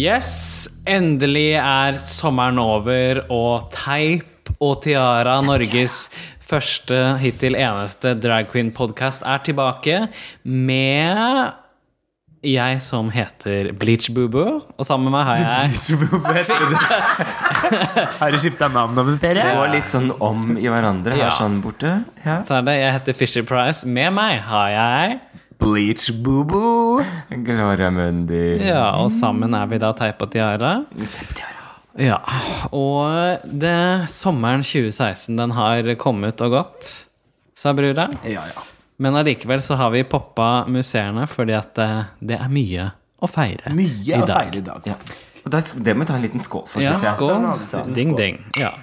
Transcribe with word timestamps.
Yes, 0.00 0.68
endelig 0.88 1.54
er 1.60 1.98
sommeren 2.00 2.58
over, 2.62 3.20
og 3.30 3.68
Teip 3.74 4.48
og 4.60 4.80
Tiara, 4.84 5.36
Norges 5.44 6.06
første, 6.50 6.96
hittil 7.20 7.56
eneste 7.58 8.14
drag 8.18 8.48
queen-podkast, 8.50 9.26
er 9.28 9.42
tilbake 9.44 9.98
med 10.42 11.59
jeg 12.42 12.78
som 12.80 13.10
heter 13.12 13.68
Bleach-Bubu, 13.76 14.62
og 14.78 14.86
sammen 14.88 15.10
med 15.10 15.18
meg 15.18 15.26
har 15.28 15.36
jeg 15.42 15.98
Har 18.20 18.32
du 18.32 18.38
skifta 18.40 18.68
navn 18.72 18.96
om 18.98 19.10
en 19.12 19.18
ferie? 19.20 19.42
Det 19.44 19.56
var 19.58 19.68
litt 19.72 19.90
sånn 19.90 20.08
om 20.24 20.56
i 20.56 20.64
hverandre 20.70 21.16
her 21.18 21.26
Ja. 21.26 21.30
sånn 21.36 21.58
borte. 21.62 21.92
Ja. 22.24 22.38
Så 22.48 22.56
er 22.58 22.62
det, 22.68 22.76
jeg 22.80 22.92
heter 22.96 23.18
Fisher 23.18 23.42
Price. 23.44 23.84
Med 23.86 24.12
meg 24.16 24.40
har 24.48 24.68
jeg 24.72 25.20
Bleach 25.60 26.08
boo-boo. 26.24 27.04
Gloria 27.44 27.90
Mundi. 27.92 28.56
Ja, 28.64 28.94
og 29.02 29.10
sammen 29.12 29.52
er 29.54 29.66
vi 29.68 29.76
da 29.82 29.92
Teipa 29.92 30.24
Tiara. 30.32 30.84
Teipa 30.96 31.34
Tiara. 31.36 31.56
Ja, 32.00 32.16
og 32.72 33.44
det, 33.44 34.08
sommeren 34.08 34.62
2016 34.64 35.36
den 35.36 35.50
har 35.52 35.82
kommet 36.00 36.40
og 36.40 36.54
gått, 36.54 37.04
sa 37.54 37.74
brura. 37.76 38.08
Ja, 38.24 38.46
ja. 38.48 38.64
Men 39.00 39.16
allikevel 39.16 39.62
så 39.64 39.78
har 39.80 39.90
vi 39.94 40.02
poppa 40.04 40.66
museene 40.68 41.24
fordi 41.30 41.54
at 41.56 41.72
det, 41.78 41.88
det 42.32 42.36
er 42.36 42.52
mye 42.52 42.90
å 43.20 43.28
feire 43.28 43.72
Mye 43.76 44.20
å 44.20 44.28
feire 44.28 44.60
i 44.60 44.64
dag. 44.64 44.88
Ja. 44.88 44.96
Og 45.40 45.54
det 45.56 45.94
må 45.96 46.04
vi 46.04 46.10
ta 46.10 46.18
en 46.18 46.24
liten 46.24 46.44
skål 46.44 46.66
for, 46.68 46.84
Ja, 46.84 46.92
skål. 47.00 47.32
jeg. 47.32 47.68
skål. 47.70 47.92
Ding, 47.96 48.12
ding. 48.18 48.40
Ja. 48.60 48.74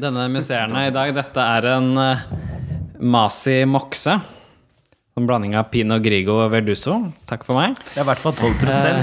Denne 0.00 0.26
museerne 0.32 0.86
i 0.88 0.94
dag, 0.94 1.12
dette 1.14 1.44
er 1.56 1.68
en 1.76 1.90
eh, 2.00 2.24
Masi 2.98 3.60
Mokse. 3.68 4.16
En 5.18 5.26
blanding 5.28 5.54
av 5.60 5.68
Pino 5.70 5.98
Grigo 6.00 6.38
og 6.46 6.50
Verduso. 6.54 6.96
Takk 7.28 7.44
for 7.44 7.60
meg. 7.60 7.76
Det 7.92 8.00
er 8.00 8.06
i 8.06 8.08
hvert 8.08 8.22
fall 8.22 8.34
12 8.34 8.54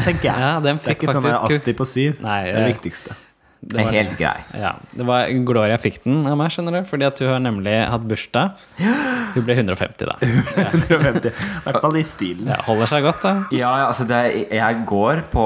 tenker 0.08 0.32
jeg. 0.32 0.36
Ja, 0.36 0.56
den 0.64 0.82
det 0.82 0.90
er 0.90 0.98
ikke 0.98 1.14
sånn 1.14 1.22
at 1.22 1.32
jeg 1.32 1.40
er 1.40 1.60
Asti 1.62 1.76
på 1.78 1.88
syv. 1.88 2.24
Nei, 2.26 2.40
det 2.48 2.56
er 2.56 2.58
det 2.58 2.64
eh, 2.66 2.72
viktigste. 2.74 3.18
Det 3.62 3.84
var- 3.84 3.92
helt 3.92 4.14
grei. 4.18 4.38
Ja, 4.56 4.76
det 4.96 5.04
var 5.06 5.28
Gloria 5.46 5.76
fikk 5.78 5.98
den 6.06 6.22
av 6.28 6.38
meg, 6.40 6.48
skjønner 6.54 6.78
du. 6.80 6.86
Fordi 6.88 7.06
at 7.06 7.20
hun 7.20 7.28
har 7.28 7.40
nemlig 7.44 7.74
hatt 7.92 8.06
bursdag. 8.08 8.54
Hun 8.80 9.44
ble 9.44 9.56
150 9.58 10.08
da. 10.08 10.16
150. 10.24 11.28
I 11.28 11.64
hvert 11.66 11.82
fall 11.84 11.98
i 12.00 12.04
stilen. 12.08 12.48
Ja, 12.50 12.60
holder 12.66 12.88
seg 12.90 13.04
godt, 13.04 13.22
da. 13.26 13.34
Ja, 13.56 13.72
altså 13.90 14.06
det 14.08 14.16
er, 14.16 14.38
jeg 14.62 14.80
går 14.90 15.22
på 15.34 15.44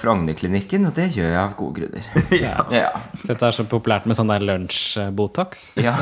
Frognerklinikken, 0.00 0.88
og 0.90 0.96
det 0.98 1.06
gjør 1.14 1.30
jeg 1.30 1.38
av 1.44 1.54
gode 1.60 1.80
grunner. 1.80 2.10
Ja. 2.72 2.88
Så 3.20 3.28
Dette 3.30 3.46
er 3.46 3.54
så 3.54 3.64
populært 3.68 4.06
med 4.10 4.16
sånn 4.18 4.30
der 4.32 4.42
lunsj-botox. 4.42 5.62
Ja. 5.82 5.94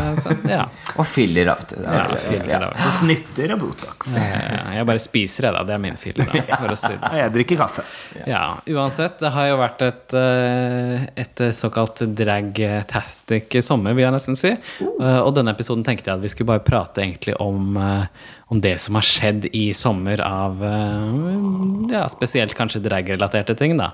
ja. 0.48 0.64
Og 0.96 1.04
filler, 1.08 1.50
da, 1.50 1.56
vet 1.60 1.74
du. 1.74 1.82
Ja, 1.84 2.06
filler, 2.24 2.50
ja. 2.54 2.70
Så 2.80 2.92
snitter 3.02 3.54
og 3.56 3.64
Botox. 3.66 4.08
Ja, 4.16 4.62
Jeg 4.78 4.88
bare 4.88 5.02
spiser 5.02 5.48
det, 5.48 5.52
da. 5.58 5.64
Det 5.68 5.76
er 5.76 5.82
min 5.82 5.98
filler. 6.00 6.30
Da, 6.30 6.56
for 6.56 6.72
å 6.72 6.78
si 6.80 6.92
det 6.94 7.12
jeg 7.20 7.34
drikker 7.36 7.60
kaffe. 7.60 7.84
Ja, 8.30 8.44
uansett. 8.70 9.18
Det 9.20 9.32
har 9.34 9.50
jo 9.50 9.58
vært 9.60 9.84
et, 9.90 10.16
eh, 10.16 11.06
et 11.24 11.42
såkalt 11.56 12.00
drag-tastic 12.18 13.56
sommer, 13.64 13.94
vil 13.96 14.04
jeg 14.06 14.14
nesten 14.14 14.36
si. 14.38 14.52
Eh, 14.80 15.20
Og 15.20 15.34
denne 15.36 15.52
episoden 15.54 15.84
tenkte 15.86 16.10
jeg 16.10 16.18
at 16.18 16.22
vi 16.24 16.28
skulle 16.32 16.50
bare 16.52 16.64
prate 16.66 17.02
egentlig 17.02 17.34
om, 17.40 17.76
eh, 17.76 18.06
om 18.50 18.60
det 18.60 18.76
som 18.80 18.94
har 18.98 19.02
skjedd 19.06 19.48
i 19.54 19.72
sommer 19.72 20.20
av 20.24 20.62
eh, 20.62 21.92
Ja, 21.94 22.06
spesielt 22.08 22.54
kanskje 22.54 22.82
drag-relaterte 22.84 23.56
ting, 23.56 23.76
da. 23.76 23.92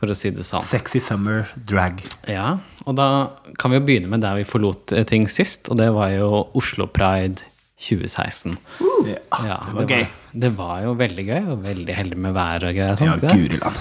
For 0.00 0.08
å 0.08 0.16
si 0.16 0.30
det 0.32 0.46
sånn. 0.48 0.64
Sexy 0.64 0.98
summer 1.04 1.46
drag. 1.54 2.00
Ja, 2.26 2.58
og 2.86 2.94
da 2.96 3.30
kan 3.60 3.70
vi 3.70 3.76
jo 3.76 3.84
begynne 3.84 4.08
med 4.08 4.22
der 4.24 4.38
vi 4.38 4.44
forlot 4.48 4.94
ting 5.06 5.26
sist, 5.28 5.68
og 5.68 5.76
det 5.76 5.90
var 5.92 6.08
jo 6.14 6.46
Oslo 6.56 6.86
Pride 6.88 7.42
2016. 7.80 8.56
Ja, 9.04 9.18
Ja, 9.44 9.58
det 9.66 9.74
var 9.76 9.84
gøy. 9.88 10.06
det 10.40 10.50
var 10.56 10.80
jo 10.84 10.94
veldig 10.94 11.26
gøy, 11.26 11.42
og 11.52 11.62
veldig 11.64 11.94
heldig 11.96 12.16
med 12.16 12.32
vær 12.36 12.64
og 12.68 12.74
greier. 12.76 12.96
Ja, 13.04 13.16
guri. 13.20 13.48
Guriland. 13.48 13.76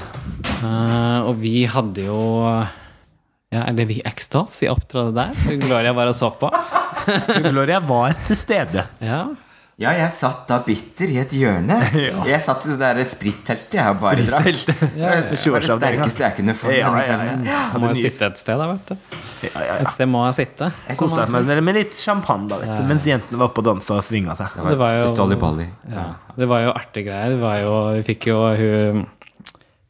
Eh, 0.60 1.20
og 1.30 1.36
vi 1.40 1.64
hadde 1.72 2.04
jo 2.06 2.20
ja, 3.52 3.64
Eller 3.66 3.86
vi 3.90 4.00
Ekstas. 4.06 4.58
vi 4.62 4.70
opptrådte 4.70 5.14
der. 5.16 5.60
Gloria 5.66 5.94
var 5.98 6.08
og 6.12 6.16
så 6.16 6.30
på. 6.40 6.50
Gloria 7.50 7.80
var 7.80 8.14
til 8.28 8.38
stede. 8.38 8.88
Ja, 9.04 9.28
Ja, 9.80 9.94
jeg 9.96 10.10
satt 10.12 10.42
da 10.50 10.58
bitter 10.60 11.08
i 11.08 11.14
et 11.22 11.32
hjørne. 11.32 11.78
Jeg 12.28 12.42
satt 12.44 12.66
i 12.68 12.74
det 12.74 12.80
der 12.82 12.98
spritteltet 13.08 13.78
jeg 13.78 13.96
bare 14.02 14.26
drakk. 14.28 14.50
Det 14.68 15.54
var 15.54 15.62
det 15.64 15.70
sterkeste 15.78 16.26
jeg 16.26 16.36
kunne 16.36 16.56
få. 16.60 16.74
Ja, 16.76 16.90
ja, 17.00 17.16
ja. 17.48 17.62
Må 17.80 17.94
jo 17.94 17.96
sitte 17.96 18.28
et 18.28 18.42
sted, 18.42 18.60
da, 18.60 18.68
vet 18.74 18.92
du. 18.92 19.16
Ja, 19.48 19.62
ja, 19.70 19.78
Et 19.86 19.94
sted 19.96 20.12
må 20.12 20.26
jeg 20.28 20.36
sitte. 20.42 20.68
Jeg 20.90 21.00
kosa 21.00 21.24
meg 21.32 21.64
med 21.64 21.80
litt 21.80 21.96
champagne, 21.96 22.50
da, 22.52 22.60
vet 22.60 22.76
du. 22.76 22.84
Mens 22.92 23.08
jentene 23.08 23.40
var 23.40 23.54
oppe 23.54 23.64
og 23.64 23.70
dansa 23.70 23.96
og 24.02 24.04
svinga 24.04 24.36
seg. 24.36 24.52
Det 24.58 24.66
var, 24.66 24.76
Det 24.76 24.82
var 24.84 24.98
jo- 24.98 25.08
Ja, 25.96 26.06
det 26.44 26.50
var 26.52 26.66
jo 26.68 26.76
artige 26.76 27.06
greier. 27.08 27.30
Det 27.38 27.40
var 27.48 27.58
jo, 27.64 27.74
vi 27.96 28.04
fikk 28.12 28.28
jo 28.34 28.42
hun 28.60 29.06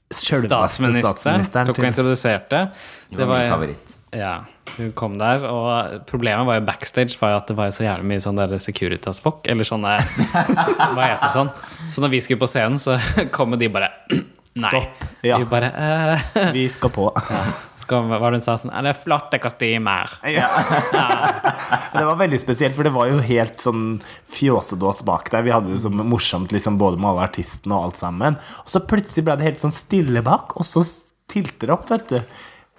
Statsministeren 0.09 1.45
tok 1.53 1.77
og 1.77 1.85
introduserte. 1.85 2.65
Det 3.13 3.25
var 3.25 3.43
min 3.43 3.51
favoritt. 3.51 3.95
Ja, 4.09 4.39
hun 4.77 4.89
kom 4.97 5.19
der, 5.21 5.43
og 5.45 6.01
problemet 6.09 6.47
var 6.47 6.57
jo 6.57 6.65
backstage 6.65 7.17
var 7.21 7.35
jo 7.35 7.37
at 7.43 7.51
det 7.51 7.55
var 7.59 7.69
så 7.75 7.85
jævlig 7.85 8.07
mye 8.09 8.23
sånn 8.23 8.39
der 8.39 8.55
Securitas-folk, 8.57 9.43
eller 9.49 9.67
sånne 9.67 9.99
Hva 10.95 11.03
heter 11.03 11.27
det 11.27 11.33
sånn? 11.35 11.51
Så 11.93 12.01
når 12.01 12.15
vi 12.15 12.21
skulle 12.25 12.41
på 12.41 12.49
scenen, 12.49 12.79
så 12.81 12.97
kom 13.35 13.53
de 13.59 13.69
bare 13.69 13.91
Nei. 14.59 14.65
Stopp. 14.65 15.03
Ja. 15.21 15.37
Vi 15.37 15.45
bare 15.45 15.69
eh, 15.77 16.53
Vi 16.55 16.65
skal 16.73 16.89
på. 16.91 17.05
skal, 17.29 17.51
Hva 17.89 18.19
var 18.21 18.31
det 18.31 18.39
hun 18.39 18.45
sa 18.45 18.55
sånn 18.61 18.71
Er 18.75 18.85
det 18.85 18.95
flotte 18.99 19.39
kostymer? 19.41 20.11
Ja. 20.29 20.47
Det 21.93 22.05
var 22.05 22.19
veldig 22.19 22.39
spesielt, 22.41 22.75
for 22.77 22.85
det 22.85 22.93
var 22.93 23.09
jo 23.09 23.17
helt 23.25 23.61
sånn 23.61 23.83
fjåsedås 24.29 25.01
bak 25.07 25.31
der. 25.33 25.43
Vi 25.45 25.51
hadde 25.53 25.73
det 25.73 25.81
så 25.83 25.89
morsomt 25.91 26.53
liksom, 26.53 26.77
både 26.79 26.99
med 27.01 27.09
alle 27.11 27.25
artistene 27.27 27.75
og 27.75 27.89
alt 27.89 27.99
sammen. 27.99 28.37
Og 28.63 28.71
så 28.71 28.81
plutselig 28.85 29.25
ble 29.27 29.35
det 29.39 29.47
helt 29.49 29.61
sånn 29.61 29.75
stille 29.75 30.23
bak, 30.25 30.55
og 30.55 30.67
så 30.67 30.85
tilter 31.29 31.69
det 31.69 31.75
opp, 31.75 31.89
vet 31.91 32.13
du. 32.13 32.19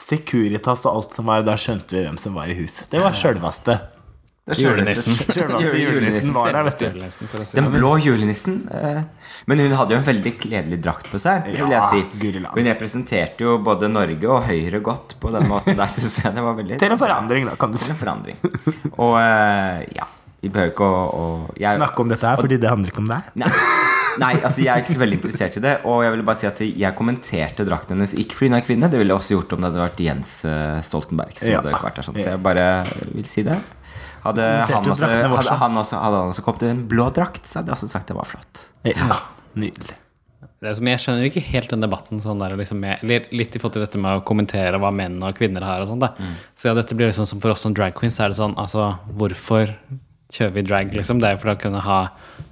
Securitas 0.00 0.86
og 0.86 0.94
alt 0.94 1.18
som 1.18 1.28
var, 1.28 1.42
og 1.42 1.50
da 1.50 1.58
skjønte 1.60 1.98
vi 1.98 2.04
hvem 2.06 2.18
som 2.20 2.38
var 2.38 2.50
i 2.50 2.56
hus. 2.58 2.80
Det 2.90 3.02
var 3.02 3.18
sjølveste. 3.18 3.76
Det 4.50 4.58
Julenissen. 4.60 5.16
Julenissen 5.80 6.34
var 6.34 6.52
der, 6.52 6.66
vet 6.68 6.78
du. 6.82 7.00
Si 7.44 7.56
Den 7.56 7.70
blå 7.72 7.92
julenissen. 8.02 8.60
eh, 8.74 9.02
Men 9.46 9.58
hun 9.64 9.72
hadde 9.78 9.94
jo 9.94 10.00
en 10.00 10.06
veldig 10.06 10.32
kledelig 10.42 10.80
drakt 10.84 11.10
på 11.12 11.20
seg. 11.22 11.44
Det 11.48 11.60
vil 11.62 11.70
jeg 11.74 11.82
si 11.90 12.30
Hun 12.44 12.70
representerte 12.72 13.46
jo 13.46 13.58
både 13.64 13.88
Norge 13.92 14.28
og 14.30 14.42
Høyre 14.48 14.80
godt 14.84 15.16
på 15.22 15.32
den 15.34 15.46
måten. 15.50 15.76
Der 15.78 15.86
synes 15.96 16.18
jeg 16.24 16.34
det 16.34 16.42
var 16.46 16.56
veldig 16.58 16.78
Til 16.82 16.92
en 16.96 16.98
forandring, 17.00 17.46
da, 17.50 17.54
kan 17.60 17.70
du 17.72 17.78
Til 17.78 17.94
en 17.94 18.00
forandring. 18.02 18.40
Og 18.98 19.14
eh, 19.20 19.84
ja, 19.96 20.08
vi 20.42 20.48
behøver 20.48 20.72
ikke 20.74 20.86
å, 20.88 21.04
å 21.20 21.24
jeg, 21.60 21.76
Snakke 21.78 22.04
om 22.04 22.08
dette 22.12 22.26
her, 22.34 22.40
fordi 22.40 22.58
det 22.60 22.68
handler 22.72 22.90
ikke 22.92 23.02
om 23.04 23.10
deg. 23.10 23.30
Nei, 23.40 23.50
nei, 24.20 24.30
altså 24.42 24.62
jeg 24.64 24.72
er 24.74 24.80
ikke 24.82 24.94
så 24.96 25.00
veldig 25.02 25.18
interessert 25.20 25.58
i 25.60 25.62
det. 25.64 25.74
Og 25.88 26.00
jeg 26.04 26.14
vil 26.16 26.22
bare 26.26 26.40
si 26.40 26.48
at 26.48 26.62
jeg 26.64 26.96
kommenterte 26.98 27.66
drakten 27.68 27.96
hennes 27.98 28.14
ikke 28.18 28.38
fordi 28.38 28.50
hun 28.50 28.58
er 28.58 28.64
kvinne. 28.66 28.88
Det 28.92 28.98
ville 29.00 29.12
jeg 29.14 29.20
også 29.22 29.36
gjort 29.36 29.52
om 29.56 29.60
det 29.62 29.70
hadde 29.70 29.82
vært 29.84 30.00
Jens 30.06 30.32
eh, 30.48 30.78
Stoltenberg. 30.86 31.36
Som 31.38 31.52
Ja. 31.52 31.60
hadde 31.60 31.76
vært 31.76 32.00
der 32.00 32.08
sånn. 32.08 32.18
Så 32.18 32.32
jeg 32.32 32.42
bare 32.44 32.66
vil 33.14 33.28
si 33.28 33.44
det. 33.46 33.58
Hadde 34.20 34.44
han, 34.68 34.84
også, 34.84 35.08
hadde, 35.08 35.56
han 35.62 35.80
også, 35.80 35.96
hadde 35.96 36.20
han 36.20 36.34
også 36.34 36.44
kommet 36.44 36.66
i 36.66 36.70
en 36.74 36.84
blå 36.90 37.08
drakt, 37.16 37.46
så 37.48 37.60
hadde 37.60 37.72
jeg 37.72 37.78
også 37.78 37.88
sagt 37.94 38.10
det 38.12 38.16
var 38.18 38.28
flott. 38.28 38.66
Ja, 38.84 39.16
nydelig. 39.56 39.96
Det 40.60 40.74
som 40.76 40.88
Jeg 40.90 41.00
skjønner 41.00 41.24
ikke 41.24 41.40
helt 41.40 41.70
den 41.72 41.80
debatten. 41.80 42.20
Sånn 42.20 42.40
der, 42.42 42.52
liksom, 42.60 42.82
med, 42.84 43.00
litt 43.32 43.56
i 43.56 43.60
forhold 43.60 43.78
til 43.78 43.84
dette 43.86 44.00
med 44.00 44.18
å 44.18 44.24
kommentere 44.28 44.80
hva 44.80 44.90
menn 44.92 45.16
og 45.24 45.38
kvinner 45.38 45.64
har. 45.64 45.80
og 45.80 45.88
sånt, 45.88 46.04
mm. 46.04 46.34
Så 46.52 46.68
ja, 46.68 46.76
dette 46.76 46.96
blir 46.96 47.08
liksom 47.08 47.28
som 47.28 47.40
For 47.40 47.54
oss 47.54 47.64
som 47.64 47.72
drag 47.76 47.96
queens 47.96 48.20
er 48.20 48.32
det 48.32 48.36
sånn 48.36 48.58
altså, 48.60 48.90
Hvorfor 49.16 49.72
kjører 50.30 50.56
vi 50.58 50.66
drag? 50.68 50.92
liksom? 50.94 51.20
Det 51.22 51.30
er 51.30 51.38
jo 51.38 51.42
for 51.46 51.54
å 51.54 51.60
kunne 51.60 51.80
ha 51.86 52.00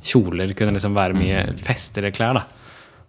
kjoler, 0.01 0.57
kunne 0.57 0.79
liksom 0.79 0.97
være 0.97 1.19
mye 1.21 1.45
festere 1.61 2.13
klær. 2.17 2.41
da 2.41 2.47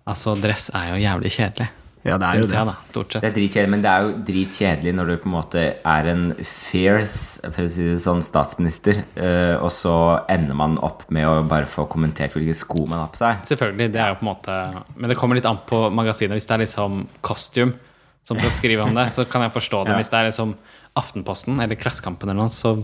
Altså, 0.09 0.36
dress 0.36 0.68
er 0.75 0.92
jo 0.92 1.03
jævlig 1.06 1.31
kjedelig. 1.38 1.72
Ja, 2.08 2.16
det 2.16 2.28
er 2.30 2.38
jo 2.40 2.46
det. 2.48 2.56
jeg, 2.56 2.68
da, 2.69 2.74
stort 2.88 3.12
sett. 3.12 3.24
Det 3.24 3.28
er 3.28 3.34
dritkjedelig, 3.36 3.72
men 3.74 3.81
det 3.84 3.90
er 3.92 4.06
jo 4.06 4.12
dritkjedelig 4.30 4.94
når 4.96 5.10
du 5.10 5.13
på 5.19 5.28
en 5.28 5.34
måte 5.34 5.63
er 5.75 6.07
en 6.13 6.22
fierce 6.48 7.51
for 7.51 7.66
å 7.66 7.72
si 7.74 7.88
det 7.90 7.98
sånn, 8.06 8.22
statsminister, 8.24 9.01
eh, 9.19 9.56
og 9.60 9.68
så 9.75 9.96
ender 10.31 10.56
man 10.56 10.78
opp 10.86 11.04
med 11.12 11.28
å 11.28 11.42
bare 11.50 11.68
få 11.68 11.90
kommentert 11.92 12.38
hvilke 12.38 12.56
sko 12.56 12.86
man 12.86 13.04
har 13.04 13.12
på 13.12 13.19
seg. 13.19 13.44
Selvfølgelig, 13.51 13.90
det 13.98 14.04
er 14.04 14.13
jo 14.13 14.19
på 14.22 14.25
en 14.25 14.31
måte 14.31 14.56
Men 14.96 15.12
det 15.12 15.19
kommer 15.19 15.40
litt 15.40 15.50
an 15.50 15.60
på 15.68 15.81
magasinet. 15.92 16.40
Hvis 16.40 16.48
det 16.48 16.56
er 16.56 16.63
liksom 16.63 17.04
costume 17.25 17.75
som 18.24 18.40
skal 18.40 18.56
skrive 18.56 18.88
om 18.88 18.95
det, 18.95 19.10
så 19.12 19.28
kan 19.28 19.44
jeg 19.44 19.56
forstå 19.57 19.84
det. 19.84 19.92
Ja. 19.98 20.00
Hvis 20.00 20.13
det 20.13 20.22
er 20.22 20.31
liksom 20.31 20.56
Aftenposten 21.00 21.60
eller 21.60 21.78
Klassekampen 21.80 22.31
eller 22.31 22.45
noe, 22.45 22.54
så 22.54 22.78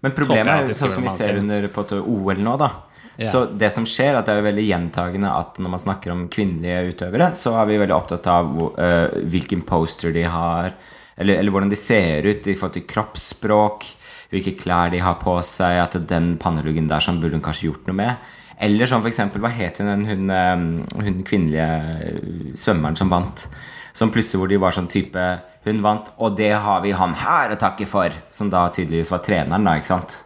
Men 0.00 0.12
problemet 0.16 0.70
er 0.70 0.76
sånn 0.76 0.92
som 0.92 1.04
vi 1.04 1.12
ser 1.16 1.40
under 1.40 1.66
på 1.72 1.84
OL 2.00 2.40
nå, 2.40 2.56
da. 2.60 2.70
Ja. 3.20 3.28
Så 3.28 3.42
det 3.52 3.68
som 3.74 3.84
skjer, 3.84 4.16
at 4.16 4.24
det 4.24 4.32
er 4.32 4.46
veldig 4.46 4.62
gjentagende 4.64 5.28
at 5.28 5.58
når 5.60 5.74
man 5.74 5.82
snakker 5.82 6.14
om 6.14 6.22
kvinnelige 6.32 6.94
utøvere, 6.94 7.26
så 7.36 7.52
er 7.60 7.68
vi 7.68 7.80
veldig 7.82 7.92
opptatt 7.92 8.28
av 8.32 8.54
øh, 8.56 9.18
hvilken 9.28 9.64
poster 9.68 10.14
de 10.14 10.24
har, 10.24 10.72
eller, 11.20 11.36
eller 11.36 11.52
hvordan 11.52 11.72
de 11.72 11.76
ser 11.76 12.24
ut 12.24 12.48
i 12.48 12.54
forhold 12.56 12.78
til 12.78 12.86
kroppsspråk, 12.88 13.84
hvilke 14.32 14.54
klær 14.56 14.94
de 14.94 15.02
har 15.04 15.18
på 15.20 15.34
seg, 15.44 15.82
at 15.82 15.98
den 16.08 16.32
panneluggen 16.40 16.88
der 16.88 17.04
sånn 17.04 17.20
burde 17.20 17.36
hun 17.36 17.44
kanskje 17.44 17.68
gjort 17.68 17.90
noe 17.90 17.98
med. 18.00 18.32
Eller 18.60 18.88
for 18.88 19.10
eksempel, 19.10 19.44
hva 19.44 19.52
het 19.52 19.82
hun 19.82 20.06
hun, 20.08 20.32
eh, 20.32 20.64
hun 21.04 21.20
kvinnelige 21.28 21.68
eh, 22.06 22.56
svømmeren 22.56 22.96
som 22.96 23.12
vant? 23.12 23.46
Som 23.92 24.12
plutselig 24.14 24.40
hvor 24.40 24.48
de 24.48 24.60
var 24.64 24.76
sånn 24.76 24.88
type 24.88 25.26
Hun 25.70 25.82
vant, 25.84 26.08
og 26.18 26.34
det 26.36 26.50
har 26.64 26.80
vi 26.82 26.90
han 26.98 27.12
her 27.14 27.52
å 27.54 27.58
takke 27.60 27.86
for. 27.86 28.14
Som 28.34 28.48
da 28.50 28.64
tydeligvis 28.74 29.12
var 29.12 29.20
treneren, 29.22 29.66
da, 29.66 29.76
ikke 29.78 29.92
sant? 29.92 30.16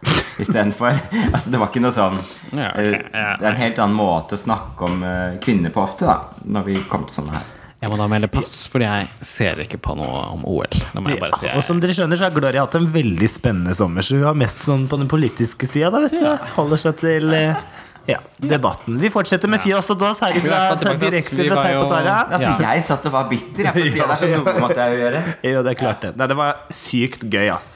Istedenfor. 0.41 0.97
altså, 1.33 1.51
det 1.53 1.61
var 1.61 1.69
ikke 1.69 1.83
noe 1.85 1.93
sånn 1.93 2.17
Ja, 2.49 2.71
ok, 2.71 2.79
eh, 2.81 3.03
ja. 3.13 3.35
Det 3.37 3.45
er 3.45 3.51
en 3.51 3.59
helt 3.61 3.81
annen 3.83 3.99
måte 3.99 4.39
å 4.39 4.41
snakke 4.41 4.89
om 4.89 5.05
eh, 5.05 5.37
kvinner 5.43 5.73
på 5.75 5.83
ofte, 5.85 6.09
da. 6.09 6.41
Når 6.57 6.65
vi 6.71 6.79
kom 6.89 7.05
til 7.05 7.19
sånne 7.21 7.37
her. 7.37 7.51
Jeg 7.83 7.91
må 7.91 7.99
da 7.99 8.07
melde 8.09 8.31
pass, 8.33 8.53
fordi 8.71 8.87
jeg 8.87 9.25
ser 9.29 9.59
ikke 9.61 9.77
på 9.85 9.93
noe 9.99 10.21
om 10.33 10.45
OL. 10.49 10.71
Det 10.73 11.01
må 11.03 11.11
jeg 11.11 11.21
bare 11.21 11.37
si. 11.37 11.51
Og 11.53 11.61
som 11.67 11.77
dere 11.83 11.93
skjønner, 11.93 12.17
så 12.17 12.25
har 12.25 12.33
Gloria 12.33 12.63
hatt 12.65 12.77
en 12.79 12.87
veldig 12.89 13.29
spennende 13.29 13.75
sommer. 13.77 14.05
Så 14.05 14.17
hun 14.17 14.25
har 14.25 14.37
mest 14.39 14.63
sånn 14.65 14.87
på 14.89 14.97
den 14.97 15.11
politiske 15.11 15.69
sida, 15.69 15.91
da, 15.93 16.01
vet 16.07 16.15
du. 16.17 16.25
Holder 16.55 16.81
seg 16.81 16.97
til 17.03 17.35
eh, 17.37 17.59
ja, 18.05 18.19
debatten. 18.37 18.99
Vi 19.01 19.09
fortsetter 19.09 19.49
med 19.49 19.61
Fjas 19.63 19.89
og 19.93 19.97
Dås 20.01 20.19
her 20.21 20.35
fra, 20.43 20.59
direkte 21.01 21.37
fra 21.39 21.55
var 21.55 21.63
Teip 21.65 21.79
og 21.79 21.89
Tara. 21.89 22.17
Altså, 22.29 22.51
jeg 22.61 22.83
satt 22.85 23.07
og 23.09 23.15
var 23.15 23.31
bitter 23.31 23.65
jeg, 23.65 23.73
får 23.73 23.87
si 23.87 24.01
det 24.01 24.05
er 24.05 24.21
så 24.21 24.29
noe 24.29 24.61
måtte 24.61 24.85
jeg 24.85 24.99
gjøre. 25.01 25.23
Jo, 25.49 25.63
det 25.65 25.73
klarte. 25.79 26.11
Nei, 26.19 26.27
det 26.29 26.37
var 26.37 26.59
sykt 26.73 27.25
gøy, 27.25 27.49
ass. 27.55 27.71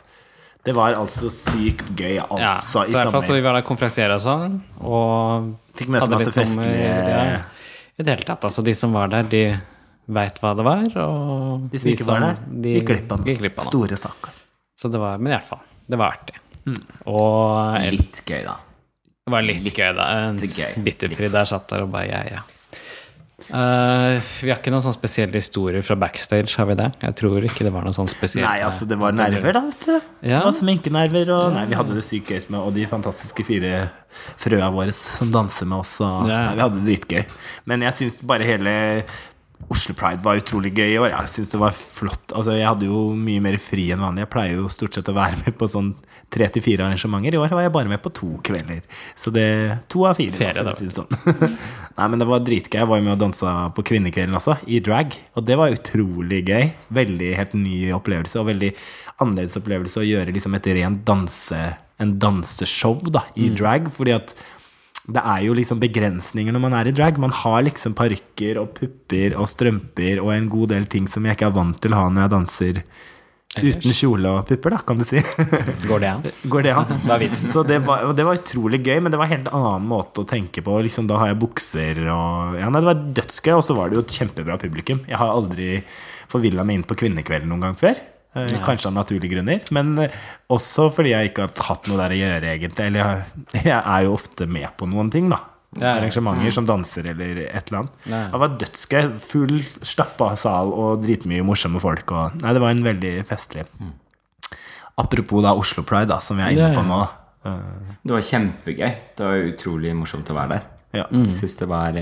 Det 0.68 0.76
var 0.76 0.94
altså 1.00 1.32
sykt 1.34 1.88
gøy, 1.98 2.20
Ja, 2.20 2.28
altså, 2.30 2.84
så 2.84 2.86
i 2.86 2.94
fall 3.00 3.24
så 3.26 3.38
vi 3.38 3.44
var 3.46 3.56
der 3.58 3.66
konferansiere 3.66 4.20
og 4.20 4.24
sånn, 4.26 4.60
og 4.84 5.50
Fikk 5.80 5.94
møte 5.96 6.10
masse 6.12 6.34
festlige 6.36 6.84
ja. 6.84 7.40
I 7.96 8.04
det 8.04 8.12
hele 8.12 8.28
tatt, 8.28 8.46
altså 8.50 8.64
de 8.68 8.76
som 8.76 8.94
var 8.94 9.10
der, 9.12 9.26
de 9.32 9.44
veit 10.20 10.38
hva 10.44 10.54
det 10.58 10.66
var, 10.68 10.86
og 11.06 11.70
De 11.72 11.82
som 11.82 11.92
ikke 11.94 12.08
var 12.10 12.26
der, 12.28 12.40
de 12.66 12.76
gikk 12.76 12.92
glipp 12.92 13.16
av 13.16 13.24
noe. 13.24 13.72
Store 13.72 14.00
stakkar. 14.00 14.38
Så 14.80 14.92
det 14.92 15.02
var, 15.02 15.18
men 15.18 15.34
i 15.34 15.38
hvert 15.38 15.48
fall, 15.48 15.64
det 15.90 16.00
var 16.00 16.20
artig. 16.20 16.38
Mm. 16.68 16.82
Og 17.12 17.88
Litt 17.96 18.22
gøy, 18.28 18.44
da. 18.46 18.60
Var 19.32 19.46
litt 19.46 19.66
gøy, 19.70 19.92
da. 19.98 20.08
En. 20.30 20.40
Bitterfri 20.86 21.30
der 21.34 21.50
satt 21.50 21.70
der 21.72 21.86
og 21.86 21.94
bare 21.94 22.10
ja, 22.10 22.24
ja. 22.38 22.46
Uh, 23.50 24.20
vi 24.44 24.52
har 24.52 24.60
ikke 24.60 24.70
noen 24.70 24.84
sånn 24.84 24.94
spesielle 24.94 25.40
historier 25.40 25.82
fra 25.86 25.96
backstage, 25.98 26.52
har 26.60 26.68
vi 26.70 26.76
det? 26.78 26.90
Jeg 27.02 27.16
tror 27.18 27.46
ikke 27.48 27.66
det 27.66 27.72
var 27.74 27.86
noe 27.88 27.96
sånn 27.96 28.10
spesielt. 28.12 28.46
Nei, 28.46 28.60
altså, 28.66 28.86
det 28.90 28.98
var 29.00 29.16
nerver, 29.16 29.56
da, 29.56 29.64
vet 29.70 29.88
du. 29.88 29.96
Ja. 30.28 30.44
Det 30.46 30.60
sminkenerver, 30.60 31.32
og 31.34 31.56
Nei, 31.56 31.64
vi 31.72 31.78
hadde 31.80 31.96
det 31.98 32.04
sykt 32.06 32.30
gøy 32.30 32.44
med 32.52 32.60
Og 32.60 32.76
de 32.76 32.86
fantastiske 32.92 33.46
fire 33.48 33.88
frøa 34.44 34.70
våre 34.76 34.94
som 34.98 35.32
danser 35.34 35.70
med 35.72 35.80
oss, 35.80 35.96
og 36.04 36.30
Ja. 36.30 36.44
nei, 36.50 36.54
vi 36.60 36.66
hadde 36.66 36.84
det 36.84 36.88
dritgøy. 36.92 37.26
Men 37.72 37.88
jeg 37.88 37.98
syns 38.02 38.20
bare 38.28 38.46
hele 38.46 38.76
Oslo 39.70 39.94
Pride 39.98 40.24
var 40.24 40.40
utrolig 40.40 40.72
gøy 40.76 40.94
i 40.94 41.00
år. 41.02 41.12
Jeg 41.14 41.34
syns 41.34 41.52
det 41.54 41.60
var 41.62 41.74
flott. 41.76 42.32
Altså, 42.36 42.54
jeg 42.58 42.68
hadde 42.68 42.88
jo 42.90 43.10
mye 43.18 43.42
mer 43.44 43.58
fri 43.62 43.90
enn 43.94 44.04
vanlig. 44.04 44.26
Jeg 44.28 44.34
pleier 44.36 44.62
jo 44.62 44.70
stort 44.72 44.96
sett 44.98 45.10
å 45.12 45.18
være 45.18 45.42
med 45.46 45.58
på 45.60 45.68
sånn 45.70 45.94
tre 46.34 46.48
til 46.54 46.64
fire 46.66 46.86
arrangementer. 46.86 47.36
I 47.36 47.42
år 47.42 47.54
var 47.56 47.66
jeg 47.66 47.74
bare 47.74 47.92
med 47.92 48.02
på 48.04 48.12
to 48.16 48.30
kvelder. 48.46 48.84
Så 49.18 49.34
det 49.34 49.48
To 49.90 50.06
av 50.10 50.20
fire. 50.20 50.36
Ferie, 50.38 50.64
da, 50.66 50.76
sånn. 50.94 51.10
Nei, 51.98 52.08
men 52.08 52.22
det 52.22 52.30
var 52.30 52.46
dritgøy. 52.46 52.80
Jeg 52.82 52.90
var 52.90 53.02
jo 53.02 53.08
med 53.08 53.16
og 53.16 53.24
dansa 53.24 53.54
på 53.76 53.86
Kvinnekvelden 53.90 54.38
også, 54.38 54.60
i 54.70 54.82
drag. 54.84 55.18
Og 55.36 55.46
det 55.48 55.58
var 55.60 55.74
utrolig 55.76 56.44
gøy. 56.48 56.70
Veldig 57.02 57.34
helt 57.40 57.58
ny 57.58 57.76
opplevelse, 57.98 58.40
og 58.42 58.50
veldig 58.52 58.72
annerledes 59.20 59.58
opplevelse 59.60 60.02
å 60.02 60.08
gjøre 60.08 60.36
liksom 60.36 60.58
et 60.58 60.74
rent 60.80 61.06
danse 61.08 61.60
en 62.00 62.16
danseshow 62.22 63.02
da, 63.12 63.26
i 63.36 63.50
drag. 63.52 63.90
Fordi 63.92 64.16
at 64.16 64.34
det 65.10 65.22
er 65.26 65.44
jo 65.48 65.56
liksom 65.58 65.80
begrensninger 65.82 66.54
når 66.54 66.64
man 66.64 66.76
er 66.78 66.90
i 66.90 66.96
drag. 66.96 67.20
Man 67.22 67.34
har 67.36 67.64
liksom 67.66 67.96
parykker 67.98 68.60
og 68.62 68.76
pupper 68.78 69.36
og 69.40 69.50
strømper 69.52 70.22
og 70.24 70.34
en 70.36 70.50
god 70.52 70.76
del 70.76 70.90
ting 70.92 71.10
som 71.10 71.26
jeg 71.26 71.38
ikke 71.38 71.50
er 71.50 71.58
vant 71.58 71.80
til 71.82 71.96
å 71.96 72.04
ha 72.04 72.12
når 72.12 72.26
jeg 72.26 72.34
danser 72.36 72.84
uten 73.58 73.96
kjole 73.98 74.30
og 74.30 74.44
pupper, 74.50 74.76
da, 74.76 74.82
kan 74.86 75.00
du 75.00 75.06
si. 75.08 75.22
Går 75.90 76.04
det 76.04 76.12
an? 76.12 76.28
Går 76.54 76.68
det 76.68 76.76
an? 76.78 76.92
Hva 77.06 77.16
er 77.16 77.24
vitsen? 77.24 77.50
Så 77.50 77.64
det 77.68 77.80
var, 77.88 78.06
og 78.06 78.14
det 78.18 78.28
var 78.28 78.38
utrolig 78.38 78.82
gøy, 78.86 79.00
men 79.02 79.14
det 79.14 79.20
var 79.20 79.30
en 79.30 79.36
helt 79.38 79.50
annen 79.58 79.90
måte 79.90 80.24
å 80.24 80.30
tenke 80.30 80.64
på. 80.66 80.78
Liksom, 80.86 81.10
da 81.10 81.18
har 81.22 81.32
jeg 81.32 81.42
bukser 81.42 82.04
og 82.06 82.60
Ja, 82.60 82.70
nei, 82.70 82.84
det 82.84 82.92
var 82.92 83.04
dødsgøy, 83.22 83.56
og 83.58 83.66
så 83.66 83.76
var 83.78 83.90
det 83.90 84.00
jo 84.00 84.06
et 84.06 84.16
kjempebra 84.20 84.60
publikum. 84.62 85.02
Jeg 85.10 85.20
har 85.20 85.34
aldri 85.34 85.82
forvilla 86.30 86.66
meg 86.68 86.80
inn 86.80 86.88
på 86.88 86.98
Kvinnekvelden 87.00 87.50
noen 87.50 87.70
gang 87.70 87.78
før. 87.80 88.00
Ja. 88.38 88.60
Kanskje 88.62 88.92
av 88.92 88.94
naturlige 88.94 89.34
grunner, 89.34 89.64
men 89.74 89.96
eh, 90.04 90.18
også 90.54 90.92
fordi 90.94 91.16
jeg 91.16 91.32
ikke 91.32 91.48
har 91.48 91.70
hatt 91.72 91.88
noe 91.90 91.98
der 91.98 92.14
å 92.14 92.20
gjøre, 92.20 92.52
egentlig. 92.54 92.92
Eller 92.92 93.02
jeg, 93.02 93.48
jeg 93.66 93.80
er 93.80 94.04
jo 94.06 94.14
ofte 94.14 94.46
med 94.46 94.70
på 94.78 94.86
noen 94.92 95.10
ting, 95.14 95.32
da. 95.34 95.42
Ja. 95.78 95.92
Arrangementer 96.00 96.50
som 96.52 96.66
danser 96.66 97.06
eller 97.12 97.44
et 97.46 97.68
eller 97.70 97.84
annet. 97.84 97.98
Nei. 98.10 98.24
Det 98.32 98.40
var 98.42 98.56
dødsgøy. 98.64 99.10
Full 99.22 99.60
stappa 99.86 100.32
sal 100.40 100.72
og 100.74 101.04
dritmye 101.04 101.44
morsomme 101.46 101.78
folk. 101.84 102.10
Og, 102.12 102.40
nei, 102.42 102.54
det 102.58 102.62
var 102.64 102.74
en 102.74 102.82
veldig 102.88 103.14
festlig. 103.30 103.68
Apropos 105.00 105.44
da 105.46 105.54
Oslo 105.56 105.84
Pride, 105.88 106.10
da, 106.12 106.18
som 106.24 106.40
vi 106.40 106.44
er 106.44 106.56
inne 106.58 106.74
på 106.76 106.82
ja. 106.82 106.90
nå. 106.90 107.00
Eh, 107.46 107.96
Det 108.04 108.16
var 108.16 108.26
kjempegøy. 108.32 108.92
Det 109.16 109.28
var 109.30 109.46
utrolig 109.54 109.94
morsomt 109.96 110.32
å 110.34 110.36
være 110.36 110.58
der. 110.58 110.66
Ja. 110.98 111.06
Mm. 111.14 111.30
Syns 111.32 111.54
det 111.60 111.68
var. 111.70 111.94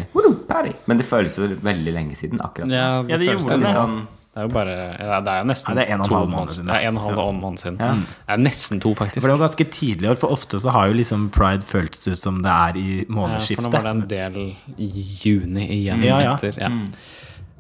Men 0.87 0.97
det 1.01 1.05
føles 1.05 1.35
jo 1.37 1.49
veldig 1.61 1.93
lenge 1.93 2.15
siden 2.15 2.39
akkurat. 2.41 2.71
Ja, 2.71 3.01
Ja, 3.03 3.17
det 3.19 3.27
føles 3.27 3.43
gjorde 3.43 3.57
Litt 3.59 3.67
det. 3.67 3.73
sånn 3.75 3.97
Det 4.07 4.26
er 4.37 4.47
jo 4.47 4.51
bare 4.53 4.75
Det 4.97 5.33
er 5.33 5.39
jo 5.41 5.47
nesten 5.49 5.71
Ja, 5.73 5.75
det 5.79 5.85
er 5.87 5.93
en 5.95 6.01
og 6.01 6.05
en 6.05 6.09
to 6.09 6.15
halv 6.17 6.29
måned 6.33 6.53
siden, 6.55 6.67
Det 6.67 6.75
er 6.77 6.87
en 6.87 6.97
og 6.97 7.03
halv 7.07 7.17
ja. 7.21 7.31
måned 7.41 7.59
siden. 7.61 7.77
Det 7.77 8.35
er 8.35 8.37
nesten 8.43 8.81
to, 8.83 8.93
faktisk. 8.95 9.21
For 9.21 9.27
det 9.31 9.37
var 9.39 9.47
ganske 9.47 9.67
tidlig 9.77 10.07
i 10.07 10.11
år, 10.11 10.19
for 10.21 10.35
ofte 10.35 10.59
så 10.63 10.69
har 10.75 10.87
jo 10.91 10.93
liksom 10.99 11.29
Pride 11.35 11.63
føltes 11.67 12.07
ut 12.07 12.17
som 12.21 12.41
det 12.45 12.51
er 12.53 12.77
i 12.77 12.87
Ja, 12.99 13.05
for 13.07 13.13
månedsskiftet. 13.19 13.67
nå 13.67 13.71
var 13.71 13.87
det 13.87 13.93
en 13.95 14.07
del 14.07 14.39
i 14.77 15.05
juni 15.23 15.67
igjen 15.81 16.03
Ja, 16.03 16.19
ja. 16.21 16.35
etter. 16.35 16.59
Ja. 16.61 16.69
Mm. 16.69 16.85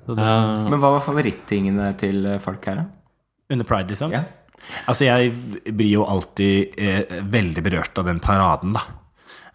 det- 0.07 0.17
uh, 0.17 0.69
Men 0.69 0.79
hva 0.79 0.91
var 0.97 1.01
favorittingene 1.03 1.91
til 1.97 2.25
eh, 2.25 2.37
folk 2.39 2.65
her, 2.65 2.75
da? 2.75 2.85
Under 3.49 3.65
Pride, 3.65 3.89
liksom. 3.89 4.11
Ja. 4.11 4.23
Altså, 4.87 5.05
jeg 5.05 5.31
blir 5.77 5.91
jo 5.93 6.05
alltid 6.05 6.73
eh, 6.77 7.21
veldig 7.23 7.63
berørt 7.63 7.97
av 7.97 8.05
den 8.05 8.19
paraden, 8.19 8.73
da. 8.73 8.81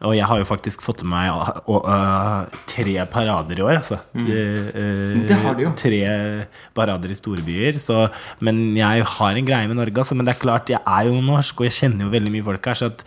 Og 0.03 0.17
jeg 0.17 0.27
har 0.27 0.39
jo 0.41 0.47
faktisk 0.49 0.83
fått 0.83 1.05
med 1.07 1.13
meg 1.15 1.31
å- 1.71 1.83
øh, 1.87 2.47
tre 2.67 2.95
parader 3.07 3.59
i 3.59 3.63
år, 3.63 3.77
altså. 3.79 4.01
Mm. 4.15 4.27
Uh, 4.27 5.27
Det 5.29 5.37
har 5.45 5.55
du 5.55 5.63
jo. 5.63 5.73
Tre 5.79 6.47
parader 6.75 7.11
i 7.11 7.15
store 7.15 7.43
byer. 7.47 7.79
Så, 7.79 8.09
men 8.41 8.75
jeg 8.77 9.05
har 9.07 9.37
en 9.39 9.47
greie 9.47 9.69
med 9.71 9.77
Norge, 9.79 9.95
altså. 10.03 10.17
Men 10.19 10.27
det 10.27 10.35
er 10.37 10.41
klart, 10.43 10.67
jeg 10.75 10.81
er 10.85 11.05
jo 11.07 11.21
norsk, 11.23 11.61
og 11.63 11.69
jeg 11.71 11.77
kjenner 11.79 12.09
jo 12.09 12.11
veldig 12.17 12.33
mye 12.35 12.43
folk 12.51 12.67
her, 12.67 12.75
så 12.75 12.87
at 12.91 13.05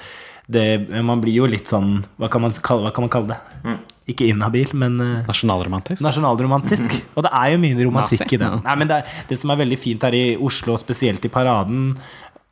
det, 0.48 0.88
man 1.04 1.20
blir 1.24 1.34
jo 1.40 1.48
litt 1.50 1.66
sånn 1.72 2.04
Hva 2.22 2.28
kan 2.30 2.44
man 2.44 2.52
kalle, 2.54 2.84
hva 2.86 2.92
kan 2.94 3.02
man 3.02 3.10
kalle 3.10 3.28
det? 3.34 3.38
Mm. 3.66 3.80
Ikke 4.14 4.28
inhabil, 4.30 4.70
men 4.78 5.00
uh, 5.02 5.24
Nasjonalromantisk. 5.26 6.04
Nasjonalromantisk. 6.06 6.94
Og 7.18 7.24
det 7.26 7.32
er 7.34 7.48
jo 7.56 7.58
mye 7.64 7.80
romantikk 7.88 8.22
Nazi. 8.28 8.36
i 8.38 8.44
den. 8.44 8.60
Nei, 8.64 8.76
men 8.78 8.88
det, 8.92 9.00
er- 9.02 9.26
det 9.32 9.40
som 9.42 9.50
er 9.52 9.58
veldig 9.64 9.80
fint 9.82 10.06
her 10.06 10.14
i 10.14 10.38
Oslo, 10.38 10.78
og 10.78 10.84
spesielt 10.84 11.26
i 11.26 11.32
paraden, 11.34 11.98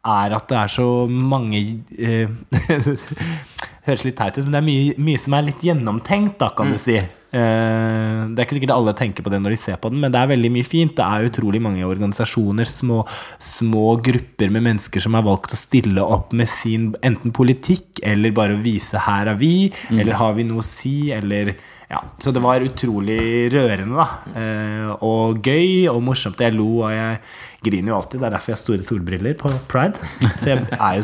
er 0.04 0.34
at 0.36 0.50
det 0.50 0.58
er 0.60 0.68
så 0.74 0.86
mange 1.08 1.62
eh, 1.96 2.28
Høres 3.84 4.06
litt 4.08 4.16
teit 4.16 4.38
ut, 4.40 4.46
men 4.46 4.56
det 4.56 4.62
er 4.62 4.68
mye, 4.68 4.94
mye 5.10 5.20
som 5.20 5.36
er 5.36 5.48
litt 5.50 5.64
gjennomtenkt, 5.66 6.38
da, 6.40 6.54
kan 6.56 6.72
du 6.72 6.80
si. 6.80 7.02
Eh, 7.34 8.20
det 8.30 8.38
er 8.38 8.46
ikke 8.46 8.60
sikkert 8.60 8.76
alle 8.76 8.94
tenker 8.98 9.26
på 9.26 9.32
det 9.34 9.40
når 9.42 9.56
de 9.56 9.60
ser 9.64 9.78
på 9.82 9.90
den, 9.90 10.04
men 10.04 10.14
det 10.14 10.20
er 10.22 10.30
veldig 10.30 10.52
mye 10.54 10.68
fint. 10.68 10.94
Det 10.98 11.06
er 11.06 11.30
utrolig 11.32 11.62
mange 11.66 11.86
organisasjoner, 11.88 12.70
små, 12.70 13.02
små 13.42 13.96
grupper 14.06 14.54
med 14.54 14.68
mennesker 14.70 15.02
som 15.04 15.18
har 15.18 15.26
valgt 15.26 15.56
å 15.56 15.60
stille 15.60 16.04
opp 16.04 16.34
med 16.38 16.52
sin 16.52 16.92
enten 17.02 17.34
politikk, 17.34 18.04
eller 18.06 18.36
bare 18.36 18.58
å 18.58 18.62
vise 18.62 19.00
'her 19.00 19.34
er 19.34 19.40
vi', 19.40 19.74
eller 19.90 20.14
'har 20.14 20.36
vi 20.36 20.44
noe 20.44 20.62
å 20.62 20.68
si', 20.68 21.12
eller 21.12 21.56
ja, 21.90 22.02
Så 22.18 22.32
det 22.32 22.42
var 22.42 22.62
utrolig 22.62 23.52
rørende, 23.54 23.94
da. 23.94 24.08
Eh, 24.40 24.96
og 25.06 25.38
gøy 25.46 25.88
og 25.92 26.02
morsomt. 26.02 26.40
Jeg 26.40 26.56
lo, 26.56 26.82
og 26.88 26.92
jeg 26.92 27.20
griner 27.62 27.92
jo 27.92 27.98
alltid. 28.00 28.20
Det 28.20 28.26
er 28.26 28.34
derfor 28.34 28.50
jeg 28.50 28.58
har 28.58 28.64
store 28.64 28.84
solbriller 28.84 29.34
på 29.38 29.52
Pride. 29.68 30.00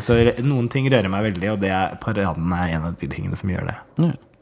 så, 0.02 0.42
noen 0.42 0.68
ting 0.68 0.90
rører 0.90 1.08
meg 1.08 1.32
veldig, 1.32 1.52
og 1.52 1.60
det 1.60 1.70
er, 1.70 1.94
paraden 2.02 2.50
er 2.52 2.74
en 2.74 2.88
av 2.90 2.98
de 2.98 3.06
tingene 3.06 3.38
som 3.38 3.48
gjør 3.52 3.70
det. 3.70 3.76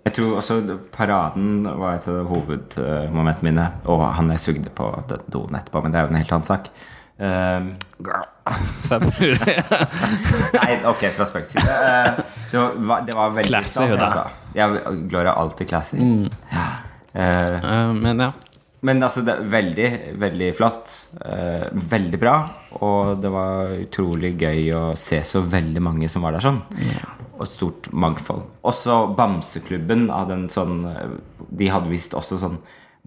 Jeg 0.08 0.14
tror 0.16 0.38
også 0.40 0.54
paraden 0.94 1.66
var 1.68 1.98
et 1.98 2.06
av 2.08 2.22
hovedmomentene 2.30 3.50
mine. 3.50 3.66
Og 3.92 4.00
han 4.16 4.30
jeg 4.32 4.40
sugde 4.40 4.72
på 4.72 4.88
doen 5.28 5.58
etterpå, 5.58 5.82
men 5.84 5.92
det 5.92 6.00
er 6.00 6.06
jo 6.06 6.14
en 6.14 6.20
helt 6.22 6.32
annen 6.32 6.48
sak. 6.48 6.70
Um, 7.18 7.72
Så 8.80 8.96
jeg 8.96 9.10
tror- 9.12 10.54
nei, 10.54 10.76
ok, 10.88 11.02
fra 11.12 11.26
spøk 11.28 11.48
side. 11.50 11.66
Eh, 11.68 12.22
det, 12.54 12.62
var, 12.88 13.02
det 13.04 13.16
var 13.18 13.34
veldig 13.36 13.50
Classy, 13.50 13.74
stas, 13.74 14.00
altså. 14.06 14.24
Ja, 14.56 14.70
Gloria 15.10 15.34
er 15.34 15.40
alltid 15.42 15.68
classy. 15.68 15.98
Ja. 16.54 16.68
Uh, 17.12 17.92
Men 17.98 18.24
ja. 18.24 18.32
Men 18.80 19.02
altså, 19.02 19.24
det 19.26 19.34
er 19.34 19.46
veldig, 19.50 19.88
veldig 20.22 20.48
flott. 20.56 20.94
Uh, 21.20 21.66
veldig 21.92 22.20
bra. 22.22 22.36
Og 22.78 23.18
det 23.20 23.32
var 23.34 23.74
utrolig 23.74 24.36
gøy 24.38 24.70
å 24.78 24.82
se 24.96 25.18
så 25.26 25.42
veldig 25.42 25.82
mange 25.82 26.08
som 26.08 26.24
var 26.24 26.38
der 26.38 26.46
sånn. 26.46 26.62
Og 27.38 27.46
et 27.46 27.54
stort 27.54 27.88
mangfold. 27.94 28.42
Også 28.66 28.98
Bamseklubben 29.18 30.08
hadde 30.10 30.34
en 30.34 30.48
sånn 30.50 30.80
De 31.54 31.68
hadde 31.70 31.90
visst 31.92 32.16
også 32.18 32.38
sånn 32.40 32.58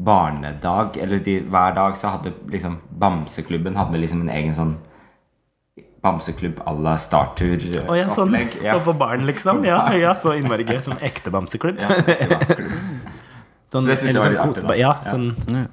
barnedag. 0.01 0.95
Eller 1.03 1.19
de, 1.23 1.41
hver 1.51 1.75
dag 1.75 1.99
så 1.99 2.15
hadde 2.15 2.31
liksom 2.51 2.79
Bamseklubben 2.89 3.75
hadde 3.79 3.99
liksom 3.99 4.23
en 4.23 4.33
egen 4.33 4.55
sånn 4.57 4.77
Bamseklubb 6.01 6.63
à 6.65 6.71
la 6.73 6.95
Startur-opplegg. 6.97 7.85
Å 7.85 7.97
ja, 7.99 8.07
sånn. 8.09 8.33
Ja. 8.65 8.73
For, 8.79 8.87
for 8.89 8.97
barn, 8.97 9.27
liksom. 9.29 9.61
Ja, 9.67 9.83
ja 9.93 10.15
så 10.17 10.33
innmari 10.33 10.65
gøy. 10.65 10.79
Som 10.81 10.97
ekte 10.97 11.29
bamseklubb. 11.33 11.77
Ja, 11.81 11.91
Bamseklubb. 11.93 12.71
Sånn, 13.71 13.85
Så 13.85 13.87
det 13.87 13.95
syns 14.01 14.09
jeg 14.09 14.19
var 14.19 14.25
sånn 14.25 14.33
litt 14.33 14.65
artig, 14.65 14.81
Ja, 14.81 14.89
sånn, 15.05 15.27
Ja, 15.31 15.43
sånn 15.45 15.69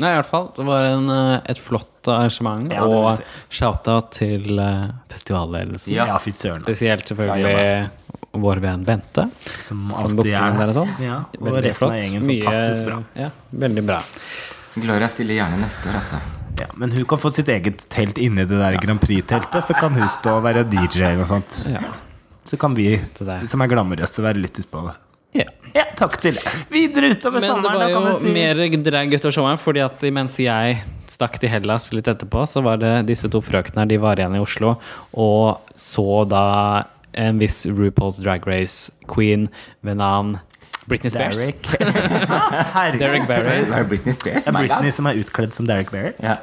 Nei, 0.00 0.10
i 0.12 0.18
hvert 0.20 0.28
fall. 0.30 0.50
Det 0.56 0.64
var 0.66 0.84
en, 0.88 1.08
eh, 1.10 1.40
et 1.52 1.58
flott 1.60 2.08
arrangement. 2.08 2.72
Ja, 2.72 2.84
og 2.86 3.20
shout-out 3.52 4.10
til 4.16 4.58
eh, 4.58 4.88
festivalledelsen. 5.12 5.92
Ja. 5.94 6.06
Ja, 6.14 6.18
fy 6.22 6.30
søren. 6.32 6.62
ass. 6.64 6.70
Spesielt 6.70 7.04
Ja, 7.04 7.14
selvfølgelig 7.14 7.90
vår 8.40 8.60
venn 8.62 8.84
Bente. 8.86 9.24
Som 9.58 9.90
Som 9.90 10.04
alltid 10.18 10.32
er 10.34 10.52
der 10.58 10.68
og 10.70 10.76
sånn. 10.76 10.92
Ja, 11.02 11.16
og 11.38 11.48
Veldig 11.50 11.72
flott. 11.76 11.96
av 11.96 12.00
gjengen 12.04 12.22
Mye- 12.28 12.44
fantastisk 12.44 12.84
bra. 12.86 12.98
Ja, 13.18 13.30
veldig 13.64 13.86
bra. 13.86 14.02
Gloria 14.76 15.08
stiller 15.10 15.34
gjerne 15.34 15.58
neste 15.64 15.90
år, 15.90 15.96
altså. 15.98 16.20
Ja, 16.60 16.66
men 16.76 16.90
hun 16.92 17.04
kan 17.08 17.18
få 17.18 17.30
sitt 17.32 17.48
eget 17.48 17.88
telt 17.90 18.18
inni 18.18 18.44
det 18.46 18.58
der 18.60 18.76
Grand 18.78 19.00
Prix-teltet, 19.00 19.64
så 19.64 19.74
kan 19.74 19.94
hun 19.96 20.08
stå 20.08 20.36
og 20.38 20.42
være 20.44 20.62
DJ 20.70 21.02
eller 21.02 21.16
noe 21.24 21.26
sånt. 21.26 21.66
Ja. 21.72 21.80
Så 22.44 22.58
kan 22.58 22.74
vi 22.74 23.00
som 23.46 23.60
er 23.62 23.68
glamorøse, 23.68 24.22
være 24.22 24.40
litt 24.42 24.58
utpå 24.62 24.86
det. 24.86 24.94
Ja. 25.36 25.46
Ja, 25.70 25.84
takk 25.94 26.16
til 26.18 26.34
deg. 26.34 26.46
Videre 26.72 27.12
utover 27.14 27.44
Men 27.44 27.62
det 27.62 27.70
var 27.70 27.92
jo 27.92 28.14
si 28.18 28.32
mer 28.34 28.58
drag 28.82 29.12
utover 29.14 29.34
sommeren, 29.36 29.60
fordi 29.62 29.84
at 29.84 30.02
mens 30.10 30.38
jeg 30.42 30.80
stakk 31.10 31.38
til 31.42 31.52
Hellas 31.52 31.92
litt 31.94 32.10
etterpå, 32.10 32.42
så 32.50 32.62
var 32.64 32.80
det 32.82 32.94
disse 33.06 33.30
to 33.30 33.38
frøkene 33.44 33.86
de 33.90 33.98
var 34.02 34.18
igjen 34.18 34.34
i 34.34 34.42
Oslo, 34.42 34.76
og 35.14 35.60
så 35.78 36.24
da 36.30 36.44
en 37.14 37.38
viss 37.42 37.64
RuPaul's 37.66 38.20
Drag 38.22 38.46
Race 38.46 38.90
queen 39.10 39.48
ved 39.86 39.98
navn 40.02 40.38
Britney 40.90 41.10
Spears. 41.10 41.38
Derek. 41.38 41.66
Derek 42.98 43.26
Barry, 43.28 43.60
Det 43.62 43.70
var 43.70 43.84
Britney 43.90 44.12
Spears. 44.14 44.44
Det 44.46 44.54
er. 44.54 44.58
Britney 44.66 44.94
som 44.94 45.06
er 45.06 45.20
utkledd 45.22 45.54
som 45.54 45.68
Derek 45.70 45.92
Barry. 45.94 46.12
Ja. 46.22 46.38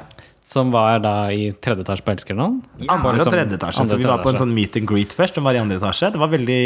som 0.48 0.70
var 0.72 1.02
da 1.04 1.28
i 1.28 1.50
tredje 1.60 1.84
etasje 1.84 2.04
på 2.06 2.14
Elskernon. 2.14 2.54
Andre 2.88 3.20
og 3.20 3.28
tredje 3.28 3.58
etasje. 3.58 3.84
Så 3.90 3.98
vi 4.00 4.06
var 4.08 4.22
på 4.24 4.30
en 4.32 4.38
sånn 4.40 4.54
meet 4.56 4.78
and 4.80 4.88
greet 4.88 5.12
først. 5.12 5.36
Den 5.36 5.44
var 5.44 5.58
i 5.58 5.60
andre 5.60 5.76
etasje. 5.76 6.08
Det 6.14 6.20
var 6.22 6.30
veldig, 6.32 6.62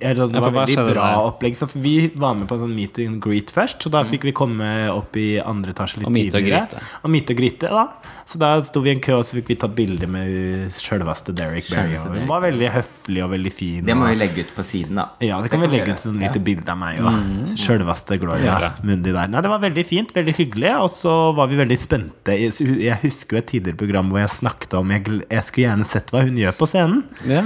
eller, 0.00 0.28
det 0.32 0.40
var 0.42 0.50
veldig 0.52 0.76
bra 0.92 1.06
der? 1.08 1.22
opplegg. 1.32 1.56
Så 1.56 1.68
vi 1.74 2.08
var 2.14 2.34
med 2.34 2.48
på 2.48 2.54
en 2.58 2.60
sånn 2.66 2.74
meet 2.74 2.98
and 3.06 3.20
greet 3.22 3.50
først, 3.54 3.80
så 3.82 3.90
da 3.90 4.02
fikk 4.04 4.22
vi 4.28 4.32
komme 4.32 4.68
opp 4.92 5.16
i 5.16 5.38
andre 5.40 5.72
etasje 5.72 5.98
litt 6.02 6.06
Og 6.06 6.12
meet 6.12 6.34
og 6.34 6.40
tidligere. 6.40 6.66
greete. 6.68 6.82
Og 7.04 7.10
meet 7.10 7.30
og 7.30 7.36
greete, 7.36 7.68
da. 7.72 7.86
Så 8.28 8.38
da 8.38 8.50
sto 8.60 8.80
vi 8.84 8.90
i 8.90 8.94
en 8.96 9.00
kø, 9.00 9.14
og 9.18 9.24
så 9.24 9.38
fikk 9.38 9.48
vi 9.48 9.56
tatt 9.56 9.74
bilde 9.74 10.06
med 10.06 10.70
sjølveste 10.76 11.32
Derek 11.34 11.64
Berry. 11.72 11.94
Og 11.96 12.16
hun 12.18 12.26
var 12.28 12.42
veldig 12.44 12.68
høflig 12.74 13.22
og 13.24 13.30
veldig 13.32 13.52
fin. 13.52 13.84
Det 13.86 13.96
må 13.96 14.04
og- 14.04 14.10
vi 14.12 14.16
legge 14.20 14.38
ut 14.44 14.54
på 14.54 14.62
siden, 14.64 14.94
da. 14.96 15.08
ja, 15.20 15.40
det 15.40 15.50
kan 15.50 15.60
vi 15.60 15.66
legge 15.68 15.88
ut 15.94 15.96
sånn 16.02 16.20
Ja. 16.20 16.28
lite 16.28 16.44
bilde 16.44 16.68
av 16.68 16.76
meg 16.78 17.00
og 17.00 17.48
sjølveste 17.56 18.18
Gloria 18.20 18.44
Ja. 18.60 18.72
Mundi 18.82 19.12
der. 19.12 19.28
Nei, 19.28 19.40
det 19.40 19.48
var 19.50 19.58
veldig 19.60 19.86
fint, 19.86 20.12
veldig 20.12 20.34
hyggelig, 20.36 20.74
og 20.80 20.88
så 20.90 21.34
var 21.34 21.46
vi 21.48 21.56
veldig 21.56 21.78
spente. 21.78 22.36
Jeg 22.36 22.98
husker 23.02 23.36
jo 23.36 23.38
et 23.38 23.46
tidligere 23.46 23.76
program 23.78 24.10
hvor 24.10 24.20
jeg 24.20 24.28
snakket 24.30 24.74
om 24.78 24.88
Jeg, 24.90 25.04
jeg 25.30 25.44
skulle 25.44 25.66
gjerne 25.68 25.86
sett 25.86 26.10
hva 26.10 26.22
hun 26.22 26.36
gjør 26.36 26.52
på 26.58 26.66
scenen. 26.68 27.04
Ja. 27.26 27.42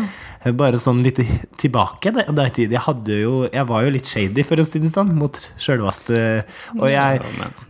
Bare 0.59 0.79
sånn 0.83 1.05
litt 1.07 1.21
tilbake. 1.61 2.11
Er 2.19 2.49
tid. 2.55 2.73
Jeg, 2.75 2.83
hadde 2.83 3.19
jo, 3.21 3.35
jeg 3.47 3.67
var 3.69 3.85
jo 3.87 3.93
litt 3.95 4.09
shady, 4.11 4.43
for 4.47 4.63
si 4.67 4.83
det 4.83 4.91
sånn, 4.95 5.13
mot 5.15 5.39
sjølvaste 5.63 6.19
Og 6.79 6.89
jeg 6.91 7.23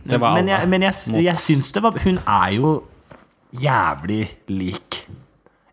men 0.09 0.23
Men 0.39 0.49
jeg, 0.49 0.69
men 0.71 0.87
jeg, 0.87 0.97
jeg 1.27 1.41
syns 1.41 1.71
det 1.75 1.83
var 1.85 1.99
Hun 2.03 2.17
er 2.23 2.49
jo 2.57 2.73
jævlig 3.61 4.23
lik 4.49 4.92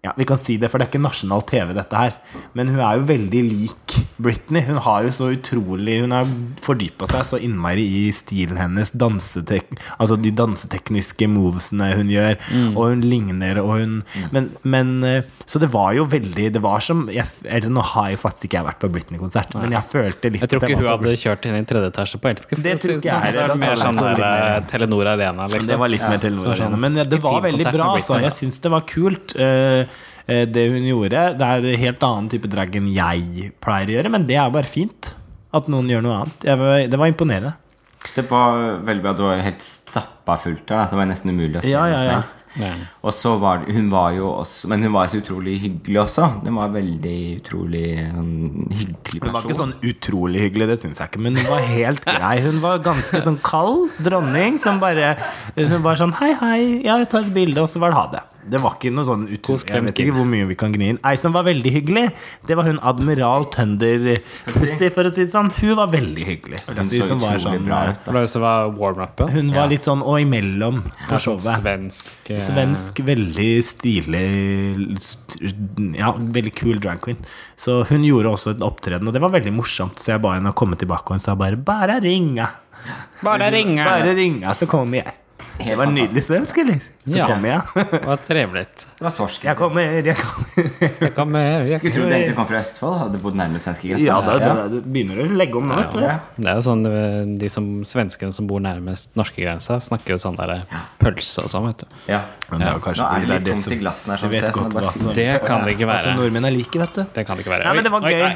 Ja, 0.01 0.15
vi 0.17 0.25
kan 0.25 0.39
si 0.41 0.55
det, 0.57 0.71
for 0.73 0.81
det 0.81 0.87
er 0.87 0.91
ikke 0.95 1.03
nasjonal 1.05 1.43
TV, 1.45 1.75
dette 1.77 1.99
her. 1.99 2.15
Men 2.57 2.71
hun 2.73 2.79
er 2.81 2.97
jo 2.97 3.03
veldig 3.05 3.41
lik 3.45 3.97
Britney. 4.17 4.63
Hun 4.65 4.79
har 4.81 5.03
jo 5.05 5.11
så 5.13 5.27
utrolig 5.35 5.99
Hun 6.01 6.15
har 6.17 6.29
fordypa 6.65 7.05
seg 7.11 7.27
så 7.29 7.41
innmari 7.45 7.85
i 7.85 8.07
stilen 8.17 8.57
hennes. 8.57 8.95
Dansetek, 8.97 9.75
altså 10.01 10.17
de 10.17 10.33
dansetekniske 10.33 11.29
movesene 11.29 11.91
hun 11.99 12.09
gjør. 12.13 12.39
Mm. 12.49 12.71
Og 12.79 12.95
hun 12.95 13.05
ligner, 13.05 13.61
og 13.61 13.75
hun 13.77 13.99
men, 14.33 14.49
men 14.65 14.95
eh, 15.05 15.29
Så 15.45 15.61
det 15.61 15.69
var 15.73 15.93
jo 15.97 16.07
veldig 16.09 16.49
Det 16.55 16.63
var 16.63 16.83
som 16.85 17.03
jeg, 17.13 17.27
Nå 17.69 17.83
har 17.93 18.11
jo 18.15 18.21
faktisk 18.21 18.49
ikke 18.49 18.59
jeg 18.59 18.67
vært 18.67 18.81
på 18.81 18.91
Britney-konsert, 18.95 19.55
men 19.61 19.75
jeg 19.77 19.85
følte 19.91 20.33
litt 20.33 20.45
Jeg 20.45 20.53
tror 20.55 20.65
ikke 20.65 20.81
hun 20.81 20.89
hadde 20.91 21.15
kjørt 21.21 21.49
inn 21.51 21.59
i 21.59 21.63
tredje 21.69 21.93
etasje 21.93 22.21
på 22.23 22.33
Elsker. 22.33 22.63
Det 22.65 22.75
tror 22.81 22.97
ikke 22.97 23.11
jeg 23.11 23.15
sånn. 23.15 23.27
heller, 23.27 23.43
Det 23.43 23.53
var 23.53 23.63
mer 23.67 23.85
sånn 23.85 24.01
der, 24.01 24.25
eh, 24.25 24.59
Telenor 24.73 25.13
Arena, 25.13 25.47
liksom. 25.51 25.69
Det 25.69 25.81
var 25.85 25.93
litt 25.93 26.07
mer 26.09 26.25
Telenor 26.25 26.53
Arena. 26.55 26.71
sånn 26.73 26.85
Men 26.87 27.01
det 27.03 27.21
var 27.21 27.45
veldig 27.45 27.69
bra, 27.69 27.93
med 27.93 28.01
altså. 28.01 28.21
Jeg 28.25 28.37
syns 28.41 28.65
det 28.65 28.73
var 28.73 28.89
kult. 28.89 29.37
eh, 29.37 29.90
det 30.51 30.67
hun 30.73 30.87
gjorde. 30.87 31.25
Det 31.41 31.47
er 31.47 31.71
en 31.73 31.83
helt 31.85 32.05
annen 32.07 32.29
type 32.33 32.51
drag 32.53 32.77
enn 32.81 32.91
jeg 32.95 33.51
pleier 33.63 33.91
å 33.91 33.97
gjøre, 33.99 34.13
men 34.17 34.29
det 34.29 34.39
er 34.41 34.53
bare 34.55 34.71
fint. 34.71 35.15
At 35.57 35.67
noen 35.73 35.89
gjør 35.91 36.05
noe 36.07 36.21
annet. 36.21 36.47
Jeg 36.47 36.61
var, 36.61 36.77
det 36.93 36.99
var 37.01 37.11
imponerende. 37.11 37.57
Det 38.15 38.23
var 38.31 38.79
veldig 38.87 39.03
bra. 39.05 39.13
Det 39.13 39.23
var 39.23 39.43
helt 39.45 39.63
stappa 39.63 40.37
fullt 40.41 40.71
av. 40.73 40.89
Det 40.91 40.99
var 40.99 41.09
nesten 41.11 41.33
umulig 41.35 41.61
å 41.61 41.63
se 41.63 41.71
Ja, 41.71 41.83
noe 41.85 41.93
ja, 41.93 41.99
som 42.01 42.13
helst. 42.15 42.45
Ja. 42.59 42.71
Og 43.07 43.15
så 43.15 43.35
var 43.43 43.67
hun 43.69 43.91
var 43.93 44.15
jo 44.17 44.31
også 44.33 44.71
Men 44.73 44.83
hun 44.87 44.95
var 44.95 45.11
så 45.13 45.21
utrolig 45.21 45.59
hyggelig 45.63 46.01
også. 46.05 46.31
Hun 46.47 46.59
var 46.59 46.73
veldig 46.75 47.19
utrolig 47.37 47.85
sånn 48.15 48.33
hyggelig 48.73 49.21
person. 49.21 49.27
Hun 49.27 49.37
var 49.37 49.47
ikke 49.47 49.59
sånn 49.61 49.77
utrolig 49.93 50.45
hyggelig, 50.47 50.71
det 50.73 50.79
syns 50.83 51.03
jeg 51.03 51.13
ikke, 51.13 51.23
men 51.27 51.39
hun 51.39 51.51
var 51.53 51.69
helt 51.69 52.09
grei. 52.09 52.35
Hun 52.47 52.63
var 52.65 52.83
ganske 52.89 53.23
sånn 53.29 53.39
kald 53.47 54.01
dronning 54.07 54.59
som 54.63 54.81
bare 54.83 55.13
Hun 55.59 55.79
var 55.85 56.01
sånn 56.01 56.17
hei, 56.23 56.33
hei, 56.41 56.61
ja, 56.87 56.99
jeg 57.03 57.11
tar 57.13 57.27
et 57.27 57.35
bilde, 57.37 57.63
og 57.63 57.71
så 57.71 57.83
var 57.83 57.95
det 57.95 58.01
ha 58.01 58.07
det. 58.17 58.25
Det 58.49 58.61
var 58.63 58.77
ikke 58.79 58.91
noe 58.95 59.05
sånn 59.05 59.27
ut, 59.29 59.49
Jeg 59.69 59.83
vet 59.85 59.99
ikke 60.01 60.15
hvor 60.17 60.25
mye 60.27 60.47
vi 60.49 60.55
kan 60.57 60.73
gni 60.73 60.87
inn. 60.95 60.99
Ei 61.05 61.15
som 61.21 61.33
var 61.33 61.45
veldig 61.45 61.71
hyggelig, 61.75 62.07
det 62.49 62.57
var 62.57 62.65
hun 62.65 62.79
admiral 62.83 63.45
Thunder 63.53 64.21
Pussy, 64.47 64.89
for 64.91 65.05
å 65.05 65.13
si 65.13 65.25
det 65.27 65.33
sånn. 65.35 65.51
Hun 65.61 65.75
var 65.77 65.89
veldig 65.93 66.25
hyggelig. 66.25 66.61
Hun 66.67 66.89
så 66.89 67.03
som 67.11 67.21
var 67.21 67.37
sånn, 67.39 67.65
bra 67.67 67.83
eh, 67.85 67.91
ut. 67.93 68.01
Det 68.07 68.15
var 68.17 68.21
jo 68.25 68.31
så 68.33 68.41
var 68.41 68.71
warm-upen. 68.81 69.29
hun 69.35 69.53
var 69.53 69.69
litt 69.69 69.85
sånn 69.85 70.03
og 70.03 70.21
imellom 70.25 70.81
på 71.09 71.19
Sånn 71.21 71.39
showet. 71.39 71.61
svensk 71.61 72.31
eh, 72.31 72.41
Svensk, 72.47 73.03
veldig 73.11 73.51
stilig 73.63 74.25
st- 74.99 75.53
Ja, 75.99 76.13
veldig 76.17 76.55
kul 76.55 76.81
drag 76.81 77.01
queen. 77.05 77.21
Så 77.61 77.83
hun 77.91 78.03
gjorde 78.05 78.33
også 78.33 78.55
en 78.57 78.63
opptreden, 78.67 79.07
og 79.07 79.13
det 79.17 79.21
var 79.23 79.31
veldig 79.37 79.53
morsomt. 79.53 79.99
Så 80.01 80.15
jeg 80.15 80.23
ba 80.25 80.35
henne 80.39 80.51
å 80.53 80.57
komme 80.57 80.77
tilbake, 80.81 81.11
og 81.11 81.19
hun 81.19 81.21
sa 81.21 81.35
bare 81.35 81.57
'bare 81.57 82.01
ringa'. 82.01 82.49
Bare 83.23 83.51
ringa. 83.53 83.85
Bare 83.85 84.15
ringa, 84.17 84.55
så 84.55 84.67
kommer 84.67 85.05
jeg. 85.05 85.13
Det 85.61 85.77
var 85.77 85.87
nydelig 85.93 86.23
svensk, 86.25 86.57
eller? 86.59 86.81
Så 87.09 87.17
Ja. 87.17 87.27
kommer 87.27 87.49
jeg. 87.49 87.87
Det 87.91 88.01
var 88.05 88.19
trevelig. 88.27 88.67
Det 89.01 89.05
var 89.07 89.13
svorsk. 89.15 89.45
Jeg 89.49 89.57
kommer, 89.57 89.81
jeg 90.05 90.17
kommer. 90.21 90.81
Jeg 91.01 91.13
kommer, 91.17 91.47
jeg 91.65 91.79
Skulle 91.81 91.95
tro 91.95 92.03
du 92.05 92.13
egentlig 92.13 92.35
kom 92.37 92.47
fra 92.51 92.59
Østfold. 92.61 92.97
Hadde 93.01 93.21
bodd 93.23 93.39
nærmest 93.41 93.65
svenskegrensa. 93.65 94.05
Ja, 94.05 94.19
da, 94.21 94.35
da, 94.43 94.67
det, 94.69 94.83
begynner 94.85 95.17
du 95.17 95.23
å 95.25 95.39
legge 95.41 95.57
om 95.57 95.71
nå, 95.71 95.79
vet. 95.81 95.97
Ja. 96.05 96.19
Det 96.37 96.51
er 96.53 96.59
jo 96.59 96.65
sånn 96.67 96.83
eh, 96.91 97.23
De 97.41 97.49
som 97.49 97.71
svenskene 97.89 98.37
som 98.37 98.45
bor 98.51 98.61
nærmest 98.61 99.17
norskegrensa, 99.17 99.79
snakker 99.87 100.13
jo 100.13 100.19
sånn 100.21 100.37
der 100.37 100.67
pølse 101.01 101.47
og 101.47 101.49
sånn, 101.55 101.71
vet 101.71 101.87
du. 101.87 101.97
Ja. 102.13 102.21
Men 102.51 102.61
det 102.61 102.69
er 102.69 102.77
jo 102.77 102.83
kanskje 102.85 103.01
Nå 103.01 103.09
er 103.09 103.21
det 103.25 103.27
det 103.31 103.33
litt 103.39 103.47
det 103.49 103.55
tomt 103.57 103.73
i 103.73 103.81
glassene 103.81 104.13
her. 104.13 104.21
Sånn, 104.21 104.33
vet 104.35 104.45
sånn 104.51 104.61
godt 104.61 104.77
bare- 104.77 104.85
hva 104.91 104.93
som 105.01 105.15
Det 105.17 105.27
kan 105.47 105.65
det 105.65 105.75
ikke 105.79 105.89
Altså, 105.89 106.11
være. 106.11 106.19
nordmenn 106.21 106.45
er 106.51 106.55
like, 106.59 106.79
vet 106.85 106.95
du. 107.01 107.03
Det 107.17 107.27
kan 107.27 107.37
det 107.41 107.47
ikke 107.47 107.55
være. 107.57 107.65
Nei, 107.65 107.75
men 107.79 107.85
det 107.89 107.93
var 107.97 108.01
gøy. 108.11 108.27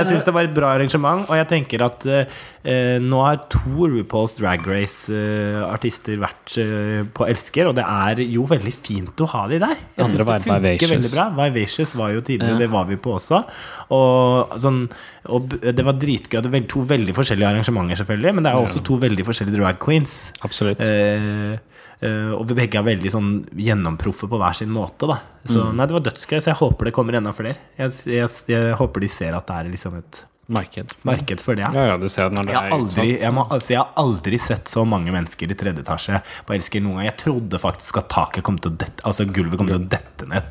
Jeg 0.00 0.06
syns 0.08 0.24
det 0.24 0.34
var 0.38 0.48
et 0.48 0.54
bra 0.56 0.72
arrangement, 0.78 1.28
og 1.28 1.36
jeg 1.36 1.48
tenker 1.52 1.84
at 1.84 2.06
eh, 2.06 2.24
eh, 2.64 2.96
nå 3.04 3.20
har 3.26 3.36
to 3.52 3.90
RuPaul's 3.92 4.38
Drag 4.40 4.64
Race-artister 4.64 6.16
vært 6.22 6.56
uh, 6.62 7.04
på 7.14 7.26
Elsker, 7.28 7.68
og 7.68 7.76
det 7.76 7.84
er 7.84 8.13
jo 8.22 8.44
veldig 8.46 8.72
fint 8.74 9.16
å 9.16 9.26
ha 9.28 9.46
de 9.48 9.58
der. 9.58 9.76
Jeg 9.96 10.06
synes 10.06 10.18
det 10.18 10.26
funker 10.26 10.60
Vivacious. 10.60 10.90
veldig 10.90 11.12
bra. 11.14 11.26
Vivacious 11.44 11.94
var 11.94 12.12
jo 12.12 12.20
tidligere, 12.20 12.52
Ja. 12.52 12.58
det 12.58 12.70
var 12.70 12.84
vi 12.86 12.96
på 12.96 13.14
også. 13.14 13.44
Og, 13.90 14.50
sånn, 14.58 14.88
og 15.26 15.48
det 15.48 15.84
var 15.84 15.92
dritgøy. 15.94 16.42
Det 16.42 16.50
var 16.52 16.60
to 16.68 16.80
veldig 16.84 17.14
forskjellige 17.14 17.48
arrangementer, 17.50 17.96
selvfølgelig, 18.04 18.34
men 18.34 18.42
det 18.44 18.52
er 18.52 18.56
også 18.62 18.82
to 18.84 18.96
veldig 18.96 19.24
forskjellige 19.24 19.58
drag 19.60 19.78
queens. 19.78 20.32
Absolutt. 20.42 20.80
Eh, 20.80 21.58
Uh, 22.04 22.34
og 22.34 22.48
vi 22.48 22.54
begge 22.58 22.74
er 22.76 22.82
veldig 22.84 23.08
sånn 23.08 23.28
gjennomproffe 23.56 24.26
på 24.28 24.36
hver 24.36 24.52
sin 24.54 24.68
måte. 24.68 25.06
Da. 25.08 25.20
Så 25.46 25.62
Mm. 25.70 25.76
nei, 25.76 25.86
det 25.86 25.92
var 25.94 26.00
dødsgøy, 26.00 26.36
så 26.42 26.50
jeg 26.52 26.56
håper 26.56 26.84
det 26.84 26.92
kommer 26.92 27.14
enda 27.14 27.32
flere. 27.32 27.56
Jeg, 27.78 27.92
jeg, 28.04 28.28
jeg 28.48 28.74
håper 28.76 29.00
de 29.00 29.08
ser 29.08 29.32
at 29.32 29.46
det 29.46 29.54
er 29.56 29.70
liksom 29.70 29.96
et 29.96 30.24
Marked. 30.46 30.92
marked 31.08 31.40
for 31.40 31.56
det. 31.56 31.64
Ja, 31.72 31.84
ja, 31.88 31.96
du 31.96 32.08
ser 32.12 32.28
det 32.28 32.36
når 32.36 32.48
det 32.48 32.52
Jeg 32.52 32.60
har, 32.60 32.72
aldri, 32.76 33.06
jeg, 33.20 33.32
må, 33.32 33.46
altså, 33.48 33.70
jeg 33.72 33.80
har 33.80 33.92
aldri 33.96 34.38
sett 34.42 34.68
så 34.68 34.82
mange 34.84 35.12
mennesker 35.14 35.48
i 35.50 35.56
tredje 35.56 35.80
etasje 35.80 36.20
på 36.44 36.56
Elsker 36.56 36.84
noen 36.84 37.00
gang. 37.00 37.06
Jeg 37.08 37.16
trodde 37.22 37.60
faktisk 37.62 38.02
at 38.02 38.10
taket 38.12 38.44
kom 38.44 38.58
til 38.60 38.74
å 38.74 38.76
dette 38.82 39.06
Altså 39.08 39.24
gulvet 39.24 39.56
kom 39.60 39.70
til 39.70 39.80
å 39.80 39.86
dette 39.88 40.28
ned 40.28 40.50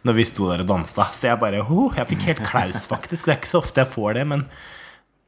når 0.00 0.16
vi 0.16 0.24
sto 0.24 0.46
der 0.48 0.62
og 0.64 0.68
dansa. 0.68 1.10
Så 1.12 1.26
jeg 1.28 1.36
bare 1.40 1.58
oh, 1.60 1.92
Jeg 1.96 2.08
fikk 2.08 2.22
helt 2.28 2.44
klaus, 2.48 2.86
faktisk. 2.88 3.26
Det 3.28 3.34
er 3.34 3.40
ikke 3.42 3.50
så 3.50 3.58
ofte 3.60 3.82
jeg 3.82 3.90
får 3.92 4.14
det, 4.16 4.22
men 4.30 4.44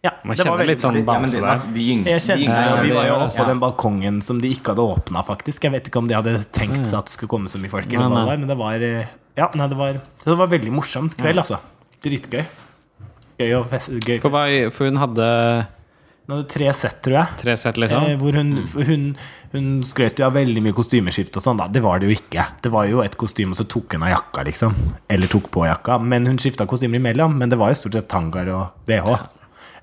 ja. 0.03 0.15
Man 0.25 0.35
det 0.35 0.43
var 0.43 0.49
kjenner 0.49 0.59
veldig- 0.63 0.73
litt 0.73 0.83
sånn 0.83 0.97
Ja, 0.97 1.03
bamse 1.07 1.37
det 1.37 1.43
der. 1.45 1.59
De, 1.67 1.73
de 1.75 1.85
jeg 1.89 2.05
de 2.05 2.27
kjente 2.27 2.63
Ja, 2.67 2.81
Vi 2.83 2.95
var 2.97 3.07
jo 3.07 3.19
oppe 3.21 3.37
på 3.37 3.47
den 3.47 3.61
balkongen 3.63 4.23
som 4.25 4.41
de 4.43 4.49
ikke 4.49 4.73
hadde 4.73 4.87
åpna, 4.97 5.23
faktisk. 5.29 5.63
Jeg 5.69 5.73
vet 5.77 5.89
ikke 5.93 6.01
om 6.03 6.09
de 6.09 6.17
hadde 6.17 6.33
tenkt 6.57 6.89
seg 6.89 6.99
at 6.99 7.07
det 7.07 7.15
skulle 7.15 7.31
komme 7.31 7.53
så 7.53 7.61
mye 7.63 7.71
folk, 7.71 7.87
eller 7.93 8.09
Nei, 8.09 8.11
hva 8.11 8.19
det 8.19 8.33
var, 8.33 8.41
men 8.43 8.49
det 8.51 8.59
var 8.59 8.87
eh, 8.89 9.13
Ja, 9.39 9.51
nei, 9.55 9.69
det 9.69 9.79
var, 9.79 10.01
det 10.25 10.37
var 10.41 10.51
veldig 10.57 10.73
morsomt 10.75 11.17
kveld, 11.21 11.39
altså. 11.45 11.61
Dritgøy. 12.03 12.43
Gøy 13.43 13.55
og 13.59 13.69
fest, 13.73 13.91
gøy 14.07 14.21
For, 14.23 14.33
hva, 14.35 14.45
for 14.73 14.89
hun 14.91 15.01
hadde 15.03 15.29
Hun 16.29 16.37
hadde 16.37 16.49
tre 16.53 16.69
sett, 16.79 17.01
tror 17.03 17.17
jeg. 17.19 17.37
tre 17.43 17.57
sett, 17.59 17.75
Eh, 17.77 17.83
liksom. 17.83 18.05
hvor 18.23 18.37
hun, 18.39 18.53
hun, 18.87 19.07
hun 19.53 19.69
skrøt 19.85 20.21
jo 20.23 20.27
av 20.29 20.37
veldig 20.39 20.63
mye 20.63 20.77
kostymeskift 20.77 21.35
og 21.41 21.43
sånn, 21.43 21.59
da. 21.59 21.67
Det 21.67 21.83
var 21.83 21.99
det 21.99 22.09
jo 22.13 22.15
ikke. 22.15 22.45
Det 22.63 22.71
var 22.73 22.87
jo 22.87 23.03
et 23.03 23.17
kostyme, 23.19 23.51
og 23.51 23.59
så 23.59 23.67
tok 23.69 23.97
hun 23.99 24.05
av 24.07 24.13
jakka, 24.15 24.45
liksom. 24.47 24.77
Eller 25.11 25.27
tok 25.33 25.51
på 25.53 25.67
jakka. 25.67 25.99
Men 26.01 26.31
hun 26.31 26.39
skifta 26.39 26.65
kostymer 26.71 27.01
imellom. 27.03 27.35
Men 27.43 27.51
det 27.51 27.59
var 27.59 27.75
jo 27.75 27.81
stort 27.83 27.99
sett 27.99 28.09
tangaer 28.09 28.53
og 28.55 28.87
bh. 28.87 29.11
Eh, 29.17 29.27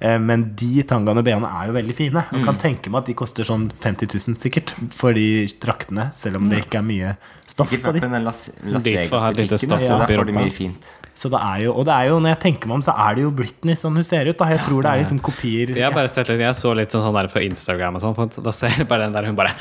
Men 0.02 0.56
de 0.56 0.84
tangaene 0.88 1.20
og 1.20 1.26
BH-ene 1.28 1.50
er 1.60 1.68
jo 1.68 1.74
veldig 1.76 1.96
fine. 1.98 2.22
Man 2.32 2.40
Mm. 2.42 2.46
kan 2.46 2.56
tenke 2.58 2.88
meg 2.90 3.02
at 3.02 3.06
de 3.08 3.14
koster 3.20 3.44
sånn 3.44 3.66
50 3.72 4.08
000 4.28 4.38
sikkert 4.40 4.72
for 4.96 5.12
de 5.14 5.46
draktene, 5.60 6.14
selv 6.16 6.38
om 6.38 6.48
det 6.50 6.62
ikke 6.66 6.80
er 6.80 6.86
mye 6.88 7.18
stoff 7.46 7.70
på 7.70 7.92
de. 7.94 8.00
Las, 8.24 8.50
Las 8.64 8.84
Vegas-butikken. 8.86 9.58
stoff 9.60 9.82
Ja, 9.82 9.98
oppi 10.00 10.16
der 10.16 10.24
de 10.24 10.32
mye 10.38 10.52
fint. 10.56 10.88
Så 11.20 11.28
det 11.30 11.42
er 11.44 11.66
jo, 11.66 11.74
og 11.74 11.84
det 11.90 11.94
er 11.98 12.08
jo, 12.14 12.20
når 12.24 12.30
jeg 12.32 12.40
tenker 12.46 12.68
meg 12.72 12.76
om, 12.80 12.82
så 12.82 12.96
er 12.96 13.16
det 13.16 13.24
jo 13.26 13.32
Britney 13.32 13.76
sånn 13.76 13.94
hun 14.00 14.04
ser 14.08 14.26
ut. 14.30 14.38
Da. 14.40 14.46
Jeg 14.54 14.60
tror 14.64 14.82
det 14.84 14.92
er 14.94 15.04
liksom 15.04 15.20
kopier 15.20 15.76
Jeg 15.76 15.84
har 15.84 15.92
bare 15.92 16.08
sett 16.08 16.30
litt, 16.30 16.40
jeg 16.40 16.56
så 16.56 16.72
litt 16.74 16.90
sånn, 16.96 17.04
sånn 17.04 17.14
der 17.20 17.28
fra 17.28 17.42
Instagram 17.44 17.96
og 17.96 18.02
sånn, 18.02 18.16
for 18.16 18.42
da 18.42 18.52
ser 18.56 18.70
jeg 18.70 18.88
bare 18.88 19.04
den 19.10 19.12
der 19.20 19.26
hun 19.28 19.36
bare 19.36 19.52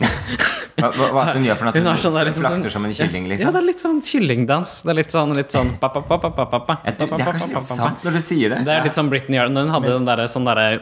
Hva, 0.74 0.88
hva, 0.90 1.22
er 1.30 1.36
hun 1.38 1.44
gjør 1.46 1.58
for 1.60 1.68
noe? 1.68 1.74
Hun 1.78 1.86
hun 1.86 1.98
sånn 2.02 2.16
liksom, 2.26 2.42
flakser 2.42 2.66
sånn- 2.66 2.72
som 2.74 2.84
en 2.88 2.94
kylling, 2.96 3.26
Ja, 3.28 3.30
liksom? 3.30 3.52
det 3.54 3.60
er 3.60 3.66
litt 3.68 3.82
sånn 3.84 4.00
kyllingdans. 4.02 4.70
Det 4.82 4.90
er 4.90 4.96
litt 4.98 5.12
sånn, 5.14 5.34
litt 5.36 5.52
sånn 5.54 5.70
pa, 5.78 5.88
pa, 5.88 6.00
pa, 6.02 6.18
pa, 6.18 6.30
pa, 6.30 6.44
pa, 6.50 6.58
pa, 6.58 6.76
Jeg 6.84 6.98
tror- 6.98 7.10
Det 7.14 7.20
er 7.20 7.30
kanskje 7.30 7.38
pa, 7.38 7.38
pa, 7.38 7.44
litt 7.46 7.54
pa, 7.54 7.60
pa. 7.60 7.78
sant 7.78 8.02
når 8.04 8.12
du 8.12 8.18
sier 8.18 8.48
det. 8.50 8.58
Det 8.64 8.72
er 8.74 8.82
litt 8.82 8.96
sånn 8.98 9.08
Britney 9.08 9.38
gjør. 9.38 9.52
Når 9.54 9.62
hun 9.64 9.72
hadde 9.74 9.90
den 9.94 10.04
derre 10.04 10.26
sånn 10.26 10.44
derre 10.44 10.80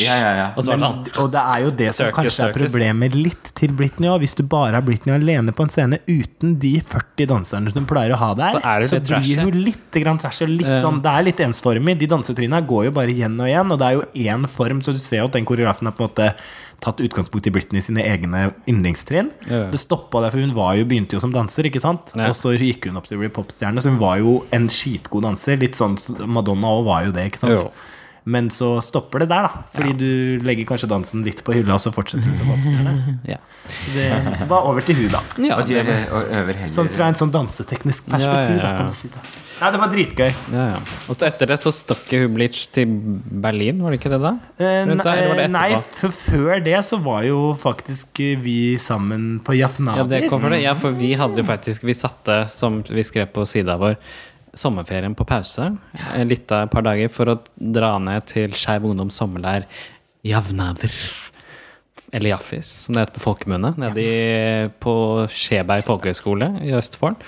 Ja, 0.00 0.14
ja, 0.18 0.32
ja. 0.34 0.46
Og 0.56 0.64
sånn 0.64 0.82
og 0.82 1.30
det 1.30 1.40
er 1.40 1.58
jo 1.62 1.70
det 1.70 1.94
som 1.94 2.06
Circus, 2.06 2.16
kanskje 2.16 2.48
er 2.48 2.52
problemet 2.52 3.14
litt 3.14 3.54
til 3.54 3.68
Britney 3.70 4.08
òg. 4.08 4.20
Hvis 4.20 4.34
du 4.34 4.42
bare 4.42 4.72
har 4.72 4.82
Britney 4.82 5.14
alene 5.14 5.52
på 5.52 5.62
en 5.62 5.68
scene 5.68 5.98
uten 6.08 6.58
de 6.58 6.80
40 6.80 7.26
danserne 7.26 7.72
som 7.72 7.86
pleier 7.86 8.12
å 8.14 8.18
ha 8.18 8.34
der, 8.34 8.58
Så 8.58 8.64
er 8.64 8.80
det 8.80 8.90
så, 8.90 9.00
blir 9.00 9.40
hun 9.44 9.64
litt 9.64 9.92
grann. 9.92 10.18
Litt 10.50 10.82
sånn, 10.82 11.02
det 11.02 11.10
er 11.10 11.22
litt 11.22 11.36
ensformig. 11.38 11.98
De 11.98 12.06
dansetrinnene 12.06 12.66
går 12.66 12.84
jo 12.86 12.90
bare 12.90 13.08
igjen 13.14 13.38
og 13.40 13.46
igjen, 13.46 13.70
og 13.70 13.78
det 13.78 13.86
er 13.86 13.94
jo 13.94 14.02
én 14.32 14.48
form, 14.48 14.80
så 14.82 14.92
du 14.92 14.98
ser 14.98 15.18
jo 15.18 15.24
at 15.26 15.32
den 15.32 15.44
koreografen 15.44 15.86
er 15.86 15.92
på 15.92 16.02
en 16.02 16.08
måte 16.08 16.34
tatt 16.80 17.00
utgangspunkt 17.04 17.46
i 17.46 17.52
Britney 17.54 17.82
sine 17.84 18.02
egne 18.08 18.50
yndlingstrinn. 18.70 19.30
Ja. 19.50 19.66
Det 19.72 19.80
stoppa 19.80 20.22
der, 20.24 20.32
for 20.34 20.42
hun 20.42 20.54
var 20.56 20.74
jo, 20.78 20.88
begynte 20.88 21.16
jo 21.18 21.22
som 21.22 21.32
danser, 21.34 21.68
ikke 21.68 21.82
sant? 21.84 22.12
Ja. 22.16 22.30
Og 22.30 22.36
så 22.38 22.54
gikk 22.56 22.88
hun 22.90 22.98
opp 23.00 23.08
til 23.10 23.18
å 23.18 23.22
bli 23.24 23.32
popstjerne, 23.36 23.82
så 23.84 23.92
hun 23.92 24.00
var 24.02 24.20
jo 24.22 24.38
en 24.56 24.68
skitgod 24.72 25.26
danser. 25.28 25.60
Litt 25.60 25.78
sånn 25.78 25.98
Madonna 26.30 26.72
òg 26.78 26.84
var 26.88 27.08
jo 27.08 27.16
det, 27.16 27.30
ikke 27.32 27.44
sant? 27.44 27.56
Jo. 27.58 27.70
Men 28.30 28.50
så 28.52 28.74
stopper 28.84 29.22
det 29.24 29.30
der, 29.30 29.46
da. 29.48 29.62
Fordi 29.74 29.94
du 29.96 30.44
legger 30.44 30.66
kanskje 30.68 30.90
dansen 30.90 31.22
litt 31.24 31.40
på 31.44 31.54
hylla, 31.56 31.78
og 31.78 31.80
så 31.82 31.92
fortsetter 31.94 32.28
du 32.28 32.36
som 32.40 32.50
popstjerne. 32.52 32.96
Ja. 33.32 33.38
Det 33.94 34.48
var 34.50 34.66
over 34.68 34.84
til 34.84 34.98
hun, 35.00 35.12
da. 35.12 35.22
Ja, 35.40 35.60
Og 35.60 35.70
og 35.70 36.32
heller 36.34 36.68
Sånn 36.72 36.90
fra 36.92 37.08
en 37.10 37.16
sånn 37.18 37.32
danseteknisk 37.34 38.08
perspektiv, 38.10 38.58
Ja, 38.58 38.60
ja, 38.60 38.60
ja. 38.60 38.66
da, 38.66 38.74
kan 38.80 38.92
du 38.92 38.96
si 38.96 39.08
det. 39.12 39.24
Nei, 39.60 39.68
det 39.74 39.80
var 39.82 39.90
dritgøy. 39.92 40.30
ja, 40.54 40.62
ja. 40.72 40.78
Og 41.12 41.22
etter 41.26 41.50
det 41.50 41.58
så 41.60 41.72
stakk 41.74 42.06
Bleach 42.32 42.62
til 42.72 42.88
Berlin, 43.44 43.82
var 43.84 43.92
det 43.92 44.00
ikke 44.00 44.12
det 44.14 44.20
da? 44.22 44.32
Eh, 44.56 44.88
det 44.88 45.48
nei, 45.52 45.68
før 46.00 46.62
det 46.64 46.78
så 46.88 46.96
var 47.04 47.26
jo 47.28 47.50
faktisk 47.60 48.22
eh, 48.24 48.38
vi 48.40 48.78
sammen 48.80 49.34
på 49.44 49.58
Jafnadir. 49.58 50.00
Ja, 50.00 50.08
det 50.08 50.32
kom 50.32 50.40
for 50.40 50.54
det. 50.54 50.62
Ja, 50.64 50.72
for 50.78 50.96
vi 50.96 51.12
hadde 51.18 51.42
jo 51.42 51.46
faktisk 51.48 51.84
Vi 51.84 51.96
satte, 51.96 52.42
som 52.52 52.80
vi 52.88 53.04
skrev 53.04 53.28
på 53.34 53.44
sida 53.48 53.76
vår, 53.80 53.98
sommerferien 54.56 55.12
på 55.14 55.28
pause 55.28 55.68
eh, 55.94 56.24
litt 56.26 56.50
av 56.50 56.66
et 56.66 56.72
par 56.72 56.86
dager 56.88 57.12
for 57.12 57.34
å 57.34 57.40
dra 57.54 57.98
ned 58.02 58.24
til 58.32 58.56
Skeiv 58.56 58.88
Ungdoms 58.88 59.20
sommerleir 59.20 59.68
Javnader. 60.26 60.94
Eller 62.12 62.32
Jaffis, 62.32 62.66
som 62.84 62.96
det 62.96 63.04
heter 63.04 63.20
på 63.20 63.22
folkemunne. 63.22 63.70
Nede 63.78 64.72
på 64.82 64.92
Skjeberg 65.30 65.84
folkehøgskole 65.86 66.48
i 66.66 66.72
Østfold. 66.74 67.20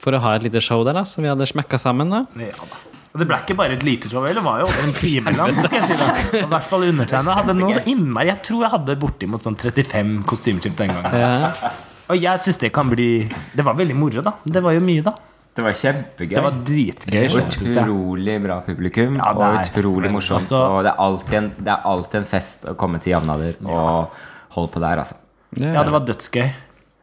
For 0.00 0.16
å 0.16 0.20
ha 0.24 0.34
et 0.38 0.42
lite 0.46 0.60
show 0.64 0.82
der, 0.86 0.96
da, 0.96 1.02
som 1.04 1.22
vi 1.24 1.28
hadde 1.28 1.46
smekka 1.48 1.78
sammen. 1.80 2.10
da 2.10 2.24
Ja, 2.40 2.56
da. 2.56 2.78
Og 3.10 3.18
det 3.18 3.26
ble 3.26 3.36
ikke 3.42 3.56
bare 3.58 3.74
et 3.74 3.82
lite 3.82 4.08
show, 4.08 4.22
det 4.24 4.38
var 4.44 4.60
jo 4.62 4.68
over 4.68 4.84
en 4.86 4.92
time 5.02 5.32
lang. 5.34 5.56
I 5.58 6.44
hvert 6.46 6.68
fall 6.68 6.84
undertegna 6.86 7.34
hadde 7.40 7.56
noe 7.58 7.80
innmari 7.90 8.30
Jeg 8.30 8.42
tror 8.46 8.62
jeg 8.62 8.70
hadde 8.76 8.94
bortimot 9.02 9.42
sånn 9.42 9.56
35 9.58 10.20
kostymeskift 10.30 10.78
den 10.78 10.92
gangen. 10.94 11.16
Ja. 11.18 11.72
Og 12.10 12.16
jeg 12.22 12.42
syns 12.44 12.58
det 12.62 12.70
kan 12.74 12.88
bli 12.90 13.08
Det 13.54 13.64
var 13.66 13.74
veldig 13.78 13.96
moro, 13.98 14.22
da. 14.22 14.36
Det 14.46 14.62
var 14.62 14.72
jo 14.78 14.80
mye, 14.86 15.02
da. 15.02 15.12
Det 15.58 15.64
var 15.66 15.74
kjempegøy. 15.74 16.36
Det 16.38 16.42
var 16.46 16.58
dritgøy. 16.70 17.24
Og 17.26 17.40
utrolig 17.50 18.36
bra 18.46 18.60
publikum. 18.64 19.16
Ja, 19.18 19.32
og 19.34 19.42
er- 19.48 19.66
utrolig 19.66 20.10
morsomt. 20.14 20.38
Altså- 20.40 20.62
og 20.78 20.84
det 20.86 20.92
er, 20.94 20.98
alltid 21.02 21.34
en, 21.42 21.48
det 21.58 21.72
er 21.74 21.82
alltid 21.90 22.20
en 22.22 22.28
fest 22.30 22.64
å 22.70 22.76
komme 22.78 23.00
til 23.02 23.12
Javnader 23.16 23.58
og 23.66 24.14
holde 24.54 24.70
på 24.70 24.80
der, 24.86 25.02
altså. 25.02 25.18
Ja, 25.58 25.82
det 25.82 25.90
var 25.92 26.06
dødsgøy. 26.06 26.50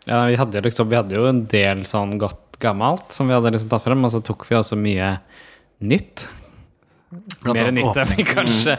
Ja, 0.07 0.21
vi 0.31 0.35
hadde, 0.39 0.61
liksom, 0.63 0.87
vi 0.87 0.95
hadde 0.95 1.19
jo 1.19 1.25
en 1.27 1.43
del 1.51 1.83
sånn 1.83 2.15
godt 2.17 2.46
gammelt 2.59 3.11
som 3.13 3.27
vi 3.29 3.33
hadde 3.37 3.51
liksom 3.53 3.69
tatt 3.69 3.83
frem, 3.85 4.03
og 4.07 4.11
så 4.11 4.23
tok 4.25 4.45
vi 4.49 4.55
også 4.57 4.77
mye 4.79 5.17
nytt. 5.85 6.27
Mer 7.47 7.69
nytt 7.71 7.95
enn 8.01 8.09
vi 8.17 8.23
kanskje 8.27 8.73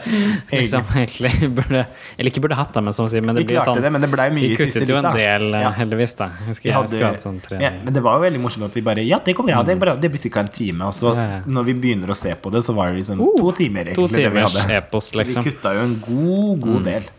liksom, 0.51 0.83
egentlig 0.93 1.47
burde 1.57 1.79
Eller 2.13 2.29
ikke 2.29 2.43
burde 2.43 2.57
hatt, 2.59 2.75
da, 2.75 2.83
men 2.85 2.93
som 2.93 3.07
å 3.07 3.09
si, 3.09 3.17
men 3.25 3.33
det 3.33 3.41
Vi 3.41 3.55
klarte 3.55 3.71
sånn 3.71 3.81
det, 3.81 3.89
men 3.95 4.03
det 4.03 4.09
ble 4.11 4.27
mye 4.35 4.43
Vi 4.43 4.51
i 4.53 4.57
siste 4.59 4.83
kuttet 4.83 4.91
jo 4.93 4.99
en 4.99 5.07
del, 5.15 5.45
eh, 5.57 5.63
Ja. 5.65 5.71
heldigvis, 5.79 6.13
da. 6.19 6.27
Husker 6.45 6.67
Vi 6.67 6.69
jeg 6.69 6.75
hadde, 6.77 6.99
hatt 7.07 7.25
sånn 7.25 7.39
tre 7.41 7.57
ja, 7.63 7.71
men 7.81 7.95
det 7.95 8.03
var 8.05 8.19
jo 8.19 8.27
veldig 8.27 8.41
morsomt 8.43 8.67
at 8.69 8.77
vi 8.77 8.83
bare 8.85 9.01
Ja, 9.07 9.17
det 9.25 9.33
kommer 9.33 9.55
bra. 9.57 9.63
Det, 9.65 9.79
er 9.81 10.03
det 10.05 10.11
blir 10.13 10.21
ca. 10.29 10.43
en 10.45 10.51
time. 10.59 10.91
Og 10.91 10.93
så, 10.93 11.15
Ja, 11.17 11.39
når 11.49 11.65
vi 11.71 11.73
begynner 11.87 12.13
å 12.13 12.19
se 12.19 12.35
på 12.37 12.51
det, 12.53 12.61
så 12.67 12.75
var 12.77 12.91
det 12.93 12.99
liksom 13.01 13.17
Uh, 13.25 13.33
to 13.39 13.51
timer, 13.63 13.89
egentlig. 13.89 13.95
To 13.97 14.05
det 14.13 14.21
vi 14.21 14.29
timers 14.29 14.59
hadde. 14.59 14.77
epos, 14.77 15.09
Vi 15.15 15.23
liksom. 15.23 15.43
kutta 15.49 15.73
jo 15.73 15.87
en 15.87 15.97
god, 16.05 16.61
god 16.67 16.83
del. 16.85 17.09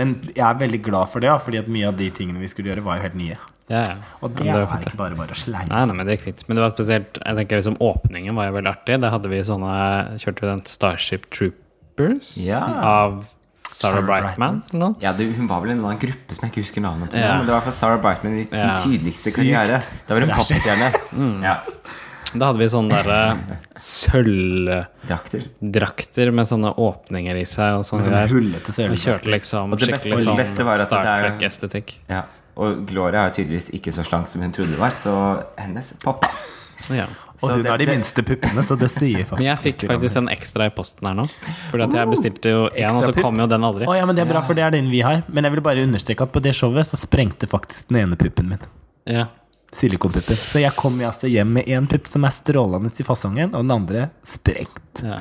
Men 0.00 0.14
jeg 0.32 0.44
er 0.46 0.60
veldig 0.64 0.80
glad 0.86 1.10
for 1.12 1.22
det, 1.24 1.32
fordi 1.44 1.60
at 1.60 1.70
mye 1.72 1.88
av 1.90 1.98
de 2.00 2.08
tingene 2.16 2.40
vi 2.40 2.48
skulle 2.48 2.72
gjøre, 2.72 2.84
var 2.86 2.98
jo 2.98 3.04
helt 3.04 3.18
nye. 3.20 3.36
Ja, 3.70 3.82
ja. 3.86 3.96
Og 4.24 4.32
det, 4.34 4.46
ja, 4.48 4.54
det 4.56 4.62
er 4.62 4.64
var 4.64 4.70
fint, 4.72 4.84
det. 4.86 4.90
ikke 4.90 4.98
bare 4.98 5.18
bare 5.18 5.34
å 5.36 5.50
Nei, 5.52 5.66
nei, 5.86 5.94
men 5.94 6.08
det 6.08 6.16
gikk 6.16 6.24
fint. 6.26 6.40
Men 6.48 6.58
det 6.58 6.62
var 6.64 6.72
spesielt 6.74 7.20
Jeg 7.20 7.36
tenker 7.38 7.60
liksom 7.60 7.76
Åpningen 7.86 8.34
var 8.34 8.48
jo 8.48 8.56
veldig 8.56 8.70
artig. 8.72 8.96
Da 9.04 9.12
hadde 9.14 9.30
vi 9.30 9.42
sånne 9.46 9.74
Kjørte 10.18 10.42
vi 10.42 10.48
den 10.48 10.64
Starship 10.66 11.28
Troopers 11.30 12.32
Ja. 12.40 12.64
av 12.66 13.20
Sarah 13.70 14.00
Sarah 14.00 14.06
Brightman 14.08 14.58
eller 14.72 14.80
noe. 14.82 14.96
Ja, 15.04 15.12
det, 15.14 15.28
Hun 15.36 15.46
var 15.46 15.62
vel 15.62 15.70
en 15.76 15.78
eller 15.78 15.92
annen 15.92 16.02
gruppe 16.02 16.34
som 16.34 16.48
jeg 16.48 16.50
ikke 16.50 16.64
husker 16.64 16.82
navnet 16.82 17.12
på. 17.14 17.20
Ja. 17.22 17.36
Men 17.38 17.46
det 17.46 17.54
var 17.54 17.62
for 17.68 17.76
Sarah 17.76 18.00
Brightman 18.02 18.40
i 18.40 18.46
sin 18.50 18.58
Ja. 18.58 18.76
tydeligste 18.82 19.34
karriere. 19.36 19.78
Da 20.08 20.16
var 20.16 20.26
hun 20.26 20.34
popstjerne. 20.34 20.90
mm. 21.20 21.36
Ja. 21.46 21.60
Da 22.32 22.46
hadde 22.50 22.58
vi 22.60 22.66
sånne 22.70 22.94
derre 23.02 23.20
sølvdrakter 23.80 25.46
Drakter. 25.60 26.30
med 26.34 26.46
sånne 26.46 26.70
åpninger 26.78 27.40
i 27.40 27.46
seg 27.48 27.78
og 27.80 27.86
sånne 27.88 28.06
sånne 28.06 28.26
hullete 28.30 28.74
Vi 28.90 28.98
kjørte 29.02 29.32
liksom 29.34 29.72
Og 29.74 29.78
det 29.80 29.88
beste- 29.90 30.08
skikkelig 30.08 30.26
sånn 30.28 30.36
beste 30.38 30.64
var 30.64 30.74
at 30.78 30.86
Star 30.86 31.02
det 31.02 31.10
er- 31.10 31.38
Trek-estetikk. 31.38 31.94
Ja. 32.08 32.22
Og 32.56 32.86
Gloria 32.86 33.24
er 33.26 33.30
jo 33.30 33.42
tydeligvis 33.42 33.70
ikke 33.74 33.92
så 33.92 34.04
slank 34.04 34.28
som 34.28 34.42
hun 34.42 34.52
trodde 34.52 34.70
det 34.70 34.78
var, 34.78 34.90
så 34.90 35.44
hennes 35.58 35.92
poppa. 36.04 36.28
Ja. 36.90 37.04
Og 37.42 37.48
Så 37.48 37.52
hun 37.54 37.62
det- 37.62 37.70
har 37.70 37.78
de 37.78 37.86
det- 37.86 37.96
minste 37.96 38.22
puppene, 38.22 38.62
så 38.62 38.78
det 38.78 38.90
sier 38.90 39.24
faktisk 39.28 39.38
Men 39.38 39.46
jeg 39.46 39.58
fikk 39.58 39.88
faktisk 39.88 40.16
en 40.16 40.28
ekstra 40.28 40.66
i 40.66 40.70
posten 40.70 41.06
her 41.06 41.14
nå. 41.14 41.26
Fordi 41.70 41.82
at 41.84 41.92
jeg 41.92 42.08
bestilte 42.08 42.48
jo 42.50 42.68
én, 42.68 42.90
og 42.94 43.02
så 43.04 43.20
kom 43.20 43.36
jo 43.38 43.46
den 43.46 43.60
aldri. 43.62 43.86
Oh, 43.88 43.94
ja, 43.94 44.04
men 44.06 44.14
det 44.16 44.26
er 44.28 44.32
bra, 44.32 44.40
for 44.42 44.54
det 44.54 44.62
er 44.64 44.70
den 44.70 44.90
vi 44.90 45.00
har. 45.00 45.22
Men 45.28 45.44
jeg 45.44 45.52
vil 45.52 45.60
bare 45.62 45.76
understreke 45.86 46.22
at 46.22 46.32
på 46.32 46.40
det 46.42 46.54
showet 46.54 46.84
så 46.86 46.96
sprengte 46.96 47.46
faktisk 47.48 47.88
den 47.88 47.96
ene 48.08 48.16
puppen 48.16 48.48
min. 48.48 48.58
Ja. 49.06 49.26
Silikonpupper. 49.76 50.34
Så 50.38 50.60
jeg 50.64 50.72
kom 50.76 50.96
altså 51.06 51.28
hjem 51.30 51.52
med 51.60 51.68
én 51.70 51.86
pupp 51.90 52.08
som 52.10 52.24
er 52.26 52.34
strålende 52.34 52.90
i 52.90 53.06
fasongen, 53.06 53.52
og 53.54 53.62
den 53.62 53.70
andre 53.76 54.08
sprengt. 54.26 55.04
ja. 55.04 55.20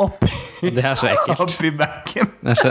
Oppi, 0.00 0.28
Det 0.76 0.84
er 0.86 0.94
så 0.94 1.08
ekkelt. 1.10 1.40
oppi 1.42 1.70
backen. 1.74 2.28
Det 2.40 2.52
er 2.54 2.60
så 2.60 2.70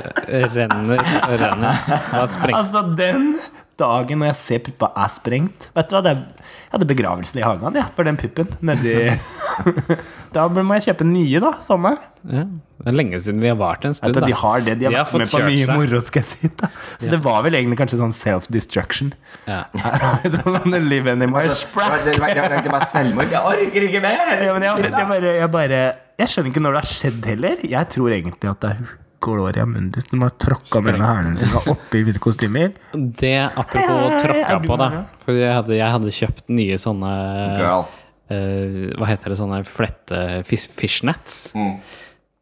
renner 0.56 1.02
og 1.28 1.34
renner. 1.42 1.82
Det 1.86 2.14
var 2.16 2.30
sprengt. 2.32 2.58
Altså, 2.62 2.84
den 2.98 3.34
dagen 3.80 4.20
når 4.24 4.32
jeg 4.32 4.38
ser 4.40 4.60
puppa 4.64 4.90
er 5.00 5.12
sprengt 5.16 5.70
Vet 5.76 5.88
du 5.88 5.94
hva, 5.96 6.02
det 6.04 6.12
er, 6.12 6.24
Jeg 6.44 6.72
hadde 6.74 6.88
begravelsen 6.90 7.40
i 7.40 7.44
hagen 7.46 7.78
ja, 7.80 7.86
for 7.96 8.04
den 8.08 8.18
puppen 8.20 8.50
nedi 8.68 8.96
Da 10.36 10.46
må 10.50 10.78
jeg 10.78 10.92
kjøpe 10.92 11.08
nye, 11.08 11.40
da. 11.44 11.52
Samme. 11.66 11.96
Ja. 12.30 12.44
Det 12.80 12.92
er 12.92 12.96
lenge 12.96 13.20
siden 13.20 13.42
vi 13.44 13.50
har 13.52 13.58
vart 13.60 13.84
en 13.88 13.96
stund. 13.98 14.16
Da. 14.16 14.24
de 14.28 14.36
har 14.42 14.62
det. 14.66 14.76
De 14.80 14.88
har, 14.88 14.94
De 14.94 15.00
har 15.00 15.08
vært 15.08 15.24
med 15.24 15.32
på 15.34 15.42
mye 15.48 15.66
seg. 15.66 15.74
moro, 15.76 16.02
skal 16.06 16.24
jeg 16.24 16.30
si. 16.32 16.52
Da. 16.62 16.70
Så 17.02 17.12
det 17.12 17.20
var 17.26 17.42
vel 17.48 17.58
egentlig 17.60 17.80
kanskje 17.82 18.00
sånn 18.00 18.16
self-destruction. 18.16 19.12
Ja. 19.50 19.66
I 20.24 20.32
don't 20.32 20.48
wanna 20.54 20.80
live 20.84 21.12
anymore. 21.12 21.50
Det 21.50 21.76
var, 21.76 21.98
det 22.06 22.16
var, 22.22 22.56
det 22.64 22.74
var, 22.74 22.88
selvmord. 22.94 23.34
Jeg 23.34 23.44
orker 23.52 23.90
ikke 23.90 24.04
mer! 24.06 24.24
Ja, 24.48 24.56
men 24.56 24.70
jeg, 24.70 24.88
jeg, 24.88 25.12
bare, 25.12 25.36
jeg 25.42 25.54
bare 25.58 25.84
Jeg 26.22 26.32
skjønner 26.34 26.54
ikke 26.54 26.66
når 26.66 26.78
det 26.78 26.84
har 26.86 26.92
skjedd 26.94 27.30
heller. 27.34 27.70
Jeg 27.76 27.96
tror 27.98 28.16
egentlig 28.16 28.54
at 28.54 28.64
det 28.64 28.74
er 28.78 28.98
Gloria 29.22 29.66
Mundus 29.66 30.08
som 30.10 30.22
har 30.24 30.30
tråkka 30.40 30.82
med 30.82 31.02
hælene 31.04 31.40
sine 31.40 31.62
oppi 31.74 32.04
hvite 32.08 32.22
kostymer. 32.24 32.72
Det 32.94 33.36
apropos 33.50 34.22
tråkka 34.24 34.60
på, 34.64 34.78
da. 34.80 34.90
her, 34.90 35.00
ja? 35.02 35.24
For 35.26 35.40
jeg 35.40 35.56
hadde, 35.58 35.76
jeg 35.76 35.96
hadde 35.96 36.14
kjøpt 36.20 36.46
nye 36.56 36.78
sånne 36.80 37.12
Girl. 37.60 37.88
Eh, 38.30 38.94
Hva 38.98 39.10
heter 39.10 39.34
det, 39.34 39.40
sånne 39.40 39.64
flette 39.68 40.22
fish, 40.48 40.70
fishnets. 40.72 41.50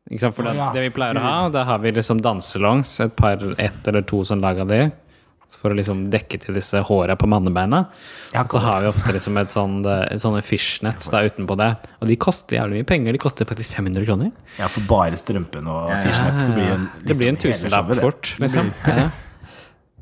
Ikke 0.08 0.22
sant? 0.24 0.38
For 0.38 0.48
det, 0.48 0.56
det 0.76 0.86
vi 0.88 0.94
pleier 0.96 1.18
å 1.20 1.24
ha, 1.26 1.36
da 1.52 1.66
har 1.68 1.82
vi 1.84 1.92
liksom 1.98 2.22
danselongs, 2.24 3.00
et 3.04 3.16
par, 3.20 3.42
ett 3.60 3.88
eller 3.92 4.06
to 4.08 4.22
som 4.28 4.40
lag 4.44 4.60
av 4.64 4.72
de. 4.72 4.86
For 5.58 5.74
å 5.74 5.78
liksom 5.80 6.04
dekke 6.14 6.38
til 6.44 6.54
disse 6.54 6.78
håra 6.86 7.16
på 7.18 7.26
mannebeina. 7.32 7.80
Og 8.38 8.52
så 8.52 8.60
har 8.62 8.84
vi 8.84 8.90
ofte 8.92 9.14
liksom 9.16 9.40
et 9.42 9.50
sånt, 9.50 9.88
sånne 10.22 10.44
fishnets 10.46 11.08
da 11.10 11.24
utenpå 11.26 11.56
det. 11.58 11.72
Og 11.98 12.12
de 12.12 12.18
koster 12.22 12.60
jævlig 12.60 12.84
mye 12.84 12.88
penger. 12.88 13.16
De 13.18 13.22
koster 13.24 13.48
faktisk 13.50 13.74
500 13.80 14.06
kroner. 14.06 14.30
Ja, 14.60 14.68
for 14.70 14.86
bare 14.88 15.18
strømpen 15.18 15.66
og 15.72 15.90
fishnets 16.06 16.46
så 16.46 16.54
blir 16.54 16.68
det 16.68 16.76
liksom, 16.76 17.08
det 17.10 17.18
blir 17.18 17.32
en 17.34 17.42
tusenlapp 17.42 17.90
det. 17.90 18.04
fort, 18.06 18.36
liksom. 18.44 18.70
Ja. 18.86 19.08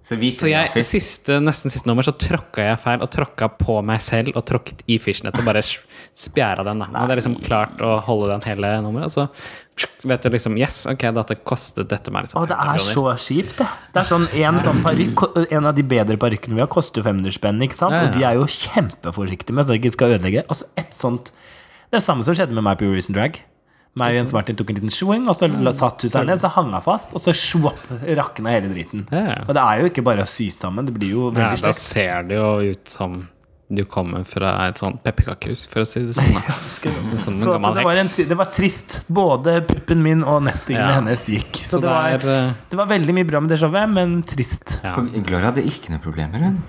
Så 0.05 0.19
Så 0.37 0.49
jeg, 0.51 0.83
siste, 0.85 1.39
nesten 1.41 1.71
siste 1.73 1.89
nummer 1.89 2.05
så 2.05 2.11
tråkka 2.13 2.61
jeg 2.61 2.77
feil, 2.77 3.01
og 3.01 3.09
tråkka 3.09 3.47
på 3.57 3.79
meg 3.81 4.03
selv, 4.05 4.35
og 4.37 4.43
tråkket 4.45 4.83
i 4.85 4.99
fishnet, 5.01 5.33
og 5.33 5.47
bare 5.47 5.63
spjæra 5.65 6.61
den. 6.67 6.83
da. 6.83 6.89
Og 7.01 7.07
det 7.09 7.15
er 7.15 7.21
liksom 7.23 7.39
klart 7.41 7.81
å 7.81 7.95
holde 8.05 8.29
den 8.29 8.45
hele 8.45 8.75
nummeret. 8.85 9.09
Og 9.09 9.15
så 9.15 9.25
vet 10.05 10.21
du 10.21 10.29
liksom 10.29 10.59
Yes, 10.61 10.83
ok, 10.91 11.07
dette 11.15 11.39
kostet 11.41 11.89
dette 11.89 12.13
meg 12.13 12.27
liksom 12.27 12.43
Å, 12.43 12.45
det 12.47 12.59
er 12.61 12.83
så 12.85 13.07
kjipt, 13.17 13.57
det. 13.57 13.67
Det 13.95 14.03
er 14.03 14.07
sånn 14.07 14.27
En 14.29 14.61
sånn 14.63 14.83
parykk 14.85 15.25
En 15.49 15.67
av 15.67 15.73
de 15.75 15.83
bedre 15.83 16.19
parykkene 16.21 16.55
vi 16.55 16.63
har, 16.63 16.69
koster 16.71 17.03
500 17.03 17.35
spenn, 17.35 17.65
ikke 17.65 17.79
sant? 17.81 17.97
Og 17.97 18.13
de 18.13 18.23
er 18.29 18.37
jo 18.37 18.45
kjempeforsiktige 18.45 19.57
med 19.57 19.65
så 19.65 19.73
de 19.73 19.81
ikke 19.81 19.95
skal 19.97 20.15
ødelegge. 20.15 20.45
Altså, 20.45 20.69
et 20.79 20.93
sånt 20.95 21.33
Det 21.89 21.97
er 21.97 22.05
samme 22.05 22.23
som 22.27 22.37
skjedde 22.37 22.53
med 22.55 22.63
meg 22.69 22.77
på 22.79 22.85
Eurovision 22.87 23.17
Drag. 23.17 23.41
Meg 23.95 24.11
og 24.11 24.17
Jens 24.19 24.33
Martin 24.35 24.57
tok 24.59 24.71
en 24.73 24.75
liten 24.81 24.91
swing, 24.91 25.27
og 25.31 25.37
så 25.39 25.47
satt 25.77 26.03
hun 26.03 26.11
seg 26.11 26.25
ned, 26.27 26.39
så 26.41 26.49
hang 26.51 26.73
hun 26.75 26.81
fast, 26.83 27.13
og 27.15 27.21
så 27.23 27.31
svopp, 27.31 27.79
rakna 28.19 28.51
hele 28.57 28.67
driten. 28.73 29.05
Ja. 29.13 29.45
Og 29.47 29.53
det 29.55 29.61
er 29.63 29.79
jo 29.85 29.91
ikke 29.93 30.03
bare 30.03 30.25
å 30.25 30.27
sy 30.27 30.49
sammen, 30.51 30.83
det 30.89 30.97
blir 30.97 31.13
jo 31.15 31.29
veldig 31.31 31.61
Ja, 31.61 31.69
da 31.69 31.71
ser 31.79 32.27
det 32.27 32.35
jo 32.41 32.49
ut 32.75 32.91
som 32.91 33.21
du 33.71 33.81
kommer 33.89 34.21
fra 34.29 34.67
et 34.67 34.77
sånt 34.77 34.99
pepperkakehus, 35.01 35.63
for 35.71 35.81
å 35.81 35.87
si 35.89 36.03
det 36.05 36.13
sånn. 36.13 36.35
Det 36.85 37.17
Så, 37.17 37.31
så 37.41 37.55
det, 37.73 37.81
var 37.87 37.97
en, 37.97 38.09
det 38.29 38.35
var 38.37 38.49
trist. 38.53 38.99
Både 39.09 39.55
puppen 39.65 40.03
min 40.05 40.21
og 40.27 40.43
nettingene 40.45 40.91
Ja. 40.91 40.97
hennes 40.99 41.23
gikk. 41.25 41.63
Så, 41.63 41.77
Så 41.77 41.79
det, 41.81 41.89
var, 41.89 42.11
er, 42.19 42.27
eh, 42.29 42.51
det 42.69 42.77
var 42.77 42.91
veldig 42.91 43.15
mye 43.17 43.25
bra 43.25 43.39
med 43.41 43.49
det 43.49 43.57
showet, 43.63 43.89
men 43.89 44.19
trist. 44.27 44.75
ja. 44.83 44.93
Gloria 44.99 45.47
hadde 45.49 45.63
ikke 45.65 45.95
noe 45.95 46.03
problemer, 46.03 46.43
hun. 46.45 46.59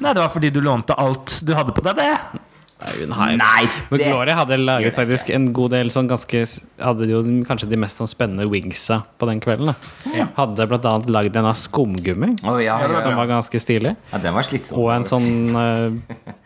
Nei, 0.00 0.14
det 0.14 0.22
var 0.22 0.30
fordi 0.32 0.48
du 0.54 0.62
lånte 0.64 0.96
alt 0.96 1.40
du 1.44 1.52
hadde 1.58 1.74
på 1.76 1.84
deg, 1.84 1.98
det. 2.00 2.40
Nei, 2.76 2.92
hun 3.00 3.10
har 3.16 3.30
jo- 3.30 3.36
Nei, 3.40 3.68
Men 3.90 4.00
Gloria 4.00 4.34
hadde 4.36 4.56
laget 4.60 4.94
faktisk 4.94 5.30
en 5.34 5.46
god 5.56 5.70
del 5.70 5.88
sånn 5.88 6.08
ganske 6.10 6.42
Hadde 6.78 7.08
jo 7.08 7.22
kanskje 7.48 7.70
de 7.70 7.76
mest 7.80 7.96
sånn 7.98 8.10
spennende 8.10 8.44
wingsa 8.52 9.04
på 9.18 9.26
den 9.30 9.40
kvelden. 9.40 9.66
da 9.72 9.74
Ja. 10.14 10.26
Hadde 10.36 10.66
annet 10.68 11.08
lagd 11.08 11.36
en 11.36 11.46
av 11.46 11.54
skumgummi, 11.56 12.36
oh, 12.44 12.58
ja, 12.58 12.78
ja, 12.80 13.00
som 13.00 13.16
var 13.16 13.26
ganske 13.26 13.58
stilig. 13.60 13.96
ja, 14.12 14.18
den 14.18 14.34
var 14.34 14.42
slitsom. 14.42 14.76
Og 14.76 14.90
en 14.92 15.04
sånn 15.04 15.56
uh, 15.56 16.32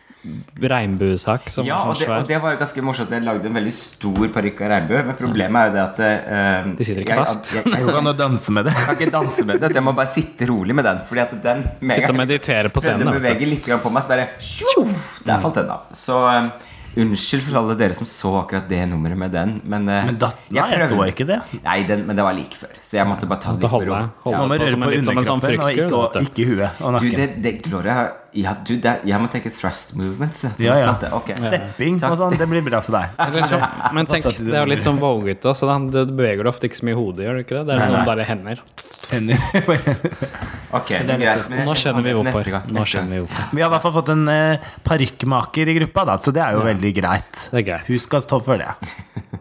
regnbuesak 0.61 1.49
som 1.49 1.65
Ja, 1.67 1.79
var 1.85 1.95
og 1.95 2.01
det, 2.01 2.09
og 2.13 2.27
det 2.29 2.39
var 2.43 2.55
jo 2.55 2.61
ganske 2.61 2.83
morsomt. 2.85 3.13
Jeg 3.15 3.25
lagde 3.25 3.49
en 3.49 3.57
veldig 3.57 3.73
stor 3.73 4.27
parykk 4.35 4.63
av 4.67 4.73
regnbue, 4.75 5.03
men 5.09 5.19
problemet 5.19 5.61
er 5.61 5.71
jo 5.71 5.77
det 5.77 5.85
at 5.85 6.03
uh, 6.05 6.73
De 6.77 6.87
sitter 6.89 7.05
ikke 7.05 7.17
jeg, 7.17 7.29
fast. 7.31 7.53
Jeg, 7.57 7.65
kan 7.71 8.11
jo 8.11 8.15
danse 8.19 8.57
med 8.57 8.69
det. 8.69 8.75
jeg 8.77 8.89
kan 8.91 8.99
ikke 8.99 9.15
danse 9.15 9.47
med 9.49 9.63
det. 9.63 9.73
Jeg 9.79 9.87
må 9.87 9.95
bare 9.97 10.13
sitte 10.13 10.51
rolig 10.51 10.77
med 10.77 10.89
den. 10.91 11.01
Fordi 11.09 11.25
at 11.25 11.37
den 11.47 11.65
Sitte 11.81 12.13
og 12.13 12.21
meditere 12.21 12.73
på 12.73 12.85
scenen. 12.85 13.07
prøvde 13.07 13.09
å 13.09 13.15
da, 13.15 13.17
vet 13.17 13.23
du. 13.23 13.47
bevege 13.47 13.51
litt 13.55 13.71
på 13.85 13.95
meg, 13.95 14.05
så 14.05 14.15
bare 14.15 14.29
tjoff, 14.45 15.09
Der 15.25 15.41
falt 15.43 15.63
den 15.63 15.73
av. 15.73 15.89
Så 15.97 16.21
eh, 16.29 16.51
unnskyld 16.97 17.43
for 17.47 17.59
alle 17.61 17.75
dere 17.79 17.95
som 17.95 18.07
så 18.09 18.33
akkurat 18.43 18.69
det 18.69 18.81
nummeret 18.91 19.17
med 19.17 19.31
den. 19.33 19.61
Men, 19.65 19.89
eh, 19.89 20.07
Men 20.07 20.19
datt, 20.19 20.37
nei, 20.51 20.71
jeg 20.73 20.89
så 20.91 20.99
ikke 21.07 21.27
det. 21.27 21.39
Nei, 21.65 21.83
den, 21.87 22.07
men 22.07 22.17
det 22.17 22.25
var 22.25 22.35
like 22.35 22.55
før. 22.59 22.73
Så 22.83 22.99
jeg 22.99 23.07
måtte 23.07 23.29
bare 23.31 23.41
ta 23.41 23.53
det 23.53 23.63
litt 23.63 23.71
med 23.73 23.89
ro. 23.89 23.95
holde- 23.95 24.11
holde 24.25 24.37
Ja. 24.37 24.41
På 24.41 24.49
på 24.49 24.71
sånn 24.71 24.83
underkroppen, 25.41 25.61
og 25.61 25.71
ikke, 25.71 25.93
og 25.93 26.15
ikke 26.23 26.47
huet 26.51 26.71
og 26.81 27.01
Du, 27.01 27.11
det, 27.11 27.43
det 27.43 27.63
Gloria 27.63 28.13
ja, 28.33 28.55
du, 28.65 28.77
det, 28.77 29.01
Jeg 29.05 29.19
må 29.21 29.29
tenke 29.29 29.51
thrust 29.51 29.97
movements. 29.97 30.45
Ja, 30.59 30.77
ja. 30.79 30.93
Det? 31.01 31.11
Stepping 31.37 31.95
og 32.05 32.17
sånn, 32.19 32.39
det 32.39 32.49
blir 32.49 32.63
bra 32.63 32.81
for 32.81 32.93
deg. 32.93 33.09
Så- 33.49 33.93
Men 33.93 34.07
tenk, 34.07 34.25
det 34.25 34.55
er 34.55 34.65
jo 34.65 34.71
litt 34.71 34.83
sånn 34.83 34.99
vågete. 34.99 35.91
Du 35.91 36.05
du 36.07 36.13
beveger 36.13 36.39
deg 36.45 36.47
ofte 36.47 36.69
ikke 36.69 36.79
så 36.81 36.85
mye 36.85 36.95
i 36.95 37.01
hodet, 37.01 37.27
gjør 37.27 37.35
du 37.35 37.43
ikke 37.45 37.57
det? 37.59 37.67
Det 37.67 37.75
er 37.75 37.79
Nei, 37.79 37.89
nei. 37.97 38.05
bare 38.07 38.25
hender. 38.25 38.61
Hender. 39.13 39.37
Ok, 40.71 40.93
det 41.03 41.11
er 41.17 41.19
greit. 41.19 41.49
Nå 41.67 41.73
skjønner 41.75 42.05
vi 42.07 42.13
hvorfor. 42.15 42.47
Nå 42.71 42.85
skjønner 42.87 43.17
vi 43.17 43.21
hvorfor. 43.25 43.49
Vi 43.59 43.63
har 43.65 43.67
i 43.67 43.73
hvert 43.75 43.83
fall 43.83 43.95
fått 43.97 44.13
en 44.15 44.23
uh, 44.31 44.69
parykkmaker 44.87 45.73
i 45.73 45.75
gruppa, 45.81 46.05
da, 46.13 46.15
så 46.23 46.31
det 46.37 46.45
er 46.45 46.55
jo 46.55 46.63
veldig 46.63 46.93
greit. 47.01 47.47
Det 47.51 47.59
er 47.65 47.67
greit. 47.73 47.89
Hun 47.91 48.03
skal 48.05 48.23
stå 48.23 48.39
for 48.47 48.63
det. 48.63 48.71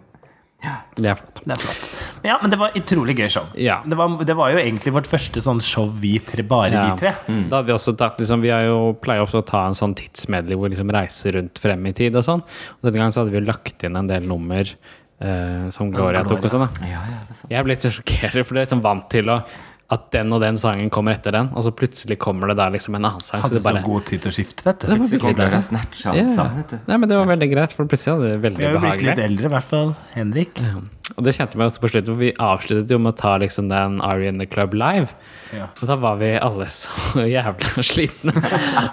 Det 1.00 1.08
er 1.08 1.16
flott. 1.16 1.38
Det 1.46 1.54
er 1.56 1.62
flott. 1.62 1.86
Ja, 2.28 2.34
men 2.42 2.52
det 2.52 2.58
var 2.60 2.74
utrolig 2.76 3.14
gøy 3.16 3.30
show. 3.32 3.46
Ja. 3.56 3.78
Det, 3.88 3.96
var, 3.96 4.18
det 4.28 4.36
var 4.36 4.52
jo 4.52 4.60
egentlig 4.60 4.92
vårt 4.92 5.08
første 5.08 5.40
sånn 5.44 5.62
show 5.64 5.88
vi 6.02 6.18
tre, 6.28 6.44
bare 6.44 6.74
Ja. 6.74 6.82
vi 6.90 7.00
tre. 7.00 7.14
Da 7.48 7.62
hadde 7.62 7.70
vi 7.70 7.76
også 7.78 7.94
tatt 7.96 8.20
liksom, 8.20 8.44
Vi 8.44 8.52
har 8.52 8.66
jo 8.68 8.92
pleier 9.00 9.24
ofte 9.24 9.40
å 9.40 9.46
ta 9.48 9.62
en 9.70 9.78
sånn 9.78 9.96
tidsmedley 9.96 10.60
hvor 10.60 10.68
vi 10.68 10.74
liksom 10.76 10.92
reiser 10.92 11.38
rundt 11.38 11.62
frem 11.64 11.88
i 11.88 11.94
tid 11.96 12.18
og 12.20 12.26
sånn. 12.28 12.44
Og 12.44 12.90
denne 12.90 13.00
gangen 13.00 13.16
så 13.16 13.24
hadde 13.24 13.32
vi 13.38 13.40
jo 13.40 13.48
lagt 13.48 13.88
inn 13.88 13.96
en 13.96 14.12
del 14.12 14.28
nummer 14.28 14.74
eh, 15.22 15.68
som 15.76 15.92
Gloria 15.92 16.24
tok 16.28 16.46
og 16.48 16.54
sånn. 16.54 16.70
Ja, 16.84 17.02
ja, 17.08 17.20
er. 17.28 17.44
Jeg 17.58 17.66
ble 17.68 17.76
litt 17.76 17.86
så 17.88 17.92
sjokkert, 17.98 18.40
for 18.46 18.56
jeg 18.56 18.64
er 18.64 18.66
liksom 18.68 18.82
vant 18.86 19.10
til 19.12 19.30
å, 19.30 19.42
at 19.90 20.04
den 20.14 20.30
og 20.36 20.38
den 20.44 20.54
sangen 20.62 20.92
kommer 20.94 21.16
etter 21.18 21.34
den, 21.34 21.48
og 21.58 21.64
så 21.66 21.72
plutselig 21.74 22.20
kommer 22.22 22.52
det 22.52 22.60
der 22.60 22.70
liksom 22.76 22.94
en 23.00 23.08
annen 23.10 23.24
sang. 23.26 23.42
Hadde 23.42 23.58
så 23.58 23.66
bare- 23.72 23.82
god 23.82 24.06
tid 24.06 24.22
til 24.22 24.30
å 24.30 24.36
skifte, 24.36 24.62
vet 24.68 24.84
du. 24.86 24.92
Så 25.08 25.18
kom 25.18 25.34
Gloria 25.34 25.62
snatcha 25.66 26.12
alt 26.14 26.36
sammen, 26.36 26.60
vet 26.62 26.76
du. 26.76 26.78
Nei, 26.92 26.98
men 27.02 27.10
det 27.10 27.18
var 27.18 27.26
veldig 27.32 27.50
greit, 27.56 27.74
for 27.74 27.90
plutselig 27.90 28.14
hadde 28.20 28.30
det 28.44 28.54
Vi 28.60 28.66
har 28.68 28.78
jo 28.78 28.84
blitt 28.84 29.02
litt 29.08 29.24
eldre, 29.24 29.50
i 29.50 29.54
hvert 29.56 29.64
fall 29.72 29.96
Henrik. 30.14 30.62
Ja. 30.62 30.76
Og 31.18 31.26
det 31.26 31.34
kjente 31.34 31.58
vi 31.58 31.66
også 31.66 31.82
på 31.82 31.90
slutten, 31.90 32.14
for 32.14 32.22
vi 32.22 32.32
avsluttet 32.38 32.94
jo 32.94 33.00
med 33.02 33.14
å 33.16 33.18
ta 33.18 33.34
liksom 33.42 33.68
den 33.74 33.98
Are 34.06 34.22
You 34.22 34.30
In 34.30 34.38
The 34.38 34.46
Club 34.46 34.78
live. 34.78 35.10
Ja. 35.58 35.72
Og 35.82 35.88
da 35.90 35.96
var 35.98 36.22
vi 36.22 36.36
alle 36.38 36.70
så 36.70 37.26
jævla 37.26 37.82
slitne. 37.82 38.36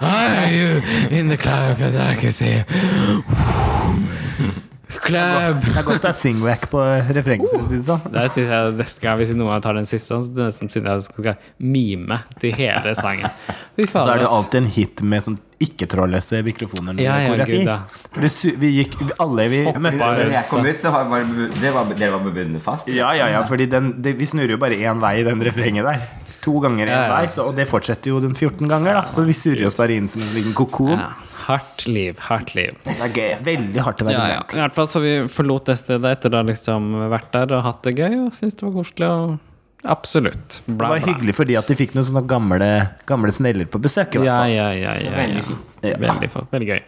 Are 0.01 0.49
you 0.49 0.81
in 1.13 1.29
the 1.29 1.37
club? 1.37 1.77
I 1.77 2.15
can 2.15 2.31
see 2.33 2.63
Club! 5.07 5.61
Det 5.65 5.73
er 5.81 5.85
godt 5.87 6.01
det 6.03 6.09
er 6.11 6.17
singwack 6.17 6.67
på 6.71 6.81
refrenget, 7.17 7.53
si 7.69 7.79
det 7.79 7.85
sånn. 7.87 8.05
Synes 8.35 8.37
jeg 8.51 8.75
Neste 8.77 9.03
gang 9.03 9.19
hvis 9.21 9.33
noen 9.37 9.63
tar 9.63 9.77
den 9.77 9.87
siste, 9.89 10.17
så 10.21 10.31
nesten 10.37 10.71
synes 10.73 10.87
jeg 10.91 11.05
skal 11.07 11.37
mime 11.63 12.19
til 12.41 12.53
hele 12.57 12.93
sangen. 12.99 13.29
Så 13.87 14.03
er 14.09 14.23
det 14.23 14.29
alltid 14.29 14.61
en 14.63 14.71
hit 14.77 15.03
med 15.05 15.25
sånn 15.25 15.37
ikke-trådløse 15.63 16.43
mikrofoner. 16.45 16.99
Ja, 17.01 17.15
ja, 17.25 17.45
gud, 17.47 17.65
ja. 17.65 17.79
Vi, 18.13 18.29
vi 18.61 18.69
gikk 18.83 18.99
vi- 19.01 19.15
Alle 19.23 19.47
vi 19.49 19.63
møtte 19.73 19.97
Da 19.97 20.27
jeg 20.29 20.45
kom 20.51 20.65
ut, 20.67 20.77
så 20.77 20.91
var 20.93 21.07
var 21.09 21.23
det 21.61 21.71
var, 21.73 21.89
dere 21.97 22.11
var 22.13 22.23
bebundet 22.27 22.61
fast. 22.61 22.87
Ja, 22.93 23.09
ja, 23.17 23.29
ja, 23.33 23.41
fordi 23.49 23.65
den, 23.71 23.93
det, 24.01 24.13
vi 24.19 24.25
snurrer 24.29 24.53
jo 24.53 24.61
bare 24.61 24.77
én 24.77 25.01
vei 25.01 25.15
i 25.21 25.25
den 25.25 25.41
refrenget 25.41 25.87
der. 25.87 26.05
To 26.47 26.57
ganger 26.63 26.87
én 26.87 26.93
Ja, 26.95 27.03
ja. 27.09 27.15
vei, 27.19 27.29
og 27.43 27.55
det 27.59 27.67
fortsetter 27.67 28.13
jo 28.13 28.19
den 28.23 28.33
14 28.37 28.67
ganger, 28.71 29.01
da. 29.01 29.05
Så 29.11 29.25
vi 29.27 29.35
surrer 29.35 29.67
oss 29.67 29.75
bare 29.77 29.97
inn 29.99 30.07
som 30.11 30.21
en 30.23 30.31
liten 30.35 30.55
kokon. 30.57 30.95
Hardt 31.47 31.85
liv, 31.87 32.17
hardt 32.27 32.53
liv. 32.57 32.75
Det 32.87 32.95
er 33.03 33.11
gøy. 33.15 33.33
Veldig 33.45 33.83
hardt 33.85 34.01
å 34.03 34.07
være 34.07 34.15
Ja, 34.17 34.29
ja. 34.37 34.39
I 34.51 34.61
hvert 34.63 34.73
fall 34.75 34.87
så 34.91 34.99
vi 35.03 35.11
forlot 35.31 35.69
det 35.69 35.77
stedet 35.79 36.09
etter 36.17 36.33
å 36.33 36.41
ha 36.41 36.47
liksom 36.47 36.89
vært 37.11 37.29
der 37.35 37.53
og 37.59 37.63
hatt 37.67 37.83
det 37.87 37.93
gøy, 37.99 38.15
og 38.25 38.33
syntes 38.35 38.57
det 38.59 38.65
var 38.67 38.73
koselig. 38.79 39.11
og 39.11 39.37
Absolutt. 39.87 40.61
Det 40.65 40.73
Bla, 40.75 40.89
var 40.89 40.99
bla. 40.99 41.13
hyggelig 41.13 41.35
fordi 41.37 41.55
at 41.59 41.67
de 41.69 41.75
fikk 41.79 41.93
noen 41.95 42.03
sånne 42.07 42.23
gamle, 42.27 42.67
gamle 43.07 43.31
sneller 43.31 43.69
på 43.71 43.79
besøk. 43.79 44.15
i 44.17 44.23
hvert 44.23 44.27
fall. 44.27 44.49
ja, 44.51 44.71
ja, 44.73 44.91
ja, 44.91 44.95
ja. 45.05 45.11
Veldig 45.15 45.43
fint. 45.47 45.77
Ja. 45.85 45.95
Veldig, 46.01 46.29
veldig 46.51 46.67
gøy. 46.73 46.81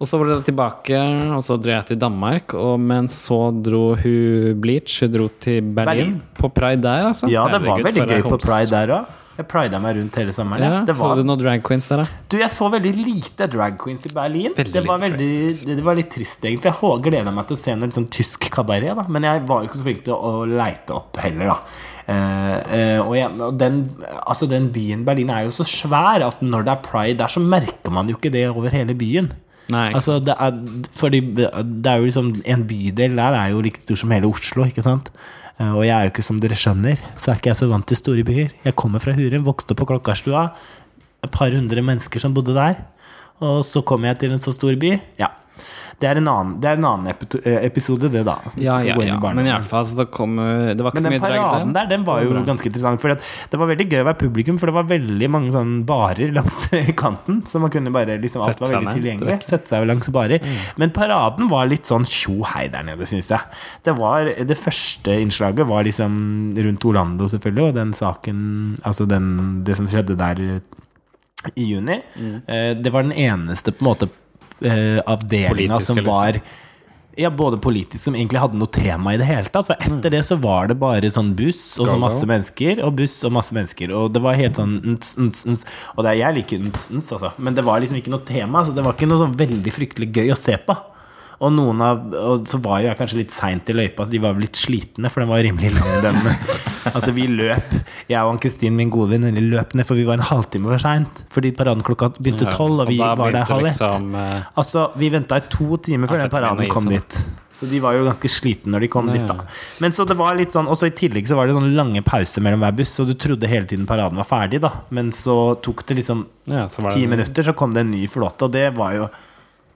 Og 0.00 0.08
så 0.08 0.16
var 0.16 0.30
det 0.30 0.38
tilbake, 0.48 0.98
og 1.36 1.42
så 1.44 1.58
dro 1.60 1.74
jeg 1.74 1.90
til 1.90 1.98
Danmark. 2.00 2.54
Og, 2.56 2.78
men 2.80 3.08
så 3.12 3.50
dro 3.52 3.82
hun 4.00 4.60
Bleach 4.60 5.02
Hun 5.04 5.12
dro 5.12 5.26
til 5.36 5.60
Berlin, 5.60 5.90
Berlin. 5.90 6.20
på 6.38 6.48
Pride 6.48 6.82
der, 6.86 7.10
altså. 7.10 7.28
Ja, 7.28 7.44
det 7.52 7.60
var 7.60 7.76
Herregud, 7.76 7.90
veldig 7.90 8.06
gøy 8.08 8.30
på. 8.30 8.38
Pride 8.46 8.72
der 8.72 8.94
òg. 8.96 9.16
Jeg 9.40 9.46
prida 9.48 9.78
meg 9.80 9.96
rundt 9.96 10.16
hele 10.20 10.32
sommeren. 10.36 10.64
Ja, 10.64 10.80
det 10.84 10.94
var... 10.98 11.14
Så 11.14 11.22
du 11.22 11.28
noen 11.28 11.40
drag 11.40 11.62
queens 11.64 11.86
der, 11.88 12.02
da? 12.02 12.24
du, 12.28 12.36
jeg 12.42 12.52
så 12.52 12.66
veldig 12.74 12.90
lite 12.98 13.46
drag 13.48 13.78
queens 13.80 14.04
i 14.04 14.12
Berlin. 14.12 14.56
Det, 14.56 14.82
var 14.84 15.00
lite 15.00 15.14
veldig, 15.16 15.76
det, 15.78 15.84
var 15.86 15.96
litt 15.96 16.10
trist, 16.12 16.44
egentlig. 16.44 16.72
Jeg 16.74 17.04
gleda 17.06 17.32
meg 17.32 17.48
til 17.48 17.56
å 17.56 17.60
se 17.60 17.76
noe 17.78 17.94
sånn 17.94 18.08
tysk 18.12 18.50
kabaret, 18.52 18.92
da. 18.98 19.06
Men 19.08 19.28
jeg 19.28 19.44
var 19.48 19.62
jo 19.62 19.70
ikke 19.70 19.80
så 19.80 19.86
flink 19.86 20.02
til 20.08 20.16
å, 20.16 20.32
å 20.42 20.48
leite 20.50 20.96
opp 20.96 21.20
heller, 21.24 21.54
da. 21.54 21.58
Uh, 22.10 22.16
uh, 22.16 23.00
og 23.06 23.14
jeg, 23.16 23.32
og 23.46 23.58
den, 23.60 23.82
altså 24.18 24.48
den 24.50 24.64
byen 24.74 25.04
Berlin 25.06 25.28
er 25.30 25.44
jo 25.46 25.52
så 25.54 25.62
svær 25.68 26.24
at 26.26 26.40
når 26.42 26.64
det 26.66 26.72
er 26.72 26.80
pride 26.82 27.20
der, 27.22 27.30
så 27.30 27.44
merker 27.44 27.94
man 27.94 28.10
jo 28.10 28.18
ikke 28.18 28.32
det 28.34 28.48
over 28.50 28.74
hele 28.74 28.96
byen. 28.98 29.30
Nei. 29.70 29.88
Altså, 29.94 30.18
det 30.24 30.34
er, 30.34 30.56
fordi 30.98 31.20
det 31.34 31.86
er 31.86 32.00
jo 32.00 32.08
liksom 32.08 32.30
En 32.44 32.64
bydel 32.66 33.14
der 33.16 33.36
er 33.38 33.50
jo 33.52 33.60
like 33.62 33.80
stor 33.82 33.96
som 34.00 34.10
hele 34.14 34.26
Oslo, 34.30 34.64
ikke 34.66 34.82
sant? 34.82 35.10
Eh, 35.60 35.70
Og 35.76 35.84
jeg 35.86 35.94
er 35.96 36.06
jo 36.08 36.12
ikke, 36.14 36.24
som 36.26 36.40
dere 36.42 36.56
skjønner, 36.58 36.98
så 37.16 37.30
er 37.32 37.40
ikke 37.40 37.52
jeg 37.52 37.60
så 37.60 37.68
vant 37.70 37.86
til 37.86 37.96
store 38.00 38.24
byer. 38.26 38.50
Jeg 38.64 38.74
kommer 38.80 38.98
fra 39.02 39.12
Hurum, 39.14 39.44
vokste 39.46 39.72
opp 39.76 39.82
på 39.82 39.86
Klokkarstua. 39.92 40.48
Et 41.22 41.30
par 41.30 41.50
hundre 41.52 41.82
mennesker 41.84 42.20
som 42.22 42.32
bodde 42.34 42.54
der. 42.56 42.80
Og 43.40 43.60
så 43.64 43.82
kommer 43.84 44.08
jeg 44.10 44.18
til 44.24 44.32
en 44.32 44.40
så 44.40 44.52
stor 44.56 44.74
by. 44.80 44.94
Ja. 45.20 45.28
Det 46.00 46.08
er 46.08 46.16
en 46.16 46.28
annen, 46.32 46.52
det 46.62 46.68
er 46.70 46.78
en 46.78 46.86
annen 46.88 47.10
eh, 47.12 47.56
episode, 47.66 48.08
det, 48.08 48.22
da. 48.24 48.38
Ja, 48.56 48.78
ja, 48.80 48.94
ja. 49.04 49.18
Men 49.20 49.44
i 49.44 49.50
alle 49.52 49.66
fall, 49.68 49.84
så 49.84 49.98
det, 49.98 50.06
kom, 50.14 50.38
eh, 50.40 50.70
det 50.72 50.80
var 50.80 50.94
ikke 50.94 51.02
Men 51.02 51.04
så 51.04 51.10
den 51.10 51.12
mye 51.12 51.24
drag 51.26 51.42
paraden 51.42 51.74
der, 51.76 51.88
den 51.90 52.06
var 52.06 52.22
jo 52.24 52.44
ganske 52.46 52.70
interessant. 52.70 53.02
For 53.02 53.12
det 53.52 53.60
var 53.60 53.68
veldig 53.68 53.86
gøy 53.90 54.00
å 54.00 54.06
være 54.08 54.20
publikum, 54.22 54.60
for 54.60 54.70
det 54.70 54.76
var 54.78 54.88
veldig 54.88 55.28
mange 55.34 55.52
sånne 55.52 55.82
barer 55.90 56.32
langs 56.38 56.70
kanten. 57.02 57.42
Så 57.50 57.60
man 57.60 57.74
kunne 57.74 57.92
bare 57.92 58.16
liksom 58.22 58.46
Alt 58.46 58.62
var 58.64 58.72
veldig 58.78 58.96
tilgjengelig. 58.96 59.36
Sette 59.50 59.74
seg 59.74 59.84
langs 59.90 60.08
barer. 60.14 60.46
Men 60.80 60.94
paraden 60.96 61.50
var 61.52 61.68
litt 61.68 61.90
sånn 61.90 62.08
tjo 62.08 62.38
hei 62.54 62.64
der 62.72 62.86
nede, 62.88 63.08
syns 63.10 63.28
jeg. 63.34 63.60
Det 63.84 63.96
var 63.98 64.32
Det 64.48 64.56
første 64.58 65.18
innslaget 65.20 65.68
var 65.68 65.84
liksom 65.84 66.16
rundt 66.56 66.88
Orlando, 66.88 67.28
selvfølgelig, 67.28 67.68
og 67.68 67.76
den 67.76 67.92
saken 67.96 68.40
Altså 68.88 69.04
den, 69.08 69.26
det 69.66 69.76
som 69.76 69.88
skjedde 69.90 70.16
der 70.16 70.40
i 71.56 71.64
juni. 71.74 72.00
Mm. 72.16 72.34
Eh, 72.46 72.72
Det 72.80 72.92
var 72.92 73.02
den 73.04 73.12
eneste 73.12 73.72
på 73.72 73.84
en 73.84 73.90
måte 73.90 74.08
eh, 74.64 74.98
avdelinga 75.04 75.80
som 75.80 76.00
liksom. 76.00 76.10
var 76.10 76.40
ja, 77.18 77.30
både 77.30 77.58
politisk 77.58 78.04
som 78.04 78.14
egentlig 78.14 78.40
hadde 78.40 78.58
noe 78.58 78.70
tema 78.72 79.14
i 79.14 79.18
det 79.20 79.26
hele 79.28 79.50
tatt. 79.52 79.66
For 79.68 79.82
etter 79.82 80.14
det 80.14 80.22
så 80.26 80.38
var 80.40 80.70
det 80.70 80.78
bare 80.80 81.10
sånn 81.12 81.32
buss 81.36 81.74
og 81.80 81.90
så 81.90 81.96
masse 82.00 82.26
mennesker, 82.28 82.80
og 82.86 82.94
buss 83.00 83.18
og 83.26 83.34
masse 83.34 83.56
mennesker. 83.56 83.92
Og 83.96 84.12
det 84.14 84.22
var 84.24 84.38
helt 84.38 84.60
sånn 84.60 84.78
ns, 84.94 85.16
ns, 85.18 85.42
ns. 85.50 85.66
Og 85.96 86.04
det, 86.04 86.14
er 86.14 86.20
jeg 86.22 86.38
liker 86.38 86.62
ns, 86.68 86.86
ns, 86.94 87.10
altså. 87.16 87.32
Men 87.42 87.58
det 87.58 87.66
var 87.66 87.82
liksom 87.82 87.98
ikke 88.00 88.14
noe 88.14 88.24
tema. 88.28 88.64
Så 88.64 88.76
det 88.76 88.86
var 88.86 88.96
ikke 88.96 89.10
noe 89.10 89.24
sånn 89.24 89.36
veldig 89.40 89.74
fryktelig 89.74 90.10
gøy 90.16 90.32
å 90.32 90.38
se 90.38 90.56
på. 90.64 90.76
Og 91.40 91.54
noen 91.56 91.80
av 91.80 92.02
Og 92.20 92.42
så 92.48 92.58
var 92.60 92.82
jo 92.82 92.90
jeg 92.90 92.98
kanskje 92.98 93.22
litt 93.22 93.32
seint 93.34 93.70
i 93.72 93.76
løypa, 93.76 94.04
så 94.04 94.12
de 94.12 94.20
var 94.22 94.36
litt 94.40 94.58
slitne, 94.60 95.10
for 95.12 95.24
den 95.24 95.32
var 95.32 95.44
rimelig 95.44 95.72
lang, 95.76 95.96
den. 96.04 96.20
Altså, 96.88 97.12
vi 97.12 97.26
løp, 97.28 97.74
jeg 98.08 98.20
og 98.20 98.32
Ann-Kristin, 98.34 98.76
min 98.78 98.90
gode 98.92 99.10
venninne, 99.12 99.42
løp 99.52 99.74
ned, 99.76 99.86
for 99.88 99.98
vi 99.98 100.06
var 100.08 100.18
en 100.18 100.24
halvtime 100.30 100.70
for 100.70 100.80
seint. 100.82 101.24
Fordi 101.32 101.52
paraden 101.56 101.84
klokka 101.86 102.08
begynte 102.16 102.48
tolv, 102.54 102.84
og 102.84 102.88
vi 102.88 103.00
og 103.04 103.18
var 103.20 103.34
der 103.36 103.44
halv 103.50 103.66
ett. 103.68 103.76
liksom, 103.76 104.14
eh, 104.16 104.48
Altså, 104.56 104.86
vi 104.96 105.10
venta 105.12 105.36
i 105.36 105.44
to 105.52 105.76
timer 105.76 106.08
før 106.08 106.24
den 106.24 106.32
paraden 106.32 106.68
kom 106.72 106.88
dit. 106.88 107.20
Så 107.52 107.68
de 107.68 107.80
var 107.82 107.92
jo 107.92 108.06
ganske 108.06 108.28
slitne 108.30 108.72
når 108.72 108.80
de 108.86 108.88
kom 108.88 109.06
Nei. 109.10 109.18
dit, 109.18 109.26
da. 109.28 109.44
Men 109.84 109.92
så 109.92 110.06
det 110.08 110.14
var 110.16 110.36
litt 110.38 110.54
sånn 110.54 110.68
Og 110.70 110.78
så 110.78 110.86
i 110.88 110.94
tillegg 110.96 111.26
så 111.28 111.36
var 111.36 111.46
det 111.50 111.56
sånn 111.58 111.74
lange 111.76 112.00
pauser 112.06 112.40
mellom 112.40 112.62
hver 112.62 112.72
buss, 112.78 112.94
så 112.96 113.04
du 113.04 113.12
trodde 113.12 113.50
hele 113.50 113.66
tiden 113.68 113.84
paraden 113.90 114.16
var 114.16 114.24
ferdig, 114.24 114.62
da. 114.62 114.70
Men 114.88 115.10
så 115.12 115.60
tok 115.60 115.84
det 115.90 115.98
liksom 116.00 116.22
ja, 116.48 116.68
så 116.68 116.86
var 116.86 116.96
ti 116.96 117.04
minutter, 117.10 117.42
så 117.44 117.52
kom 117.52 117.74
det 117.74 117.82
en 117.84 117.90
ny 117.90 118.06
flåte, 118.08 118.46
og 118.48 118.52
det 118.54 118.70
var 118.78 118.94
jo 118.96 119.08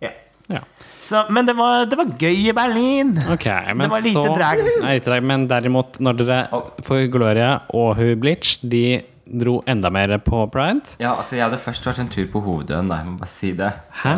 ja. 0.00 0.14
Ja. 0.48 0.62
Så, 1.04 1.24
men 1.28 1.44
det 1.48 1.52
var, 1.58 1.84
det 1.90 1.98
var 2.00 2.12
gøy 2.16 2.38
i 2.48 2.52
Berlin. 2.56 3.10
Okay, 3.34 3.74
men 3.76 3.92
var 3.92 4.04
lite 4.04 4.16
så 4.16 4.34
drag. 4.34 4.62
Nei, 4.80 4.94
lite 4.96 5.10
drag. 5.10 5.26
Men 5.28 5.48
derimot, 5.50 5.98
når 6.00 6.20
dere 6.22 6.38
For 6.86 7.04
Gloria 7.12 7.50
og 7.76 7.98
hun 8.00 8.14
Bleach, 8.22 8.56
de 8.64 9.02
dro 9.24 9.62
enda 9.66 9.88
mer 9.92 10.18
på 10.20 10.42
pride 10.52 10.98
Ja, 11.00 11.14
altså 11.16 11.36
Jeg 11.38 11.46
hadde 11.46 11.56
først 11.62 11.86
vært 11.88 12.00
en 12.02 12.10
tur 12.12 12.26
på 12.32 12.42
Hovedøen, 12.44 12.88
Nei, 12.90 12.98
Jeg 13.00 13.08
må 13.08 13.18
bare 13.22 13.32
si 13.32 13.52
det. 13.56 13.72
Hæ? 14.02 14.14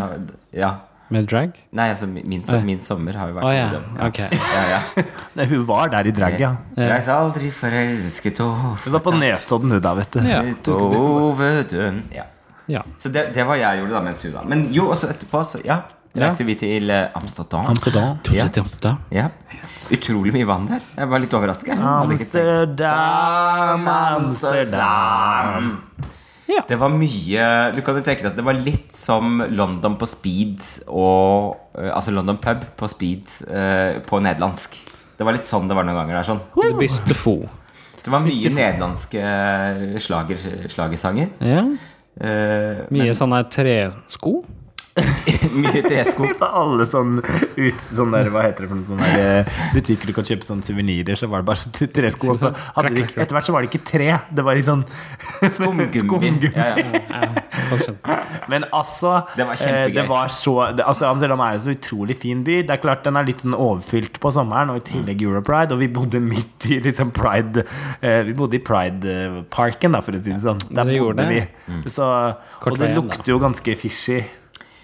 Ja. 0.57 0.75
med 1.15 1.29
drag. 1.31 1.53
Nei, 1.79 1.85
altså 1.93 2.07
min, 2.11 2.43
som- 2.43 2.65
min 2.67 2.81
sommer 2.83 3.15
har 3.15 3.29
jo 3.31 3.35
vært 3.37 3.45
oh, 3.47 3.55
ja, 3.55 3.67
Hovedøen. 3.69 3.99
Ja. 3.99 4.07
Okay. 4.09 4.29
Ja, 4.57 4.63
ja. 4.73 5.05
Nei, 5.39 5.47
hun 5.53 5.67
var 5.69 5.89
der 5.93 6.09
i 6.11 6.11
drag, 6.11 6.39
ja. 6.41 6.53
Reis 6.77 7.07
aldri 7.09 7.51
forelsket 7.55 8.41
over 8.43 8.81
Hun 8.85 8.97
var 8.97 9.05
på 9.05 9.13
Nesodden, 9.15 9.71
hun 9.71 9.81
da, 9.85 9.95
vet 9.95 10.11
du. 10.17 10.23
Ja. 10.27 10.41
Hovedøen. 10.67 12.03
Ja. 12.15 12.25
ja. 12.67 12.83
Så 12.99 13.13
det, 13.15 13.29
det 13.35 13.47
var 13.47 13.61
jeg 13.61 13.83
gjorde 13.83 13.95
da 13.95 14.03
mens 14.09 14.23
hun 14.27 14.35
var 14.35 14.49
Men 14.51 14.67
jo, 14.75 14.89
også 14.91 15.11
etterpå, 15.15 15.45
så 15.47 15.63
ja. 15.65 15.83
Reiste 16.23 16.45
vi 16.49 16.55
til 16.61 16.91
eh, 16.91 17.09
Amsterdam. 17.19 17.67
Amsterdam. 17.73 18.19
Ja. 18.33 18.47
til 18.49 18.63
Amsterdam? 18.65 18.99
Ja. 19.13 19.29
Utrolig 19.93 20.33
mye 20.35 20.47
vann 20.49 20.67
der. 20.71 20.81
Jeg 20.97 21.09
var 21.13 21.19
litt 21.23 21.31
tenkt- 21.35 21.77
Amsterdam, 22.27 23.87
Amsterdam. 23.89 25.69
Ja. 26.47 26.61
Det 26.69 26.77
var 26.79 26.93
mye 26.95 27.47
Du 27.75 27.81
kan 27.83 27.97
jo 27.99 28.03
tenke 28.07 28.23
deg 28.23 28.31
at 28.31 28.37
det 28.39 28.45
var 28.47 28.55
litt 28.55 28.93
som 28.95 29.41
London 29.51 29.97
på 29.99 30.07
speed 30.07 30.63
og 30.87 31.57
eh, 31.75 31.91
Altså 31.91 32.13
London 32.15 32.39
pub 32.39 32.63
på 32.79 32.89
speed 32.93 33.27
eh, 33.51 33.99
på 34.07 34.21
nederlandsk. 34.23 34.77
Det 35.19 35.27
var 35.27 35.35
litt 35.35 35.49
sånn 35.49 35.67
det 35.69 35.75
var 35.75 35.87
noen 35.89 35.97
ganger 35.99 36.21
der. 36.21 36.29
sånn 36.29 36.43
Det. 36.55 37.49
Det 38.07 38.13
var 38.15 38.23
mye 38.23 38.51
nederlandske 38.55 39.99
slager, 39.99 40.39
slagersanger. 40.71 41.33
Ja. 41.43 41.65
Eh, 42.21 42.85
Mye 42.95 43.15
sånne 43.19 43.43
tresko. 43.51 44.37
mye 45.61 45.83
tresko. 45.85 46.29
Var 46.41 46.55
alle 46.63 46.87
sånn 46.89 47.19
ut 47.21 47.83
sånn 47.85 48.15
der, 48.15 48.31
Hva 48.33 48.45
heter 48.47 48.65
det 48.65 48.71
for 48.71 48.79
noen 48.79 48.89
sånne 48.89 49.11
eh, 49.21 49.59
butikker 49.75 50.11
du 50.11 50.15
kan 50.17 50.27
kjøpe 50.29 50.47
sånne 50.47 50.67
suvenirer, 50.67 51.19
så 51.19 51.29
var 51.31 51.43
det 51.43 51.49
bare 51.51 51.63
sånn 51.63 51.75
tresko. 51.97 52.31
Og 52.33 52.41
så 52.41 52.53
hadde 52.77 52.93
de 52.95 53.05
ikke, 53.05 53.19
etter 53.25 53.37
hvert 53.37 53.51
så 53.51 53.57
var 53.57 53.65
det 53.65 53.71
ikke 53.73 53.85
tre, 53.91 54.09
det 54.33 54.47
var 54.47 54.59
litt 54.59 54.69
sånn 54.69 54.85
Skumgummi. 55.57 56.51
Ja, 56.53 56.69
ja. 56.81 57.37
Men 58.51 58.67
altså 58.75 59.19
Det 59.37 59.47
var 59.47 59.57
eh, 59.57 59.63
kjempegøy. 59.63 59.97
det 59.99 60.07
var 60.09 60.33
så, 60.33 60.55
det, 60.77 60.87
altså 60.87 61.09
Amsterdam 61.11 61.43
er 61.45 61.57
jo 61.57 61.65
så 61.67 61.75
utrolig 61.77 62.17
fin 62.21 62.45
by. 62.47 62.61
Det 62.67 62.77
er 62.77 62.83
klart 62.83 63.05
Den 63.07 63.19
er 63.21 63.27
litt 63.29 63.45
sånn 63.45 63.57
overfylt 63.57 64.21
på 64.23 64.33
sommeren, 64.35 64.73
og 64.73 64.81
i 64.81 64.87
tillegg 64.93 65.25
Europride. 65.27 65.77
Og 65.77 65.83
vi 65.83 65.91
bodde 65.93 66.23
midt 66.23 66.69
i 66.71 66.81
liksom 66.85 67.13
Pride 67.17 67.67
eh, 68.01 68.23
Vi 68.27 68.37
bodde 68.39 68.59
i 68.59 68.63
Pride-parken, 68.65 69.99
for 70.07 70.17
å 70.17 70.23
si 70.23 70.33
det 70.33 70.43
sånn. 70.45 70.63
Der 70.71 70.89
det 70.89 70.99
bodde 71.03 71.27
det? 71.29 71.45
vi. 71.85 71.93
Så, 71.93 72.07
og 72.07 72.81
det 72.81 72.93
lukter 72.95 73.35
jo 73.35 73.41
ganske 73.43 73.77
fishy. 73.81 74.21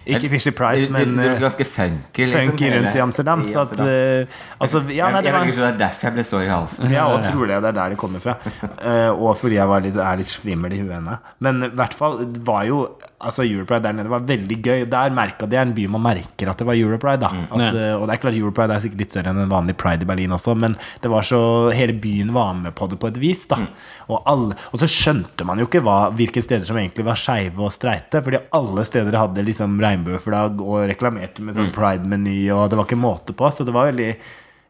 Ikke 0.07 0.29
Fishy 0.33 0.51
Price, 0.51 0.91
men 0.91 1.15
du, 1.15 1.21
er 1.23 1.35
eh, 1.37 1.41
ganske 1.41 1.65
funky. 1.65 2.25
liksom, 2.27 2.49
funky 2.51 2.65
hele- 2.65 2.81
rundt 2.81 2.97
i 2.97 2.99
Amsterdam. 2.99 3.45
Så 3.47 3.61
at 3.61 3.69
Amsterdam. 3.69 3.87
eh, 3.87 4.27
Altså, 4.61 4.83
ja, 4.91 5.11
nei, 5.11 5.23
det 5.23 5.33
var 5.33 5.45
jeg, 5.45 5.55
jeg, 5.55 5.57
det 5.63 5.69
er 5.75 5.79
derfor 5.79 6.07
jeg 6.09 6.13
ble 6.17 6.25
sår 6.25 6.43
i 6.43 6.49
halsen. 6.51 6.91
ja, 6.91 7.05
og 7.07 7.25
tror 7.25 7.47
det, 7.47 7.61
det 7.63 7.69
er 7.69 7.79
der 7.79 7.89
det 7.95 7.99
kommer 7.99 8.19
fra. 8.21 8.35
uh, 8.63 9.23
og 9.23 9.37
fordi 9.37 9.55
jeg 9.55 9.69
var 9.69 9.81
litt, 9.81 9.97
er 9.97 10.17
litt 10.17 10.29
svimmel 10.29 10.73
i 10.73 10.81
huet 10.83 10.97
ennå. 10.99 11.17
Men 11.41 11.63
i 11.65 11.69
hvert 11.69 11.95
fall 11.95 12.19
var 12.41 12.65
jo 12.65 12.83
Altså 13.23 13.45
Europride 13.47 13.83
der 13.87 13.93
nede 13.97 14.11
var 14.11 14.21
veldig 14.27 14.57
gøy. 14.63 14.85
Der 14.91 15.11
merka 15.15 15.47
det 15.47 15.59
er 15.59 15.63
en 15.63 15.75
by 15.77 15.87
man 15.87 16.03
merker 16.03 16.51
at 16.51 16.59
det 16.59 16.67
var 16.67 16.75
Europride. 16.75 17.29
Mm. 17.33 17.45
at, 17.53 17.75
eh, 17.75 17.95
Og 17.95 18.07
det 18.09 18.15
er 18.17 18.23
klart 18.25 18.35
Europride 18.39 18.75
er 18.75 18.81
sikkert 18.83 18.99
litt 19.05 19.11
større 19.15 19.31
enn 19.31 19.39
en 19.45 19.49
vanlig 19.53 19.77
pride 19.79 20.03
i 20.03 20.09
Berlin 20.11 20.35
også, 20.35 20.57
men 20.59 20.77
det 21.01 21.11
var 21.11 21.23
så 21.23 21.41
hele 21.73 21.93
byen 22.03 22.33
var 22.35 22.53
med 22.55 22.75
på 22.75 22.89
det 22.91 22.99
på 22.99 23.09
et 23.13 23.21
vis. 23.23 23.47
da 23.47 23.57
Mm. 23.63 23.69
Og, 24.09 24.23
alle, 24.27 24.55
og 24.73 24.79
så 24.83 24.87
skjønte 24.91 25.45
man 25.47 25.59
jo 25.59 25.67
ikke 25.67 25.83
hva, 25.83 26.11
hvilke 26.11 26.43
steder 26.43 26.65
som 26.67 26.77
egentlig 26.77 27.05
var 27.05 27.15
skeive 27.17 27.59
og 27.63 27.71
streite, 27.73 28.23
fordi 28.23 28.41
alle 28.53 28.85
steder 28.85 29.17
hadde 29.17 29.45
liksom 29.47 29.79
regnbueflagg 29.81 30.61
og 30.61 30.89
reklamerte 30.91 31.41
med 31.41 31.55
Mm. 31.55 31.59
sånn 31.61 31.73
pride-meny, 31.73 32.51
og 32.51 32.71
det 32.71 32.77
var 32.79 32.85
ikke 32.87 32.99
måte 33.01 33.33
på. 33.33 33.47
Så 33.53 33.65
det 33.65 33.73
var 33.73 33.93
veldig 33.93 34.17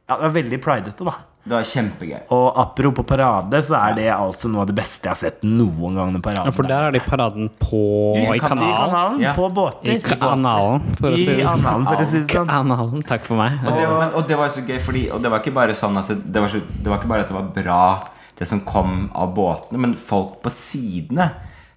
ja, 0.08 0.16
det 0.18 0.22
var 0.26 0.42
veldig 0.42 0.60
pridete, 0.60 1.04
da. 1.04 1.12
Det 1.42 1.50
var 1.56 1.64
kjempegøy. 1.66 2.20
Og 2.30 2.58
apropos 2.62 3.02
parade, 3.04 3.58
så 3.66 3.74
er 3.74 3.94
det 3.96 4.04
altså 4.14 4.46
noe 4.48 4.62
av 4.62 4.68
det 4.70 4.76
beste 4.78 5.08
jeg 5.08 5.10
har 5.10 5.18
sett 5.18 5.40
noen 5.42 5.96
gang. 5.98 6.14
parade 6.22 6.44
Ja, 6.46 6.52
for 6.54 6.62
der 6.70 6.86
er 6.86 6.92
de 6.94 7.00
paraden 7.02 7.48
på 7.58 7.80
I 8.14 8.20
i 8.22 8.36
I 8.36 8.38
kanalen. 8.38 8.76
kanalen, 8.78 9.20
Ja. 9.20 9.32
på 9.34 9.48
I 9.50 9.54
båter. 9.56 9.98
kanalen, 10.06 10.86
for 11.00 11.08
å 11.10 11.14
I 11.18 11.24
si 11.24 11.34
det 11.34 11.46
sånn. 11.48 11.86
for 11.88 11.96
å 11.96 12.06
si 12.06 12.20
det 12.22 12.30
sånn. 12.30 13.02
Takk 13.10 13.26
for 13.26 13.34
meg. 13.42 13.58
Og 13.66 13.72
det, 13.76 13.88
men, 13.88 14.14
og 14.14 14.28
det 14.28 14.38
var 14.38 14.48
så 14.54 14.62
gøy, 14.62 14.78
fordi 14.78 15.10
Og 15.10 15.20
det 15.22 15.30
var 15.30 15.40
ikke 15.40 15.54
bare 15.54 15.74
sånn 15.74 15.98
at 15.98 16.06
det, 16.08 16.32
det, 16.32 16.40
var, 16.40 16.48
så, 16.48 16.60
det 16.82 16.86
var 16.90 16.98
ikke 16.98 17.08
bare 17.08 17.20
at 17.26 17.28
det 17.28 17.34
var 17.34 17.50
bra, 17.62 18.04
det 18.38 18.46
som 18.48 18.60
kom 18.60 19.10
av 19.14 19.34
båtene, 19.34 19.78
men 19.78 19.94
folk 19.98 20.38
på 20.42 20.50
sidene 20.50 21.30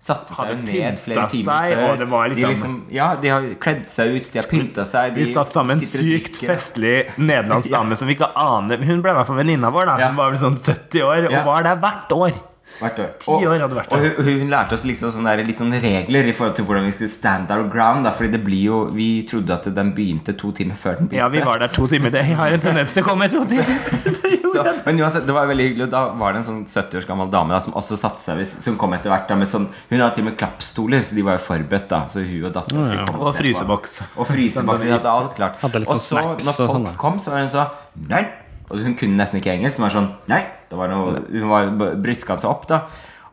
satte 0.05 0.35
seg 0.37 0.59
ned 0.67 0.99
flere 1.01 1.23
timer 1.31 1.65
seg, 1.65 1.77
før. 1.79 2.07
var 2.13 2.29
de 2.29 2.35
liksom- 2.35 2.53
liksom 2.53 2.75
Ja, 2.93 3.07
de 3.15 3.27
har 3.33 3.41
kledd 3.65 3.85
seg 3.89 4.15
ut, 4.19 4.31
de 4.31 4.39
har 4.39 4.47
pynta 4.51 4.85
seg. 4.85 5.15
De 5.15 5.25
satt 5.33 5.53
sammen 5.55 5.71
en 5.79 5.81
sykt 5.81 6.41
festlig 6.45 6.97
nederlandsk 7.17 7.71
dame 7.77 7.95
som 7.97 8.07
vi 8.07 8.15
ikke 8.15 8.29
aner 8.35 8.77
Hun 8.85 9.01
ble 9.01 9.11
i 9.11 9.17
hvert 9.17 9.27
fall 9.27 9.39
venninna 9.41 9.71
vår. 9.73 9.85
da 9.89 9.97
Ja. 9.99 10.07
Hun 10.11 10.15
var 10.21 10.29
vel 10.35 10.39
sånn 10.43 10.57
70 10.61 11.01
år 11.01 11.31
Ja. 11.31 11.39
og 11.39 11.45
var 11.49 11.63
der 11.63 11.75
hvert 11.81 12.11
år. 12.11 12.33
Hvert 12.75 12.97
år. 12.99 13.12
Ti 13.21 13.36
år 13.47 13.62
hadde 13.62 13.78
vært 13.78 13.93
og 13.93 14.01
der. 14.01 14.15
hun, 14.17 14.39
hun 14.41 14.49
lærte 14.51 14.75
oss 14.75 14.84
liksom 14.88 15.12
sånne, 15.13 15.36
der, 15.38 15.47
litt 15.47 15.60
sånne 15.60 15.78
regler 15.84 16.28
i 16.28 16.34
forhold 16.36 16.58
til 16.58 16.65
hvordan 16.67 16.88
vi 16.89 16.93
skulle 16.95 17.13
stand 17.13 17.51
our 17.54 17.63
ground. 17.71 18.04
Da, 18.08 18.12
fordi 18.17 18.34
det 18.34 18.41
blir 18.43 18.63
jo 18.65 18.80
Vi 18.95 19.08
trodde 19.30 19.54
at 19.56 19.67
den 19.75 19.93
begynte 19.95 20.36
to 20.38 20.51
timer 20.56 20.75
før 20.80 20.97
den 20.99 21.08
begynte. 21.12 21.21
Ja, 21.21 21.30
vi 21.32 21.43
var 21.45 21.62
der 21.62 21.71
to 21.71 21.88
timer. 21.91 22.12
Det 22.12 22.25
har 22.36 22.56
en 22.56 22.63
tendens 22.63 22.93
til 22.95 23.06
å 23.06 23.08
komme 23.08 23.30
to 23.32 23.43
timer. 23.47 23.80
Så, 24.56 24.62
men 24.86 24.99
uansett, 25.01 25.25
det 25.28 25.34
var 25.36 25.49
veldig 25.49 25.65
hyggelig. 25.69 25.88
Og 25.88 25.93
da 25.95 26.04
var 26.19 26.36
det 26.36 26.41
en 26.43 26.47
sånn 26.47 26.62
70 26.67 27.01
års 27.01 27.08
gammel 27.10 27.32
dame 27.32 27.56
da, 27.56 27.60
som 27.63 27.75
også 27.75 27.97
satte 27.99 28.23
seg 28.23 28.43
Som 28.63 28.78
kom 28.80 28.93
etter 28.95 29.12
hvert. 29.12 29.28
Da, 29.30 29.38
med 29.39 29.51
sånn, 29.51 29.67
hun 29.89 29.97
hadde 29.99 30.13
til 30.17 30.25
og 30.25 30.30
med 30.32 30.39
klappstoler, 30.39 31.04
så 31.06 31.17
de 31.17 31.25
var 31.28 31.39
jo 31.39 31.43
forberedt. 31.47 31.89
da 31.91 32.06
Så 32.12 32.23
hun 32.23 32.47
og 32.47 32.56
dattera 32.56 32.86
skulle 32.88 33.08
komme 33.10 33.30
Og 33.30 33.38
fryseboks. 33.39 33.99
Og 34.15 34.30
fryseboks. 34.32 34.84
De 34.86 34.95
hadde 34.95 35.12
alt 35.12 35.36
klart. 35.38 35.60
Hadde 35.63 35.84
litt 35.84 35.91
Og 35.91 35.99
sånn 35.99 36.08
så, 36.08 36.23
snacks 36.23 36.47
når 36.47 36.56
og 36.56 36.73
folk 36.73 36.75
sånn, 36.89 36.97
kom, 37.06 37.21
så 37.23 37.36
var 37.36 37.45
hun 37.45 37.54
så 37.56 37.69
Nei! 38.10 38.25
Og 38.69 38.80
hun 38.82 38.95
kunne 38.97 39.17
nesten 39.19 39.39
ikke 39.41 39.54
engelsk. 39.54 39.80
Men 39.80 39.88
var 39.89 39.97
sånn 39.99 40.13
Nei! 40.32 40.43
Det 40.69 40.80
var 40.80 40.89
noe, 40.89 41.19
hun 41.30 41.49
var 41.51 41.69
bryska 42.01 42.38
seg 42.41 42.49
opp, 42.49 42.65
da. 42.71 42.82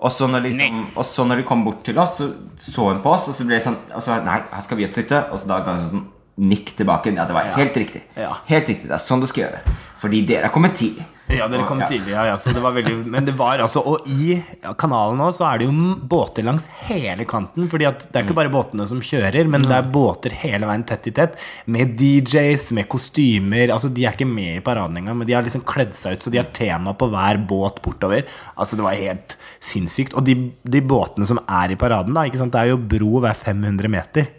Og 0.03 0.11
så, 0.11 0.27
når 0.29 0.49
liksom, 0.49 0.81
og 0.99 1.07
så 1.07 1.25
når 1.25 1.41
de 1.41 1.45
kom 1.47 1.63
bort 1.65 1.85
til 1.87 1.99
oss, 2.03 2.19
så 2.19 2.27
så 2.59 2.89
hun 2.89 3.01
på 3.05 3.13
oss, 3.15 3.29
og 3.31 3.37
så 3.39 3.47
ble 3.47 3.55
det 3.55 3.63
sånn 3.65 3.79
og 3.95 4.03
så, 4.03 4.19
Nei, 4.27 4.41
her 4.51 4.65
skal 4.67 4.81
vi 4.81 4.87
også 4.89 4.99
sitte. 5.01 5.21
Og 5.31 5.41
så 5.41 5.51
da 5.51 5.61
ga 5.63 5.77
hun 5.77 5.85
sånn 5.87 6.05
nikk 6.43 6.75
tilbake. 6.79 7.13
Ja, 7.15 7.27
det 7.29 7.37
var 7.37 7.53
helt 7.57 7.77
riktig. 7.79 8.03
Ja. 8.19 8.35
Helt 8.49 8.69
riktig, 8.69 8.89
Det 8.91 8.97
er 8.99 9.05
sånn 9.05 9.23
du 9.23 9.29
skal 9.31 9.47
gjøre. 9.47 9.79
Fordi 10.03 10.25
dere 10.27 10.49
er 10.49 10.55
kommet 10.55 10.75
tidlig. 10.79 11.07
Ja, 11.33 11.47
dere 11.49 11.65
kom 11.69 11.81
tidlig, 11.89 12.13
ja, 12.13 12.25
ja, 12.29 12.37
så 12.39 12.53
det 12.53 12.61
var 12.63 12.75
veldig 12.77 12.95
Men 13.09 13.25
det 13.27 13.35
var 13.39 13.63
altså 13.65 13.81
Og 13.89 14.09
i 14.11 14.37
kanalen 14.81 15.19
nå 15.21 15.29
så 15.35 15.47
er 15.49 15.63
det 15.63 15.69
jo 15.69 15.95
båter 16.13 16.45
langs 16.47 16.65
hele 16.89 17.25
kanten. 17.29 17.69
Fordi 17.73 17.89
at 17.89 18.05
det 18.09 18.19
er 18.19 18.27
ikke 18.27 18.37
bare 18.37 18.53
båtene 18.53 18.87
som 18.89 19.01
kjører, 19.03 19.49
men 19.51 19.65
det 19.65 19.77
er 19.77 19.89
båter 19.95 20.37
hele 20.43 20.69
veien 20.69 20.85
tett 20.89 21.09
i 21.09 21.15
tett. 21.17 21.39
Med 21.73 21.97
DJs, 21.99 22.69
med 22.77 22.89
kostymer. 22.93 23.73
Altså 23.75 23.91
De 23.93 24.07
er 24.07 24.17
ikke 24.17 24.29
med 24.29 24.59
i 24.59 24.65
paraden 24.65 24.99
engang, 25.01 25.19
men 25.21 25.29
de 25.29 25.37
har 25.37 25.47
liksom 25.47 25.65
kledd 25.69 25.97
seg 25.97 26.19
ut, 26.19 26.27
så 26.27 26.33
de 26.33 26.41
har 26.43 26.53
tema 26.57 26.95
på 26.99 27.09
hver 27.13 27.41
båt 27.49 27.81
bortover. 27.85 28.27
Altså 28.57 28.79
Det 28.79 28.87
var 28.87 29.01
helt 29.01 29.37
sinnssykt. 29.63 30.17
Og 30.19 30.27
de, 30.29 30.37
de 30.63 30.85
båtene 30.85 31.29
som 31.29 31.41
er 31.47 31.73
i 31.73 31.81
paraden, 31.81 32.15
da, 32.17 32.27
ikke 32.29 32.43
sant? 32.43 32.53
det 32.55 32.63
er 32.63 32.75
jo 32.75 32.81
bro 32.93 33.23
hver 33.25 33.37
500 33.39 33.93
meter. 33.93 34.31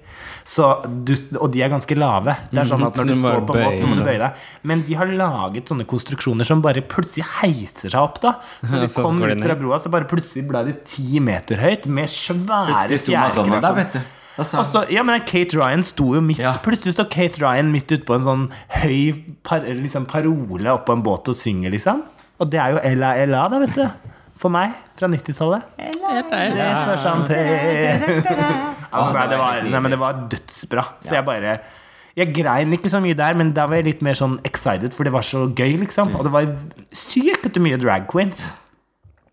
Så 0.44 0.66
du, 1.06 1.14
og 1.40 1.52
de 1.54 1.62
er 1.64 1.70
ganske 1.72 1.96
lave. 1.96 2.34
Det 2.52 2.60
er 2.60 2.66
sånn 2.68 2.84
at 2.86 2.96
Når 3.00 3.06
du 3.08 3.14
du 3.14 3.20
står 3.20 3.46
på 3.48 3.56
en 3.56 3.64
båt, 3.64 3.80
så 3.80 3.88
må 3.88 3.96
du 3.96 4.04
bøye 4.04 4.20
deg. 4.20 4.32
Men 4.64 4.82
de 4.84 4.94
har 5.00 5.06
laget 5.08 5.66
sånne 5.72 5.86
konstruksjoner 5.88 6.44
som 6.46 6.62
bare 6.62 6.82
plutselig 6.82 7.24
heiser 7.42 7.90
seg 7.94 8.00
opp. 8.02 8.20
da 8.22 8.34
Så 8.64 8.76
de 8.82 8.88
kom 9.02 9.22
ut 9.24 9.40
fra 9.42 9.56
broa, 9.56 9.80
så 9.80 9.90
bare 9.90 10.04
plutselig 10.10 10.44
ble 10.50 10.64
det 10.66 10.84
ti 10.86 11.20
meter 11.24 11.56
høyt 11.64 11.86
med 11.88 12.10
svære 12.12 12.68
Plutselig 12.74 13.00
sto 13.00 13.12
Madonna 13.16 13.62
der, 13.62 13.74
vet 13.80 13.92
du. 13.94 14.00
Og 14.36 14.46
sa- 14.46 14.60
Og 14.60 14.66
så- 14.66 14.90
ja, 14.92 15.04
men 15.04 15.20
Kate 15.22 15.54
Ryan 15.56 15.84
sto 15.84 16.14
jo 16.16 16.20
midt 16.22 16.40
Ja. 16.40 16.52
Plutselig 16.54 16.94
står 16.96 17.06
Kate 17.10 17.38
Ryan 17.40 17.72
midt 17.72 17.92
ute 17.92 18.04
på 18.04 18.16
en 18.16 18.24
sånn 18.24 18.50
høy 18.82 19.14
par, 19.44 19.60
liksom 19.62 20.06
parole 20.08 20.66
oppå 20.74 20.92
en 20.94 21.04
båt 21.04 21.28
og 21.30 21.36
synger, 21.36 21.70
liksom. 21.72 22.02
Og 22.40 22.50
det 22.50 22.60
er 22.60 22.72
jo 22.72 22.78
Ella 22.84 23.14
Ella, 23.16 23.48
da, 23.48 23.60
vet 23.60 23.74
du. 23.76 23.90
For 24.36 24.50
meg, 24.50 24.74
fra 24.98 25.08
90-tallet. 25.08 25.62
Ella, 25.80 26.20
er 26.20 26.24
Ja, 28.94 29.12
nei, 29.14 29.28
det, 29.32 29.38
var, 29.42 29.62
nei, 29.66 29.80
men 29.82 29.92
det 29.96 30.00
var 30.00 30.14
dødsbra. 30.30 30.84
Så 31.02 31.18
jeg 31.18 31.26
bare 31.26 31.60
Jeg 32.16 32.30
grein 32.36 32.74
ikke 32.78 32.92
så 32.94 33.00
mye 33.02 33.16
der, 33.18 33.34
men 33.34 33.54
da 33.58 33.66
var 33.66 33.80
jeg 33.82 33.86
litt 33.88 34.02
mer 34.06 34.14
sånn 34.14 34.36
excited, 34.46 34.94
for 34.94 35.04
det 35.04 35.14
var 35.16 35.26
så 35.26 35.48
gøy, 35.50 35.80
liksom. 35.82 36.14
Og 36.16 36.28
det 36.28 36.32
var 36.36 36.52
sykt 36.94 37.58
mye 37.58 37.80
drag 37.82 38.06
queens. 38.12 38.52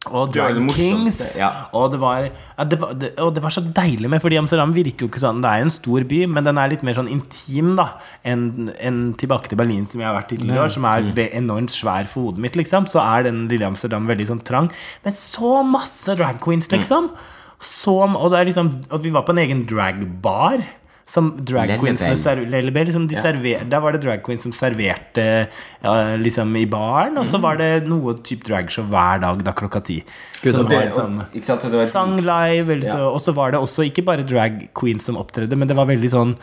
Og 0.09 0.31
drag 0.33 0.57
kings. 0.73 1.19
ja. 1.37 1.51
Og, 1.77 1.91
det 1.93 1.99
var, 2.01 2.23
ja, 2.31 2.65
det 2.65 2.79
var, 2.81 2.95
det, 2.97 3.11
og 3.21 3.35
det 3.37 3.43
var 3.45 3.53
så 3.53 3.61
deilig 3.61 4.09
med, 4.09 4.23
fordi 4.25 4.39
Amsterdam 4.41 4.73
virker 4.73 5.05
jo 5.05 5.09
ikke 5.11 5.21
sånn 5.21 5.43
Det 5.45 5.51
er 5.53 5.61
en 5.67 5.73
stor 5.75 6.07
by, 6.09 6.23
men 6.25 6.47
den 6.49 6.57
er 6.57 6.71
litt 6.73 6.81
mer 6.89 6.97
sånn 6.97 7.11
intim 7.13 7.75
da 7.77 7.85
enn 8.25 8.71
en 8.81 9.03
tilbake 9.21 9.53
til 9.53 9.61
Berlin, 9.61 9.85
som 9.87 10.01
jeg 10.01 10.09
har 10.09 10.17
vært 10.17 10.33
i 10.33 10.39
tidligere 10.41 10.65
år, 10.65 10.73
som 10.73 10.87
er 10.89 11.03
Mm. 11.03 11.21
enormt 11.43 11.71
svær 11.77 12.09
for 12.09 12.31
hodet 12.31 12.41
mitt, 12.41 12.57
liksom. 12.57 12.89
Så 12.89 12.97
er 13.05 13.25
den 13.29 13.47
lille 13.53 13.69
Amsterdam 13.69 14.09
veldig 14.09 14.27
sånn 14.27 14.41
trang. 14.43 14.71
Men 15.05 15.13
så 15.13 15.61
masse 15.69 16.17
drag 16.17 16.41
queens, 16.41 16.67
Mm. 16.67 17.11
Så, 17.61 17.93
og, 18.09 18.31
det 18.33 18.39
er 18.41 18.45
liksom, 18.49 18.69
at 18.91 19.03
vi 19.05 19.11
var 19.13 19.23
på 19.27 19.35
en 19.37 19.43
egen 19.45 19.67
dragbar. 19.69 20.63
Som 21.11 21.33
drag 21.43 21.73
queensene 21.81 22.15
serv- 22.15 22.47
liksom 22.47 23.09
de 23.11 23.17
Ja. 23.17 23.21
server, 23.23 23.65
Der 23.69 23.81
var 23.81 23.91
det 23.93 24.01
drag 24.03 24.23
queens 24.23 24.43
som 24.43 24.53
serverte 24.53 25.49
ja, 25.83 26.17
liksom 26.17 26.55
i 26.57 26.65
baren, 26.67 27.19
og 27.19 27.25
så 27.27 27.35
Mm. 27.37 27.43
var 27.43 27.57
det 27.57 27.89
noe 27.89 28.15
type 28.23 28.45
dragshow 28.45 28.85
hver 28.87 29.21
dag 29.21 29.43
da 29.43 29.51
klokka 29.51 29.83
ti. 29.83 30.05
Som 30.45 30.69
var 30.69 30.87
liksom 30.87 31.17
var, 31.19 31.87
sang 31.87 32.17
live, 32.17 32.71
og 33.11 33.19
så 33.21 33.35
var 33.35 33.51
det 33.51 33.59
også 33.61 33.91
ikke 33.91 34.05
bare 34.05 34.23
drag 34.23 34.69
queens 34.73 35.03
som 35.03 35.17
opptredde, 35.17 35.57
men 35.59 35.67
det 35.67 35.77
var 35.77 35.87
veldig 35.87 36.11
sånn 36.11 36.37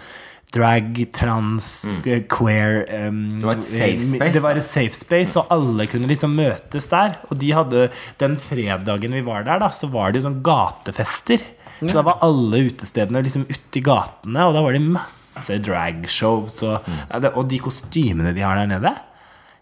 drag, 0.53 1.01
trans, 1.11 1.85
mm. 1.89 2.27
queer 2.31 2.85
um, 3.07 3.17
Mm. 3.17 3.41
Det 3.41 3.45
var 3.47 3.57
et 3.57 3.67
safe 3.67 4.03
space, 4.03 4.33
Det 4.33 4.43
var 4.43 4.55
et 4.55 4.63
safe 4.63 4.95
space, 4.95 5.35
og 5.39 5.51
alle 5.53 5.87
kunne 5.91 6.07
liksom 6.07 6.35
møtes 6.37 6.87
der. 6.91 7.17
Og 7.29 7.37
de 7.41 7.51
hadde 7.51 7.89
Den 8.19 8.37
fredagen 8.39 9.13
vi 9.13 9.21
var 9.25 9.43
der, 9.43 9.59
da, 9.59 9.69
så 9.69 9.89
var 9.91 10.11
det 10.11 10.21
jo 10.21 10.29
sånn 10.29 10.41
gatefester. 10.45 11.43
Så 11.81 11.93
da 11.93 12.01
var 12.07 12.23
alle 12.25 12.63
utestedene 12.71 13.21
liksom 13.21 13.45
uti 13.45 13.81
i 13.81 13.85
gatene, 13.85 14.47
og 14.47 14.55
da 14.55 14.63
var 14.65 14.73
det 14.73 14.81
masse 14.81 15.59
dragshows 15.61 16.63
og, 16.65 16.87
Mm. 16.87 17.27
og 17.35 17.43
de 17.47 17.59
kostymene 17.59 18.33
de 18.33 18.41
har 18.41 18.55
der 18.57 18.71
nede. 18.71 18.95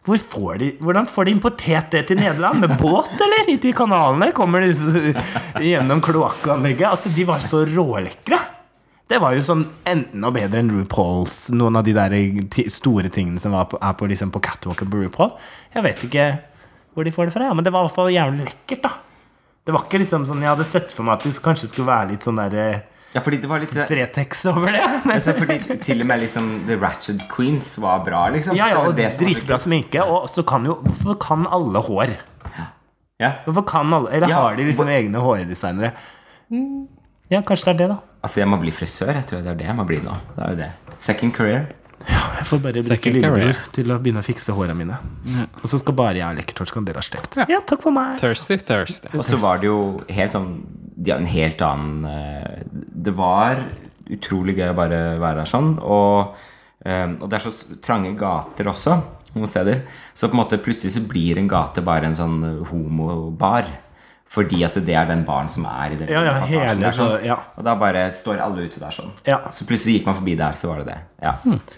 Hvor 0.06 0.22
får 0.22 0.58
de, 0.62 0.68
hvordan 0.86 1.08
får 1.10 1.26
de 1.26 1.32
importert 1.32 1.90
det 1.92 2.04
til 2.08 2.20
Nederland? 2.20 2.62
Med 2.62 2.78
båt, 2.78 3.10
eller? 3.26 3.50
I 3.50 3.72
kanalene? 3.74 4.32
Kommer 4.38 4.62
de 4.62 5.16
gjennom 5.66 6.02
kloakkanlegget? 6.06 6.88
Altså, 6.92 7.10
de 7.10 7.26
var 7.26 7.42
så 7.42 7.66
rålekre. 7.66 8.38
Det 9.06 9.20
var 9.22 9.36
jo 9.38 9.44
sånn 9.46 9.64
enda 9.86 10.32
bedre 10.34 10.64
enn 10.64 10.72
RuPauls, 10.74 11.52
noen 11.54 11.78
av 11.78 11.84
de 11.86 11.94
der 11.94 12.16
store 12.74 13.12
tingene 13.14 13.42
som 13.44 13.54
var 13.54 13.68
på, 13.70 13.78
er 13.78 13.94
på, 14.00 14.08
liksom, 14.10 14.32
på 14.34 14.42
catwalken 14.42 14.90
på 14.90 15.04
RuPaul. 15.04 15.36
Jeg 15.76 15.86
vet 15.86 16.06
ikke 16.08 16.26
hvor 16.96 17.06
de 17.06 17.12
får 17.14 17.28
det 17.30 17.36
fra, 17.36 17.50
ja, 17.50 17.54
men 17.54 17.66
det 17.68 17.74
var 17.76 17.84
i 17.84 17.90
hvert 17.90 17.98
fall 18.00 18.10
jævlig 18.14 18.48
lekkert, 18.48 18.82
da. 18.88 18.92
Det 19.66 19.74
var 19.74 19.86
ikke 19.88 19.98
liksom 20.04 20.26
sånn 20.30 20.44
Jeg 20.46 20.52
hadde 20.52 20.66
sett 20.70 20.92
for 20.94 21.08
meg 21.08 21.16
at 21.18 21.24
det 21.26 21.32
kanskje 21.42 21.68
skulle 21.72 21.90
være 21.90 22.12
litt 22.14 22.26
sånn 22.26 22.38
der 22.38 22.54
Ja, 23.16 23.22
fordi 23.26 23.40
det 23.42 23.50
var 23.50 23.62
litt 23.64 23.74
eh, 23.74 23.88
Fretex 23.90 24.44
over 24.52 24.70
det. 24.74 24.82
Men, 25.08 25.16
altså, 25.16 25.34
fordi 25.38 25.78
Til 25.82 26.04
og 26.06 26.10
med 26.12 26.22
liksom 26.22 26.50
The 26.68 26.78
Ratchet 26.82 27.24
Queens 27.32 27.72
var 27.82 28.04
bra, 28.06 28.28
liksom. 28.34 28.58
ja, 28.58 28.68
ja, 28.74 28.84
og 28.86 28.94
det 28.98 29.08
det 29.10 29.26
dritbra 29.26 29.58
sminke. 29.62 30.06
Og 30.06 30.30
så 30.30 30.46
kan 30.46 30.66
jo 30.70 30.78
Hvorfor 30.86 31.18
kan 31.26 31.48
alle 31.50 31.82
hår? 31.88 32.14
Ja. 33.22 33.32
Hvorfor 33.46 33.66
kan 33.70 33.94
alle 33.96 34.14
Eller 34.14 34.30
Ja, 34.34 34.44
har 34.46 34.58
de 34.60 34.70
liksom 34.70 34.86
hvor- 34.86 34.98
egne 34.98 35.26
hårdesignere? 35.26 35.94
Ja, 37.34 37.42
kanskje 37.42 37.72
det 37.72 37.74
er 37.74 37.80
det, 37.82 37.88
da. 37.96 37.98
Altså, 38.26 38.40
jeg 38.44 38.50
må 38.52 38.60
bli 38.62 38.72
frisør. 38.74 39.14
Jeg 39.18 39.26
tror 39.30 39.42
det 39.46 39.52
er 39.54 39.58
det 39.64 39.66
jeg 39.70 39.76
må 39.80 39.86
bli 39.90 39.98
nå. 40.04 40.14
Det 40.36 40.44
er 40.46 40.54
jo 40.54 40.60
det. 40.62 40.70
Second 41.02 41.34
career. 41.34 41.66
Ja, 42.06 42.20
Jeg 42.38 42.46
får 42.46 42.60
bare 42.62 42.74
bruke 42.76 42.86
Second 42.92 43.16
lillebror 43.16 43.40
career. 43.42 43.60
til 43.74 43.92
å 43.92 43.96
begynne 44.04 44.22
å 44.22 44.26
fikse 44.28 44.54
håra 44.54 44.76
mine. 44.78 44.98
Og 45.64 45.70
så 45.72 45.80
skal 45.82 45.96
bare 45.98 46.20
jeg 46.20 46.26
ha 46.28 46.34
lekkertorsk, 46.38 46.78
og 46.78 46.86
dere 46.86 47.02
har 47.02 47.08
stekt. 47.08 47.38
Ja, 47.50 47.62
takk 47.66 47.82
for 47.82 47.96
meg. 47.96 48.20
Thirsty, 48.22 48.58
thirsty. 48.62 49.10
Og 49.18 49.26
så 49.26 49.40
var 49.42 49.58
det 49.64 49.72
jo 49.72 49.80
helt 50.10 50.32
sånn 50.36 50.52
De 50.96 51.12
har 51.12 51.20
en 51.20 51.26
helt 51.28 51.60
annen 51.66 52.06
eh, 52.08 52.62
Det 53.06 53.12
var 53.18 53.58
utrolig 54.08 54.54
gøy 54.60 54.70
å 54.70 54.78
bare 54.78 55.00
være 55.20 55.42
der 55.42 55.50
sånn. 55.50 55.72
Og, 55.82 56.36
eh, 56.86 57.08
og 57.20 57.26
det 57.30 57.40
er 57.40 57.48
så 57.50 57.80
trange 57.82 58.14
gater 58.20 58.70
også, 58.70 59.00
noen 59.34 59.50
steder. 59.50 59.82
Så 60.14 60.30
på 60.30 60.38
en 60.38 60.44
måte 60.44 60.62
plutselig 60.62 60.94
så 60.94 61.02
blir 61.10 61.42
en 61.42 61.50
gate 61.50 61.82
bare 61.82 62.06
en 62.06 62.16
sånn 62.16 62.38
homobar. 62.70 63.66
Fordi 64.36 64.64
at 64.66 64.74
det 64.84 64.96
er 64.98 65.06
den 65.08 65.22
baren 65.24 65.48
som 65.54 65.64
er 65.70 65.94
i 65.94 65.98
den 66.00 66.10
Ja, 66.12 66.24
ja, 66.26 66.32
passasjen 66.42 66.66
hele, 66.66 66.82
der, 66.82 66.96
sånn. 66.98 67.12
ja. 67.24 67.36
Og 67.56 67.64
da 67.64 67.76
bare 67.80 68.08
står 68.12 68.42
alle 68.44 68.66
ute 68.66 68.82
der 68.82 68.92
sånn. 68.92 69.12
Ja. 69.24 69.38
Så 69.54 69.68
plutselig 69.70 70.00
gikk 70.00 70.08
man 70.10 70.16
forbi 70.18 70.34
der, 70.40 70.56
så 70.58 70.72
var 70.72 70.82
det 70.82 70.88
det. 70.90 70.98
Ja. 71.24 71.36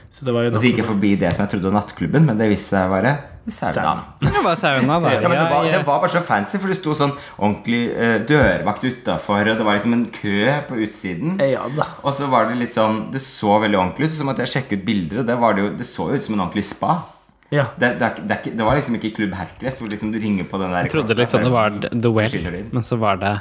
Så 0.10 0.26
det 0.26 0.34
var 0.34 0.48
jo 0.48 0.54
Og 0.56 0.62
så 0.62 0.70
gikk 0.72 0.80
jeg 0.82 0.88
forbi 0.88 1.12
det 1.20 1.34
som 1.36 1.44
jeg 1.44 1.52
trodde 1.52 1.70
var 1.70 1.76
nattklubben, 1.82 2.26
men 2.26 2.40
det 2.40 2.48
viste 2.50 2.72
seg 2.78 2.88
å 2.88 2.94
være 2.96 3.12
sauna. 3.48 3.92
Det 4.24 4.42
var 4.44 4.56
sauna 4.60 4.98
der. 5.04 5.20
Ja, 5.22 5.30
men 5.30 5.38
det 5.38 5.50
var, 5.52 5.68
det 5.68 5.84
var 5.86 6.00
bare 6.02 6.10
så 6.16 6.22
fancy, 6.26 6.58
for 6.64 6.72
det 6.72 6.80
sto 6.80 6.96
sånn 6.98 7.14
ordentlig 7.38 7.82
eh, 7.94 8.16
dørvakt 8.28 8.84
utafor, 8.88 9.44
og 9.52 9.60
det 9.62 9.68
var 9.68 9.78
liksom 9.78 9.94
en 10.00 10.08
kø 10.18 10.40
på 10.72 10.80
utsiden. 10.88 11.38
Ja 11.52 11.68
da. 11.78 11.86
Og 12.04 12.16
så 12.18 12.32
var 12.32 12.48
det 12.50 12.58
litt 12.64 12.74
sånn 12.74 13.06
Det 13.14 13.22
så 13.24 13.60
veldig 13.64 13.78
ordentlig 13.80 14.08
ut, 14.10 14.18
som 14.18 14.32
at 14.34 14.42
jeg 14.44 14.52
sjekket 14.56 14.82
ut 14.82 14.88
bilder, 14.88 15.22
og 15.22 15.30
det, 15.30 15.38
var 15.44 15.54
det, 15.56 15.68
jo, 15.68 15.76
det 15.84 15.88
så 15.88 16.10
jo 16.10 16.18
ut 16.20 16.24
som 16.26 16.36
en 16.40 16.44
ordentlig 16.48 16.66
spa. 16.72 16.98
Ja. 17.50 17.70
Det, 17.80 17.94
det, 18.00 18.06
er, 18.06 18.16
det, 18.20 18.32
er 18.34 18.40
ikke, 18.42 18.56
det 18.60 18.66
var 18.68 18.76
liksom 18.76 18.96
ikke 18.98 19.12
Klubb 19.16 19.36
Hercules, 19.40 19.78
hvor 19.80 19.92
liksom 19.92 20.10
du 20.12 20.18
ringer 20.20 20.48
på 20.52 20.60
den 20.60 20.74
der 20.74 20.84
Jeg 20.84 20.92
trodde 20.92 21.16
liksom 21.16 21.46
det 21.46 21.52
var 21.54 21.78
The 21.80 22.12
Well, 22.12 22.36
inn. 22.36 22.70
men 22.76 22.84
så 22.84 22.98
var 23.00 23.22
det 23.22 23.36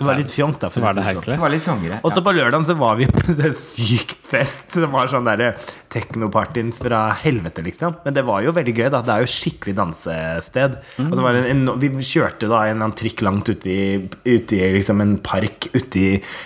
Det 0.00 0.06
var 0.08 0.16
litt 0.16 0.32
fjongt, 0.32 0.60
da. 0.62 0.70
Så 0.72 0.80
var 0.80 0.96
det 0.96 1.04
Hercules. 1.04 1.26
sånn. 1.26 1.36
Det 1.36 1.44
var 1.44 1.52
litt 1.52 1.64
fjongere. 1.66 2.00
Og 2.02 2.14
så 2.14 2.22
på 2.24 2.32
lørdag 2.32 2.64
så 2.64 2.76
var 2.80 2.96
vi 2.96 3.08
på 3.12 3.34
det 3.36 3.50
sykt 3.58 4.19
fest. 4.30 4.76
Det 4.76 4.88
var 4.90 5.10
sånn 5.10 5.26
derre 5.28 5.52
teknopartyen 5.90 6.70
fra 6.74 7.08
helvete, 7.18 7.64
liksom. 7.66 7.96
Men 8.04 8.14
det 8.16 8.24
var 8.28 8.44
jo 8.44 8.54
veldig 8.54 8.74
gøy, 8.76 8.86
da. 8.94 9.00
Det 9.04 9.14
er 9.14 9.24
jo 9.24 9.30
skikkelig 9.32 9.74
dansested. 9.78 10.76
Og 11.02 11.16
så 11.18 11.24
var 11.24 11.36
det 11.36 11.42
en, 11.50 11.64
vi 11.82 11.90
kjørte 12.06 12.50
da 12.50 12.62
en 12.62 12.76
eller 12.76 12.86
annen 12.86 12.96
trikk 12.98 13.24
langt 13.26 13.50
ute 13.50 13.70
i, 13.70 13.82
ute 14.28 14.58
i 14.58 14.70
liksom 14.76 15.02
en 15.02 15.16
park 15.24 15.70
uti 15.74 16.04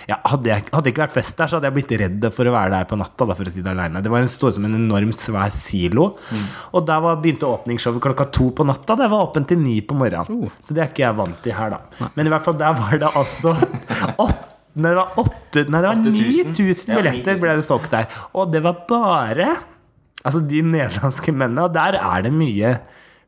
ja, 0.08 0.18
hadde, 0.30 0.50
jeg, 0.50 0.66
hadde 0.70 0.84
det 0.86 0.94
ikke 0.94 1.04
vært 1.04 1.16
fest 1.16 1.36
der, 1.38 1.50
så 1.50 1.58
hadde 1.58 1.70
jeg 1.70 1.76
blitt 1.78 1.94
redd 2.00 2.28
for 2.34 2.48
å 2.48 2.54
være 2.54 2.72
der 2.76 2.88
på 2.88 2.98
natta, 3.00 3.28
da, 3.28 3.36
for 3.36 3.50
å 3.50 3.52
si 3.52 3.64
det 3.64 3.74
aleine. 3.74 4.02
Det 4.04 4.12
var 4.12 4.24
en 4.24 4.32
stor 4.32 4.54
som 4.56 4.66
en 4.68 4.78
enormt 4.78 5.20
svær 5.20 5.52
silo. 5.54 6.10
Og 6.72 6.88
der 6.88 7.04
var, 7.04 7.20
begynte 7.22 7.48
åpningsshowet 7.50 8.02
klokka 8.04 8.28
to 8.34 8.50
på 8.56 8.66
natta. 8.68 8.96
Det 8.98 9.10
var 9.12 9.28
åpent 9.28 9.50
til 9.52 9.60
ni 9.60 9.78
på 9.84 9.96
morgenen. 9.98 10.50
Så 10.60 10.76
det 10.76 10.84
er 10.84 10.92
ikke 10.92 11.06
jeg 11.06 11.20
vant 11.20 11.38
til 11.44 11.56
her, 11.56 11.76
da. 11.76 12.10
Men 12.16 12.28
i 12.28 12.34
hvert 12.34 12.48
fall 12.48 12.58
der 12.58 12.76
var 12.80 12.98
det 13.00 13.14
altså 13.14 13.54
åtte 14.24 14.54
det 14.74 14.90
var 14.94 15.18
åtte 15.22 15.43
Nei, 15.56 15.80
det 15.80 15.88
var 15.88 16.02
9000 16.02 16.94
billetter 16.98 17.38
ble 17.40 17.54
det 17.60 17.64
solgt 17.66 17.90
der. 17.94 18.06
Og 18.34 18.50
det 18.52 18.62
var 18.64 18.82
bare 18.88 19.52
Altså 20.24 20.40
de 20.40 20.62
nederlandske 20.64 21.34
mennene. 21.36 21.66
Og 21.66 21.74
der 21.74 21.98
er 22.00 22.22
det 22.24 22.30
mye 22.32 22.70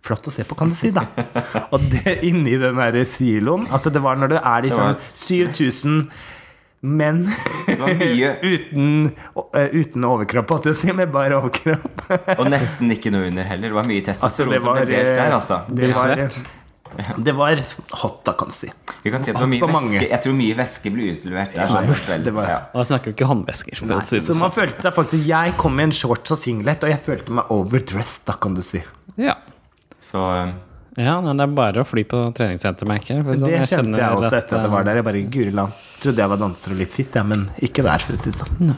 flott 0.06 0.28
å 0.30 0.32
se 0.32 0.44
på, 0.48 0.56
kan 0.56 0.70
du 0.70 0.76
si, 0.78 0.88
da. 0.94 1.02
Og 1.74 1.82
det 1.92 2.18
inni 2.24 2.54
den 2.62 2.78
der 2.78 2.96
siloen 3.10 3.66
Altså, 3.68 3.90
det 3.92 4.00
var 4.04 4.16
når 4.20 4.32
det 4.36 4.40
er 4.40 4.64
liksom 4.68 4.94
var- 4.94 5.12
7000 5.12 6.00
menn 6.86 7.22
Det 7.66 7.76
var 7.80 7.94
mye 7.98 8.30
uten, 8.52 8.90
eh, 9.58 9.72
uten 9.74 10.04
overkropp, 10.06 10.52
holdt 10.54 10.68
jeg 10.70 10.76
på 10.76 10.78
å 10.78 10.82
si, 10.86 10.92
med 10.94 11.10
bare 11.12 11.36
overkropp. 11.40 12.04
Og 12.38 12.46
nesten 12.52 12.92
ikke 12.94 13.10
noe 13.14 13.26
under 13.32 13.48
heller. 13.48 13.72
Det 13.72 13.78
var 13.80 13.88
mye 13.90 14.04
Altså, 14.06 14.12
testosteron 14.12 14.62
som 14.62 14.78
ble 14.78 14.86
delt 14.92 15.12
der, 15.18 15.34
altså. 15.40 15.60
det 15.68 15.90
var. 15.96 16.28
Det 17.24 17.34
var 17.36 17.56
hot, 18.02 18.18
da, 18.24 18.32
kan 18.32 18.48
du 18.48 18.54
si. 18.56 18.68
Vi 19.04 19.10
kan 19.12 19.22
si 19.22 19.30
at 19.32 19.36
det 19.36 19.42
var 19.42 19.50
mye 19.52 19.90
væske 19.90 20.08
Jeg 20.10 20.20
tror 20.24 20.36
mye 20.38 20.54
væske 20.58 20.92
ble 20.94 21.08
utlevert 21.12 21.54
der. 21.54 21.68
Sånn, 21.68 22.22
det 22.24 22.32
var- 22.34 22.48
ja. 22.48 22.58
Og 22.72 22.80
da 22.80 22.84
snakker 22.90 23.10
vi 23.10 23.14
ikke 23.16 23.28
håndvesker. 23.30 23.80
å 23.82 23.86
Så 23.86 23.88
man 24.38 24.50
sånn. 24.50 24.54
følte 24.54 24.82
seg 24.82 24.94
faktisk 24.94 25.26
Jeg 25.26 25.56
kom 25.56 25.78
i 25.80 25.82
en 25.82 25.92
shorts 25.92 26.30
og 26.30 26.38
singlet, 26.38 26.82
og 26.84 26.90
jeg 26.90 27.00
følte 27.04 27.30
meg 27.30 27.44
overdressed, 27.50 28.24
da, 28.24 28.32
kan 28.34 28.54
du 28.54 28.62
si. 28.62 28.82
Ja. 29.16 29.34
Så 30.00 30.16
eh, 30.46 30.52
ja, 30.96 31.20
nei, 31.20 31.32
det 31.36 31.44
er 31.44 31.54
bare 31.54 31.82
å 31.82 31.86
fly 31.86 32.04
på 32.08 32.22
treningssenter, 32.32 32.86
merker 32.88 33.16
jeg. 33.16 33.24
Det 33.24 33.38
sånn, 33.38 33.50
kjente 33.68 34.00
jeg 34.00 34.16
også 34.16 34.26
at, 34.32 34.38
etter 34.44 34.56
at 34.56 34.62
jeg 34.62 34.70
var 34.72 34.84
der. 34.84 34.94
Jeg 34.96 35.04
bare, 35.04 35.22
Guri 35.28 35.52
land. 35.52 35.72
Trodde 36.00 36.16
jeg 36.24 36.28
var 36.32 36.36
danser 36.40 36.72
og 36.72 36.78
litt 36.78 36.92
fit, 36.96 37.14
ja, 37.14 37.22
men 37.22 37.50
ikke 37.60 37.82
der, 37.84 37.98
for 37.98 38.16
å 38.16 38.18
si 38.22 38.30
det 38.30 38.38
sånn. 38.40 38.76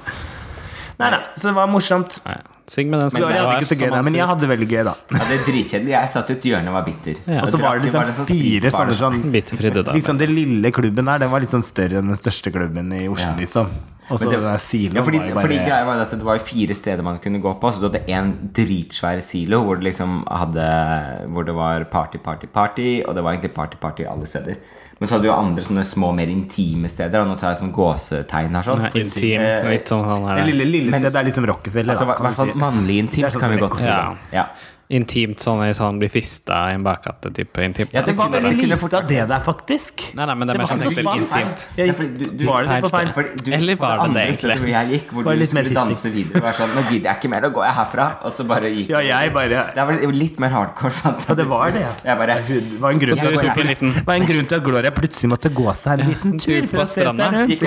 Nei, 0.98 1.10
nei, 1.14 1.20
så 1.36 1.42
det 1.52 1.54
var 1.54 1.68
morsomt. 1.70 2.18
Nei, 2.26 2.40
Sigg 2.68 2.88
med 2.92 3.00
den 3.00 3.08
Gloria 3.14 3.42
hadde 3.46 3.62
ikke 3.62 3.68
så 3.70 3.78
gøy 3.80 3.90
der, 3.94 4.02
men 4.04 4.16
jeg 4.18 4.26
hadde 4.28 4.48
veldig 4.50 4.66
gøy, 4.68 4.82
da. 4.84 4.94
ja, 5.14 5.18
det 5.24 5.36
er 5.38 5.44
dritkjedelig. 5.46 5.92
Jeg 5.94 6.10
satt 6.12 6.30
i 6.30 6.34
et 6.36 6.48
hjørne 6.50 6.68
og 6.68 6.74
var 6.76 6.84
bitter. 6.88 7.20
Ja. 7.24 7.42
Og 7.42 7.48
så 7.52 7.60
var 7.62 7.78
det 7.78 7.88
liksom 7.88 8.10
sånn 8.18 8.28
fire 8.28 8.72
sånne 8.74 8.96
sånn. 8.98 9.94
Liksom 9.98 10.18
Det 10.20 10.28
lille 10.28 10.70
klubben 10.76 11.08
der, 11.08 11.22
den 11.24 11.30
var 11.32 11.40
litt 11.40 11.54
sånn 11.54 11.64
større 11.64 12.02
enn 12.02 12.10
den 12.12 12.18
største 12.20 12.52
klubben 12.52 12.92
i 12.92 13.06
Oslo, 13.08 13.30
Ja. 13.32 13.36
liksom. 13.40 13.70
Og 14.10 14.16
så 14.18 14.24
Men 14.24 14.30
det- 14.32 14.36
den 14.40 14.50
der 14.52 14.58
siloen 14.64 14.96
Ja, 14.96 15.02
fordi, 15.04 15.18
var 15.18 15.26
jo 15.28 15.40
fordi 15.48 15.56
greia 15.64 15.84
var 15.84 16.00
at 16.00 16.10
det 16.10 16.22
var 16.24 16.36
jo 16.38 16.44
fire 16.44 16.74
steder 16.74 17.02
man 17.04 17.18
kunne 17.18 17.40
gå 17.44 17.52
på. 17.60 17.72
Så 17.72 17.80
du 17.80 17.88
hadde 17.90 18.08
en 18.08 18.30
dritsvær 18.56 19.20
silo 19.22 19.62
hvor 19.64 19.76
det 19.76 19.84
liksom 19.92 20.24
hadde 20.26 21.28
Hvor 21.28 21.44
det 21.44 21.54
var 21.54 21.84
party, 21.84 22.18
party, 22.18 22.46
party, 22.46 23.02
og 23.06 23.14
det 23.14 23.22
var 23.24 23.32
egentlig 23.34 23.52
party, 23.54 23.76
party 23.80 24.04
alle 24.08 24.24
steder. 24.26 24.56
Men 24.98 25.06
så 25.08 25.14
hadde 25.14 25.22
du 25.22 25.28
jo 25.28 25.34
andre 25.36 25.62
sånne 25.62 25.84
små, 25.86 26.08
mer 26.14 26.30
intime 26.32 26.88
steder. 26.90 27.22
Og 27.22 27.28
nå 27.30 27.36
tar 27.38 27.52
jeg 27.52 27.60
sånn 27.60 27.70
gåsetegn 27.74 28.56
her 28.58 28.66
sånn. 28.66 28.82
Nei, 28.82 28.90
Intim. 29.04 29.44
Eh, 29.44 29.68
Litt 29.70 29.92
sånn 29.92 30.02
han 30.04 30.26
Det 30.40 30.48
lille, 30.48 30.66
lille 30.66 30.98
stedet 30.98 31.20
er 31.20 31.28
liksom 31.28 31.46
Rockefeller, 31.46 31.94
Altså, 31.94 32.08
da, 32.08 32.12
I 32.12 32.16
kan 32.18 32.26
hvert 32.26 32.40
fall 32.40 32.52
mannlig 32.58 32.98
intimt, 33.04 33.30
sånn 33.32 33.40
kan 33.44 33.54
vi 33.54 33.60
godt 33.62 33.78
si. 33.78 33.86
Ja. 33.86 34.02
Ja. 34.34 34.46
Intimt 34.88 35.36
sånn 35.36 35.58
hvis 35.60 35.78
han 35.82 35.98
blir 36.00 36.08
fista 36.08 36.70
i 36.70 36.76
en 36.78 36.84
bakgate 36.86 37.28
type 37.36 37.60
intimt. 37.60 37.90
Ja, 37.92 38.00
Det 38.00 38.14
var 38.16 38.30
veldig 38.32 38.54
lite 38.56 38.78
fort 38.80 38.94
av 38.96 39.06
det 39.08 39.20
der, 39.28 39.40
faktisk. 39.44 40.14
Nei, 40.16 40.24
nei, 40.24 40.34
men 40.34 40.48
det 40.48 40.54
Det 40.56 40.62
var 40.62 40.70
sånn 40.70 40.80
ikke 40.80 40.92
så 40.94 41.02
veldig 41.02 41.20
intimt. 41.20 41.64
Jeg 41.76 41.96
du- 41.98 42.30
du- 42.38 42.46
var 42.48 42.62
det 42.64 42.78
på 42.82 42.88
feil 42.88 43.08
sted. 43.12 43.44
Du, 43.44 43.52
Eller 43.52 43.76
var 43.76 43.98
det 43.98 44.14
det, 44.14 44.22
egentlig? 44.28 44.56
hvor 44.58 44.68
jeg 44.72 44.88
gikk, 44.88 45.10
hvor 45.12 45.24
Var 45.24 45.36
du 45.36 45.46
skulle 45.46 45.74
danse 45.74 46.08
videre, 46.14 46.40
var 46.40 46.52
sånn 46.56 46.72
Nå 46.74 46.82
gidder 46.88 47.08
jeg 47.10 47.16
ikke 47.20 47.28
mer, 47.28 47.40
nå 47.42 47.50
går 47.52 47.64
jeg 47.68 47.74
herfra. 47.74 48.06
Og 48.24 48.32
så 48.32 48.46
bare 48.48 48.70
gikk 48.72 48.88
Ja, 48.88 49.00
jeg 49.00 49.32
bare 49.34 49.48
Det 49.48 49.76
var 49.76 50.12
litt 50.12 50.40
mer 50.40 50.48
hardcore. 50.48 50.90
fant 50.90 51.28
Ja, 51.28 51.34
det 51.34 51.46
var 51.46 51.70
det. 51.70 51.84
Jeg 52.04 52.16
bare 52.18 52.34
Det 52.48 52.80
var 52.80 52.90
en 52.90 52.98
grunn 52.98 53.18
til 53.20 54.04
var 54.08 54.14
en 54.14 54.22
grunn 54.26 54.46
til 54.48 54.56
at 54.56 54.64
Gloria 54.64 54.90
plutselig 54.90 55.28
måtte 55.28 55.52
gå 55.52 55.68
seg 55.76 56.00
en 56.00 56.06
liten 56.08 56.38
tur 56.40 56.66
for 56.66 56.76
på 56.78 56.80
å 56.80 56.86
se 56.86 56.94
seg 56.94 57.12
stranda. 57.12 57.28
rundt. 57.28 57.62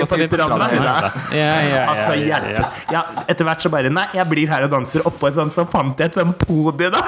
Altså, 1.92 2.14
hjelpes. 2.18 2.66
Ja, 2.90 3.02
etter 3.28 3.44
hvert 3.44 3.60
så 3.62 3.70
bare 3.70 3.90
Nei, 3.92 4.06
jeg 4.12 4.26
blir 4.28 4.48
her 4.48 4.64
og 4.64 4.70
danser 4.70 5.02
oppå 5.06 5.28
et 5.28 5.34
sånt, 5.34 5.52
så 5.52 5.66
fant 5.68 5.96
jeg 5.98 6.06
et 6.10 6.14
sånt 6.14 6.38
podie, 6.38 6.90
da. 6.90 7.02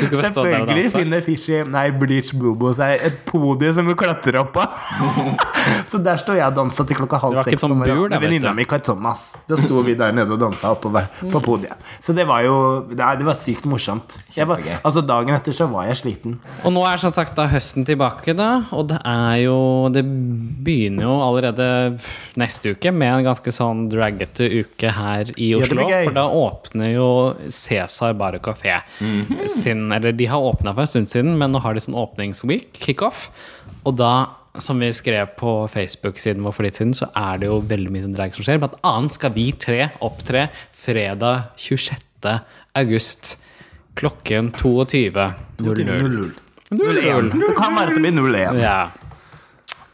Selvfølgelig 0.00 0.90
finner 0.94 1.24
Fishy, 1.24 1.60
nei, 1.68 1.86
Bleach 1.98 2.32
Bobo 2.36 2.72
seg 2.76 3.02
et 3.08 3.20
podie 3.28 3.72
som 3.76 3.88
hun 3.88 3.96
klatrer 3.98 4.40
opp 4.42 4.52
på. 4.56 4.64
så 5.90 6.00
der 6.02 6.20
står 6.20 6.40
jeg 6.40 6.46
og 6.48 6.58
danser 6.58 6.88
til 6.88 6.98
klokka 6.98 7.20
halv 7.22 7.40
seks 7.42 7.64
et 7.64 7.76
bur, 7.80 8.08
venninna 8.12 8.54
mi 8.56 8.66
Thomas. 8.74 9.30
Da 9.48 9.58
sto 9.60 9.82
vi 9.86 9.96
der 9.98 10.14
nede 10.16 10.34
og 10.36 10.40
dansa 10.42 10.72
oppover 10.74 11.08
på 11.20 11.42
podiet. 11.44 11.78
Så 12.02 12.14
det 12.16 12.26
var 12.28 12.44
jo 12.46 12.54
Nei, 12.94 13.14
det 13.18 13.26
var 13.26 13.36
sykt 13.38 13.66
morsomt. 13.68 14.16
Var, 14.34 14.60
altså 14.80 15.02
Dagen 15.04 15.34
etter 15.34 15.54
så 15.56 15.66
var 15.70 15.88
jeg 15.88 15.98
sliten. 16.00 16.36
Og 16.64 16.74
nå 16.74 16.84
er 16.88 17.00
som 17.00 17.12
sagt 17.14 17.34
da 17.38 17.46
høsten 17.50 17.86
tilbake, 17.86 18.34
da. 18.36 18.64
Og 18.74 18.88
det 18.92 19.00
er 19.00 19.36
jo 19.44 19.58
Det 19.94 20.04
begynner 20.04 21.06
jo 21.06 21.14
allerede 21.24 21.66
neste 22.40 22.74
uke 22.74 22.92
med 22.94 23.20
en 23.20 23.28
ganske 23.28 23.54
sånn 23.54 23.86
draggete 23.92 24.48
uke 24.64 24.92
her 24.94 25.30
i 25.40 25.52
Oslo. 25.58 25.86
Ja, 25.88 26.02
for 26.06 26.16
da 26.16 26.26
åpner 26.28 26.92
jo 26.94 27.08
Cæsar 27.52 28.14
Bar 28.18 28.38
og 28.38 28.44
Kafé 28.46 28.80
sin 29.50 29.83
Eller 29.92 30.14
de 30.16 30.28
har 30.30 30.40
åpna 30.40 30.72
for 30.74 30.84
en 30.84 30.90
stund 30.90 31.10
siden, 31.12 31.36
men 31.40 31.52
nå 31.52 31.60
har 31.64 31.74
de 31.74 31.82
sånn 31.84 31.98
åpningsweek, 31.98 32.72
kickoff. 32.78 33.28
Og 33.84 33.98
da 34.00 34.14
som 34.62 34.78
vi 34.78 34.92
skrev 34.94 35.32
på 35.38 35.52
Facebook-siden 35.68 36.44
vår 36.44 36.54
for 36.54 36.66
litt 36.66 36.78
siden, 36.78 36.94
så 36.94 37.08
er 37.18 37.40
det 37.42 37.48
jo 37.50 37.58
veldig 37.66 37.90
mye 37.90 38.04
som 38.04 38.14
drag 38.14 38.36
som 38.36 38.46
skjer. 38.46 38.60
Blant 38.62 38.76
annet 38.86 39.16
skal 39.16 39.34
vi 39.34 39.48
tre 39.58 39.88
opptre 40.04 40.46
fredag 40.78 41.50
26. 41.58 41.98
august 42.78 43.34
klokken 43.98 44.52
22.00. 44.54 45.32
0-0. 45.58 46.30
0-1. 46.74 47.32
Det 47.34 47.54
kan 47.58 47.74
være 47.76 47.92
at 47.92 47.98
det 47.98 48.02
blir 48.02 48.14
0-1. 48.14 48.60
Ja. 48.62 48.78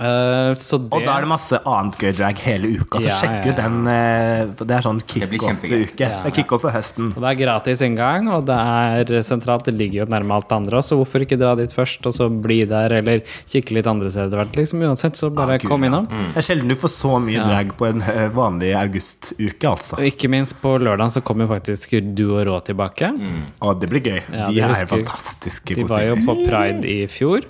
Eh, 0.01 0.55
så 0.57 0.79
det, 0.81 0.89
Og 0.97 1.03
da 1.05 1.19
er 1.19 1.27
det 1.27 1.29
masse 1.29 1.59
annet 1.69 1.97
gøy 2.01 2.13
drag 2.17 2.39
hele 2.47 2.71
uka, 2.81 3.01
så 3.03 3.09
Ja, 3.11 3.17
sjekk 3.21 3.35
ja, 3.35 3.41
ja. 3.45 3.51
ut 3.53 3.59
den. 3.61 3.75
Uh, 3.85 4.65
Det 4.65 4.77
er 4.79 4.85
sånn 4.87 5.01
blir 5.05 5.39
kickoff-uke. 5.39 6.09
er 6.25 6.31
kickoff 6.33 6.63
for 6.65 6.71
høsten. 6.73 7.11
og 7.17 7.21
det 7.21 7.29
er 7.35 7.39
gratis 7.45 7.83
inngang, 7.85 8.31
og 8.33 8.47
det 8.49 8.57
er 8.57 9.23
sentralt. 9.23 9.65
Det 9.69 9.75
ligger 9.77 10.05
jo 10.05 10.07
nærme 10.07 10.33
alt 10.39 10.49
det 10.49 10.57
andre 10.57 10.79
også, 10.81 10.95
så 10.95 10.99
hvorfor 11.03 11.21
ikke 11.27 11.39
dra 11.39 11.55
dit 11.59 11.71
først, 11.71 12.07
og 12.09 12.15
så 12.17 12.31
bli 12.33 12.65
der, 12.65 12.91
eller 13.03 13.21
kikke 13.47 13.77
litt 13.77 13.87
andre 13.87 14.11
steder 14.11 14.41
hvert, 14.41 14.57
liksom. 14.57 14.81
Uansett, 14.89 15.17
så 15.21 15.29
bare 15.35 15.59
Gud, 15.59 15.69
kom 15.69 15.83
ja. 15.85 15.91
innom. 15.93 16.07
Det 16.09 16.41
er 16.41 16.49
sjelden 16.49 16.69
du 16.73 16.75
får 16.81 16.95
så 16.97 17.21
mye 17.21 17.45
drag 17.45 17.77
på 17.77 17.91
en 17.91 18.01
eh, 18.03 18.29
vanlig 18.33 18.73
augustuke, 18.81 19.69
altså. 19.69 19.99
Og 20.01 20.09
ikke 20.09 20.31
minst 20.33 20.57
på 20.63 20.79
lørdag 20.81 21.13
så 21.13 21.21
kommer 21.23 21.47
faktisk 21.51 21.93
du 22.17 22.31
og 22.39 22.47
Rå 22.49 22.57
tilbake. 22.65 23.13
Og 23.61 23.81
det 23.81 23.91
blir 23.93 24.01
gøy. 24.01 24.21
Ja, 24.33 24.47
De 24.49 24.55
det 24.55 24.65
er 24.65 24.69
husker- 24.73 24.97
fantastiske 25.05 25.75
De 25.77 25.85
var 25.85 26.01
jo 26.09 26.17
på 26.25 26.35
Pride 26.47 26.85
i 26.89 27.07
fjor, 27.07 27.45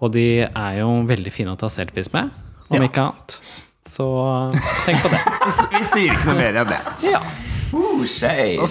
og 0.00 0.12
de 0.16 0.26
er 0.46 0.78
jo 0.80 0.90
veldig 1.08 1.32
fine 1.32 1.54
å 1.54 1.58
ta 1.60 1.70
selfies 1.72 2.12
med, 2.14 2.30
om 2.68 2.76
Ja. 2.80 2.86
ikke 2.88 3.06
annet. 3.06 3.38
Så 3.96 4.06
tenk 4.84 5.00
på 5.04 5.12
det. 5.12 5.20
Vi 5.72 5.84
sier 5.92 6.12
ikke 6.12 6.26
noe 6.32 6.38
mer 6.40 6.58
enn 6.62 6.72
det. 6.72 6.80
Ja. 7.08 7.22
Uh. 7.72 8.02
Og 8.04 8.06
så 8.08 8.28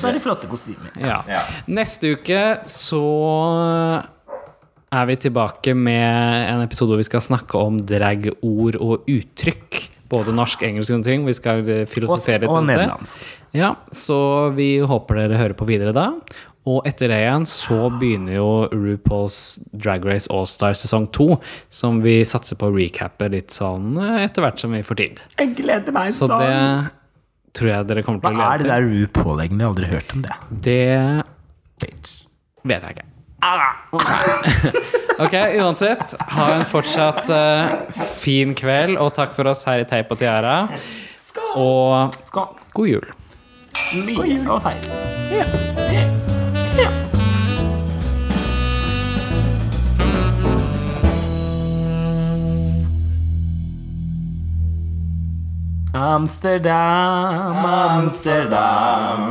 er 0.10 0.16
det 0.16 0.22
flotte 0.24 0.48
kostymer. 0.50 0.94
ja. 1.02 1.20
Ja. 1.30 1.42
Neste 1.68 2.14
uke 2.16 2.42
så 2.70 3.02
er 4.96 5.10
vi 5.10 5.18
tilbake 5.20 5.74
med 5.76 6.46
en 6.54 6.62
episode 6.64 6.94
hvor 6.94 7.02
vi 7.02 7.08
skal 7.08 7.24
snakke 7.26 7.60
om 7.60 7.80
drag, 7.84 8.30
ord 8.46 8.78
og 8.80 9.10
uttrykk. 9.12 9.82
Både 10.14 10.32
norsk, 10.38 10.62
engelsk 10.64 10.94
og 10.94 11.04
ting. 11.04 11.26
Vi 11.28 11.34
skal 11.36 11.64
eh, 11.66 11.84
filosofere 11.90 12.44
litt 12.46 12.52
og 12.52 12.60
rundt 12.62 12.70
det. 12.70 12.78
nederlandsk. 12.78 13.24
Ja, 13.58 13.74
så 13.92 14.18
vi 14.56 14.78
håper 14.86 15.24
dere 15.24 15.40
hører 15.42 15.58
på 15.58 15.68
videre 15.68 15.92
da. 15.96 16.12
Og 16.66 16.82
etter 16.90 17.12
det 17.14 17.20
igjen 17.22 17.46
så 17.46 17.92
begynner 17.94 18.40
jo 18.40 18.50
RuPaul's 18.74 19.38
Drag 19.70 20.06
Race 20.08 20.30
All-Star 20.34 20.74
sesong 20.78 21.06
2, 21.14 21.28
som 21.70 22.00
vi 22.02 22.18
satser 22.26 22.58
på 22.58 22.72
å 22.72 22.74
recappe 22.74 23.30
litt 23.30 23.54
sånn 23.54 23.94
eh, 24.02 24.24
etter 24.26 24.42
hvert 24.46 24.62
som 24.64 24.74
vi 24.74 24.82
får 24.86 25.00
tid. 25.02 25.22
Jeg 25.38 25.54
gleder 25.60 25.94
meg 25.96 26.14
Så 26.16 26.26
sånn. 26.32 26.42
det 26.42 27.56
tror 27.56 27.72
jeg 27.72 27.90
dere 27.92 28.04
kommer 28.04 28.24
til 28.24 28.34
å 28.34 28.40
Hva 28.42 28.50
er 28.56 28.64
det 28.64 28.72
der 28.74 28.88
RuPaul 28.90 29.44
egentlig? 29.46 29.62
Jeg 29.62 29.68
har 29.68 29.76
aldri 29.76 29.92
hørt 29.94 30.16
om 30.18 30.26
det. 30.26 30.40
Det 30.66 30.82
vet 32.66 32.82
jeg 32.90 32.98
ikke. 32.98 33.12
Ok, 35.16 35.36
uansett, 35.62 36.16
ha 36.34 36.48
en 36.58 36.66
fortsatt 36.68 37.30
uh, 37.32 37.78
fin 38.20 38.52
kveld, 38.58 38.98
og 39.00 39.14
takk 39.16 39.32
for 39.38 39.48
oss 39.48 39.64
her 39.70 39.86
i 39.86 39.88
Teip 39.88 40.12
og 40.12 40.20
Tiara. 40.20 40.58
Og 41.56 42.18
Skål. 42.28 42.52
god 42.76 42.92
jul. 42.92 43.08
og 44.50 44.62
feil. 44.66 44.92
feire. 45.32 45.85
Amsterdam, 55.96 57.56
Amsterdam 57.66 59.22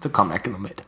Så 0.00 0.08
kan 0.08 0.30
jeg 0.32 0.40
ikke 0.40 0.52
noe 0.54 0.64
mer. 0.64 0.80